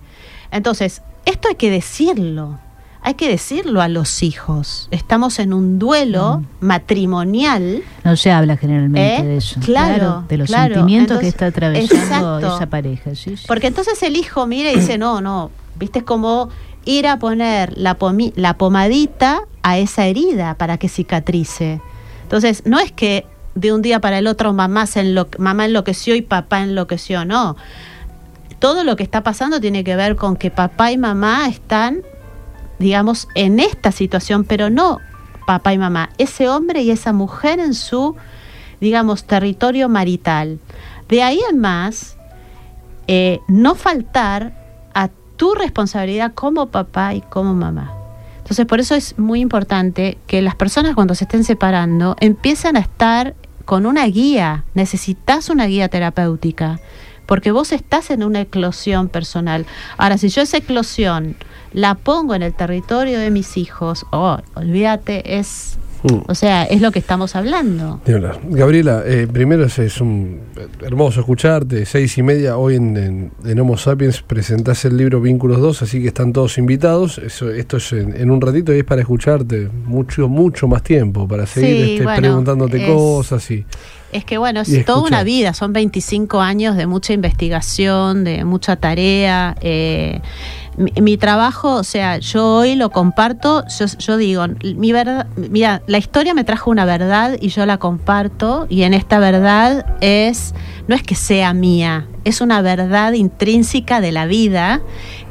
Entonces, 0.50 1.04
esto 1.26 1.48
hay 1.48 1.54
que 1.54 1.70
decirlo. 1.70 2.58
Hay 3.04 3.14
que 3.14 3.30
decirlo 3.30 3.82
a 3.82 3.88
los 3.88 4.24
hijos. 4.24 4.88
Estamos 4.90 5.38
en 5.38 5.54
un 5.54 5.78
duelo 5.78 6.42
matrimonial. 6.62 7.84
No 8.04 8.16
se 8.16 8.32
habla 8.32 8.58
generalmente 8.58 9.18
¿Eh? 9.18 9.24
de 9.24 9.38
eso. 9.38 9.60
Claro, 9.64 10.26
de 10.28 10.38
los 10.38 10.48
claro. 10.48 10.74
sentimientos 10.74 11.20
que 11.20 11.28
está 11.28 11.46
atravesando 11.46 12.40
exacto. 12.40 12.56
esa 12.56 12.70
pareja. 12.72 13.14
sí, 13.14 13.38
sí. 13.38 13.46
Porque 13.48 13.68
entonces 13.68 14.02
el 14.02 14.18
hijo 14.18 14.48
mira 14.48 14.72
y 14.72 14.78
dice, 14.78 14.98
no, 14.98 15.22
no, 15.22 15.52
viste 15.76 16.00
es 16.00 16.06
como 16.06 16.50
ir 16.86 17.06
a 17.06 17.20
poner 17.20 17.78
la, 17.78 17.98
la 18.36 18.58
pomadita 18.58 19.42
a 19.62 19.78
esa 19.78 20.08
herida 20.08 20.56
para 20.56 20.80
que 20.80 20.90
cicatrice. 20.90 21.82
Entonces, 22.24 22.64
no 22.66 22.80
es 22.80 22.92
que 22.92 23.28
de 23.56 23.74
un 23.74 23.82
día 23.82 24.00
para 24.00 24.20
el 24.20 24.28
otro 24.28 24.54
mamá, 24.54 24.86
se 24.86 25.02
enlo- 25.04 25.38
mamá 25.38 25.66
enloqueció 25.66 26.16
y 26.16 26.22
papá 26.22 26.62
enloqueció, 26.62 27.26
no. 27.26 27.56
Todo 28.60 28.84
lo 28.84 28.95
que 28.95 29.04
está 29.04 29.24
pasando 29.24 29.60
tiene 29.62 29.84
que 29.84 29.95
ver 29.95 30.16
con 30.16 30.36
que 30.36 30.52
papá 30.52 30.91
y 30.91 30.97
mamá 30.97 31.47
están, 31.47 32.02
digamos, 32.78 33.28
en 33.36 33.60
esta 33.60 33.91
situación, 33.91 34.43
pero 34.43 34.70
no 34.70 35.00
papá 35.45 35.74
y 35.74 35.78
mamá, 35.80 36.10
ese 36.20 36.47
hombre 36.47 36.82
y 36.84 36.91
esa 36.91 37.12
mujer 37.12 37.60
en 37.60 37.74
su, 37.74 38.16
digamos, 38.80 39.24
territorio 39.24 39.89
marital. 39.89 40.60
De 41.08 41.24
ahí 41.24 41.39
en 41.50 41.58
más, 41.60 42.18
eh, 43.08 43.39
no 43.47 43.74
faltar 43.74 44.54
a 44.93 45.10
tu 45.38 45.56
responsabilidad 45.56 46.34
como 46.36 46.68
papá 46.68 47.16
y 47.16 47.22
como 47.22 47.56
mamá. 47.56 47.95
Entonces, 48.50 48.66
por 48.66 48.80
eso 48.80 48.95
es 48.95 49.20
muy 49.20 49.41
importante 49.41 50.18
que 50.26 50.41
las 50.41 50.56
personas 50.56 50.95
cuando 50.95 51.14
se 51.14 51.26
estén 51.26 51.43
separando 51.43 52.16
empiecen 52.20 52.78
a 52.78 52.80
estar 52.80 53.36
con 53.64 53.86
una 53.86 54.06
guía. 54.08 54.64
Necesitas 54.74 55.52
una 55.52 55.68
guía 55.68 55.88
terapéutica, 55.88 56.80
porque 57.28 57.52
vos 57.52 57.72
estás 57.72 58.10
en 58.10 58.24
una 58.24 58.41
eclosión 58.41 59.08
personal. 59.08 59.68
Ahora, 59.97 60.18
si 60.18 60.30
yo 60.30 60.41
esa 60.41 60.58
eclosión 60.58 61.36
la 61.74 61.93
pongo 61.93 62.34
en 62.34 62.41
el 62.41 62.56
territorio 62.56 63.20
de 63.20 63.30
mis 63.30 63.56
hijos, 63.56 64.08
oh, 64.12 64.39
olvídate, 64.56 65.38
es, 65.38 65.78
Mm. 66.04 66.20
o 66.28 66.36
sea, 66.36 66.64
es 66.64 66.82
lo 66.82 66.91
que 66.91 67.00
estamos 67.00 67.36
hablando. 67.36 68.00
Gabriela, 68.50 69.04
eh, 69.06 69.28
primero 69.32 69.66
es, 69.66 69.78
es 69.80 70.00
un 70.00 70.39
hermoso 70.82 71.20
escucharte, 71.20 71.86
seis 71.86 72.18
y 72.18 72.24
media, 72.24 72.58
hoy 72.58 72.76
en, 72.76 72.95
en- 72.97 73.32
en 73.45 73.60
Homo 73.60 73.78
Sapiens 73.78 74.22
presentás 74.22 74.86
el 74.86 74.95
libro 74.97 75.20
Vínculos 75.22 75.60
2, 75.60 75.82
así 75.82 76.02
que 76.02 76.08
están 76.08 76.32
todos 76.32 76.58
invitados, 76.58 77.18
Eso, 77.18 77.52
esto 77.52 77.78
es 77.78 77.91
en, 77.93 78.16
en 78.16 78.32
un 78.32 78.39
ratito 78.39 78.74
y 78.74 78.80
es 78.80 78.84
para 78.86 79.02
escucharte 79.02 79.70
mucho, 79.86 80.30
mucho 80.30 80.68
más 80.68 80.84
tiempo, 80.84 81.28
para 81.28 81.45
seguir 81.45 81.86
Sí, 81.86 81.91
este, 81.93 82.04
bueno, 82.04 82.22
preguntándote 82.22 82.82
es- 82.84 82.89
cosas 82.89 83.52
y... 83.52 83.66
Es 84.12 84.26
que 84.26 84.39
bueno, 84.39 84.62
es 84.62 84.86
toda 84.86 85.04
una 85.04 85.24
vida, 85.24 85.54
son 85.54 85.72
25 85.72 86.41
años 86.41 86.76
de 86.76 86.88
mucha 86.88 87.14
investigación, 87.14 88.24
de 88.24 88.43
mucha 88.43 88.76
tarea. 88.78 89.56
eh, 89.62 90.20
mi, 90.80 90.92
mi 91.02 91.18
trabajo, 91.18 91.76
o 91.76 91.84
sea, 91.84 92.18
yo 92.18 92.56
hoy 92.56 92.74
lo 92.76 92.90
comparto, 92.90 93.64
yo, 93.78 93.86
yo 94.00 94.18
digo, 94.18 94.46
mi 94.76 94.92
verdad, 94.92 95.28
mira, 95.36 95.82
la 95.86 95.98
historia 96.00 96.34
me 96.34 96.44
trajo 96.44 96.72
una 96.72 96.86
verdad 96.86 97.36
y 97.40 97.50
yo 97.50 97.66
la 97.68 97.78
comparto 97.78 98.66
y 98.70 98.82
en 98.84 98.94
esta 98.96 99.20
verdad 99.20 99.86
es, 100.02 100.56
no 100.88 100.96
es 100.96 101.04
que 101.04 101.16
sea 101.16 101.54
mía, 101.54 102.08
es 102.24 102.42
una 102.42 102.62
verdad 102.62 103.12
intrínseca 103.14 104.02
de 104.02 104.12
la 104.12 104.26
vida 104.26 104.82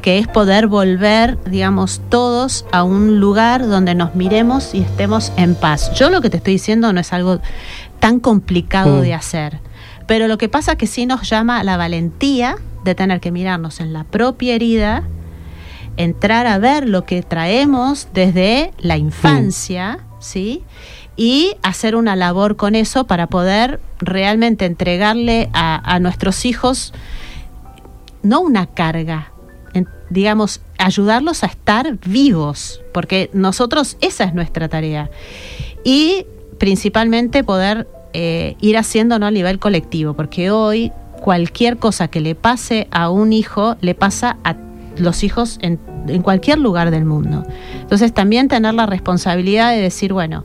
que 0.02 0.18
es 0.18 0.28
poder 0.28 0.68
volver, 0.68 1.38
digamos, 1.44 2.00
todos 2.08 2.64
a 2.70 2.82
un 2.84 3.18
lugar 3.18 3.66
donde 3.66 3.94
nos 3.94 4.14
miremos 4.14 4.74
y 4.74 4.80
estemos 4.82 5.32
en 5.36 5.54
paz. 5.54 5.92
Yo 5.94 6.08
lo 6.10 6.20
que 6.20 6.30
te 6.30 6.36
estoy 6.36 6.52
diciendo 6.54 6.92
no 6.92 7.00
es 7.00 7.12
algo 7.12 7.40
tan 8.00 8.20
complicado 8.20 8.98
Mm. 8.98 9.00
de 9.00 9.14
hacer, 9.14 9.58
pero 10.06 10.28
lo 10.28 10.38
que 10.38 10.48
pasa 10.48 10.72
es 10.72 10.78
que 10.78 10.86
sí 10.86 11.04
nos 11.06 11.28
llama 11.28 11.58
a 11.58 11.64
la 11.64 11.76
valentía 11.76 12.56
de 12.84 12.94
tener 12.94 13.20
que 13.20 13.32
mirarnos 13.32 13.80
en 13.80 13.92
la 13.92 14.04
propia 14.04 14.54
herida, 14.54 15.02
entrar 15.98 16.46
a 16.46 16.58
ver 16.58 16.88
lo 16.88 17.04
que 17.04 17.22
traemos 17.22 18.08
desde 18.14 18.72
la 18.78 18.96
infancia, 18.96 19.98
¿sí? 20.18 20.62
Y 21.16 21.54
hacer 21.62 21.96
una 21.96 22.16
labor 22.16 22.56
con 22.56 22.74
eso 22.74 23.06
para 23.06 23.26
poder 23.26 23.80
realmente 23.98 24.64
entregarle 24.64 25.50
a, 25.52 25.94
a 25.94 25.98
nuestros 25.98 26.44
hijos 26.46 26.94
no 28.22 28.40
una 28.40 28.66
carga, 28.66 29.32
en- 29.74 29.88
digamos, 30.10 30.60
ayudarlos 30.78 31.42
a 31.42 31.46
estar 31.46 31.98
vivos, 32.06 32.80
porque 32.92 33.30
nosotros 33.32 33.96
esa 34.00 34.24
es 34.24 34.34
nuestra 34.34 34.68
tarea. 34.68 35.10
Y 35.84 36.24
principalmente 36.58 37.42
poder 37.44 37.88
eh, 38.12 38.56
ir 38.60 38.78
haciéndolo 38.78 39.26
a 39.26 39.30
nivel 39.30 39.58
colectivo, 39.58 40.14
porque 40.14 40.50
hoy 40.50 40.92
cualquier 41.20 41.78
cosa 41.78 42.08
que 42.08 42.20
le 42.20 42.34
pase 42.36 42.86
a 42.92 43.10
un 43.10 43.32
hijo 43.32 43.76
le 43.80 43.94
pasa 43.94 44.38
a 44.44 44.54
los 45.00 45.22
hijos 45.24 45.58
en, 45.62 45.78
en 46.08 46.22
cualquier 46.22 46.58
lugar 46.58 46.90
del 46.90 47.04
mundo. 47.04 47.44
Entonces 47.80 48.12
también 48.12 48.48
tener 48.48 48.74
la 48.74 48.86
responsabilidad 48.86 49.70
de 49.72 49.78
decir, 49.80 50.12
bueno, 50.12 50.44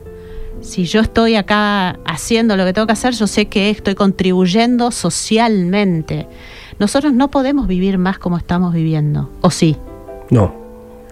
si 0.60 0.84
yo 0.84 1.00
estoy 1.00 1.36
acá 1.36 1.98
haciendo 2.06 2.56
lo 2.56 2.64
que 2.64 2.72
tengo 2.72 2.86
que 2.86 2.92
hacer, 2.94 3.12
yo 3.14 3.26
sé 3.26 3.46
que 3.46 3.70
estoy 3.70 3.94
contribuyendo 3.94 4.90
socialmente. 4.90 6.26
Nosotros 6.78 7.12
no 7.12 7.30
podemos 7.30 7.66
vivir 7.66 7.98
más 7.98 8.18
como 8.18 8.36
estamos 8.36 8.72
viviendo, 8.72 9.30
o 9.42 9.50
sí. 9.50 9.76
No, 10.30 10.54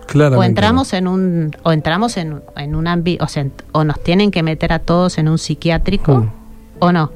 claramente. 0.06 0.40
O 0.40 0.42
entramos 0.44 0.92
en 0.94 1.06
un, 1.06 1.50
o 1.62 1.72
entramos 1.72 2.16
en, 2.16 2.40
en 2.56 2.74
un 2.74 2.86
ámbito, 2.86 3.24
o, 3.24 3.28
sea, 3.28 3.46
o 3.72 3.84
nos 3.84 4.00
tienen 4.02 4.30
que 4.30 4.42
meter 4.42 4.72
a 4.72 4.78
todos 4.78 5.18
en 5.18 5.28
un 5.28 5.38
psiquiátrico, 5.38 6.16
Mm. 6.18 6.30
o 6.80 6.92
no. 6.92 7.12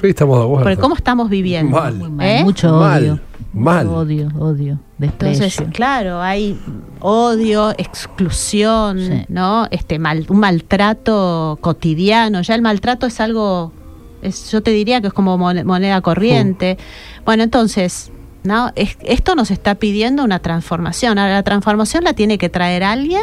Sí, 0.00 0.08
estamos 0.08 0.38
de 0.38 0.44
acuerdo. 0.44 0.62
Porque 0.64 0.76
cómo 0.76 0.94
estamos 0.96 1.30
viviendo. 1.30 1.76
Mal. 1.76 1.94
Muy 1.94 2.10
mal, 2.10 2.26
¿Eh? 2.26 2.44
Mucho 2.44 2.72
Mal, 2.78 3.02
odio. 3.02 3.20
mal. 3.52 3.86
Mucho 3.86 3.98
odio, 3.98 4.28
odio, 4.38 4.78
desprecio. 4.98 5.44
Entonces, 5.44 5.74
claro, 5.74 6.20
hay 6.20 6.58
odio, 7.00 7.70
exclusión, 7.78 8.98
Sí. 9.00 9.24
¿no? 9.28 9.66
Este 9.70 9.98
mal, 9.98 10.26
un 10.28 10.40
maltrato 10.40 11.58
cotidiano. 11.60 12.42
Ya 12.42 12.54
el 12.54 12.62
maltrato 12.62 13.06
es 13.06 13.20
algo, 13.20 13.72
es, 14.22 14.50
yo 14.50 14.62
te 14.62 14.70
diría 14.72 15.00
que 15.00 15.06
es 15.08 15.12
como 15.12 15.38
mon- 15.38 15.64
moneda 15.66 16.00
corriente. 16.00 16.76
Bueno, 17.24 17.42
entonces, 17.44 18.10
¿no? 18.44 18.70
Es- 18.74 18.98
esto 19.04 19.34
nos 19.34 19.50
está 19.50 19.76
pidiendo 19.76 20.24
una 20.24 20.40
transformación. 20.40 21.18
Ahora, 21.18 21.34
la 21.34 21.42
transformación 21.42 22.04
la 22.04 22.12
tiene 22.14 22.38
que 22.38 22.48
traer 22.48 22.82
alguien 22.84 23.22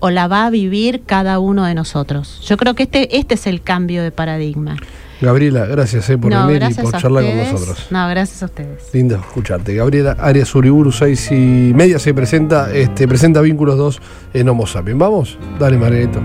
o 0.00 0.10
la 0.10 0.28
va 0.28 0.46
a 0.46 0.50
vivir 0.50 1.02
cada 1.04 1.38
uno 1.38 1.64
de 1.64 1.74
nosotros. 1.74 2.40
Yo 2.46 2.56
creo 2.56 2.74
que 2.74 2.84
este, 2.84 3.16
este 3.18 3.34
es 3.34 3.46
el 3.46 3.62
cambio 3.62 4.02
de 4.02 4.10
paradigma. 4.12 4.76
Gabriela, 5.20 5.66
gracias 5.66 6.08
eh, 6.10 6.18
por 6.18 6.30
no, 6.30 6.46
venir 6.46 6.62
y 6.62 6.64
gracias 6.66 6.84
por 6.84 7.00
charlar 7.00 7.24
con 7.24 7.36
nosotros. 7.36 7.86
No, 7.90 8.08
gracias 8.08 8.42
a 8.42 8.46
ustedes. 8.46 8.90
Lindo 8.92 9.16
escucharte. 9.16 9.74
Gabriela 9.74 10.16
Arias 10.18 10.54
Uriburu, 10.54 10.92
seis 10.92 11.30
y 11.32 11.72
media 11.74 11.98
se 11.98 12.14
presenta, 12.14 12.72
este, 12.72 13.08
presenta 13.08 13.40
Vínculos 13.40 13.76
2 13.76 14.00
en 14.34 14.48
Homo 14.48 14.66
Sapiens. 14.66 14.98
¿Vamos? 14.98 15.38
Dale, 15.58 15.76
Margarito. 15.76 16.20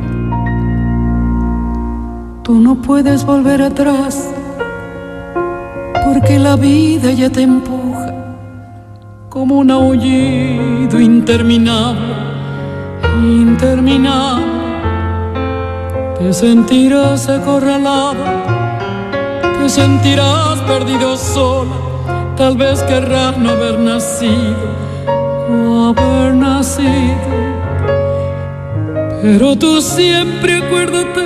Tú 2.43 2.59
no 2.59 2.81
puedes 2.81 3.25
volver 3.25 3.61
atrás 3.61 4.29
porque 6.05 6.37
la 6.37 6.55
vida 6.55 7.11
ya 7.11 7.29
te 7.29 7.41
empuja 7.41 8.13
como 9.29 9.57
un 9.59 9.71
aullido 9.71 10.99
interminable, 10.99 12.15
interminable. 13.23 14.45
Te 16.19 16.31
sentirás 16.33 17.27
acorralada, 17.29 18.62
te 19.63 19.69
sentirás 19.69 20.59
perdido 20.67 21.15
sola, 21.15 21.71
tal 22.35 22.57
vez 22.57 22.83
querrás 22.83 23.37
no 23.37 23.51
haber 23.51 23.79
nacido, 23.79 24.57
no 25.49 25.87
haber 25.89 26.35
nacido. 26.35 27.31
Pero 29.21 29.57
tú 29.57 29.81
siempre 29.81 30.57
acuérdate 30.57 31.21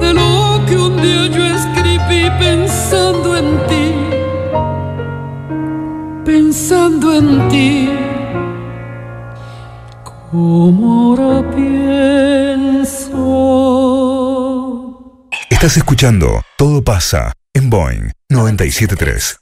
de 0.00 0.14
lo 0.14 0.64
que 0.66 0.78
un 0.78 0.96
día 1.02 1.26
yo 1.26 1.44
escribí 1.44 2.30
pensando 2.38 3.36
en 3.36 3.58
ti, 3.68 3.92
pensando 6.24 7.14
en 7.14 7.48
ti, 7.50 7.90
como 10.22 11.10
ahora 11.10 11.44
pienso. 11.54 13.71
Estás 15.62 15.76
escuchando 15.76 16.42
Todo 16.58 16.82
pasa 16.82 17.34
en 17.54 17.70
Boeing 17.70 18.10
973. 18.30 19.41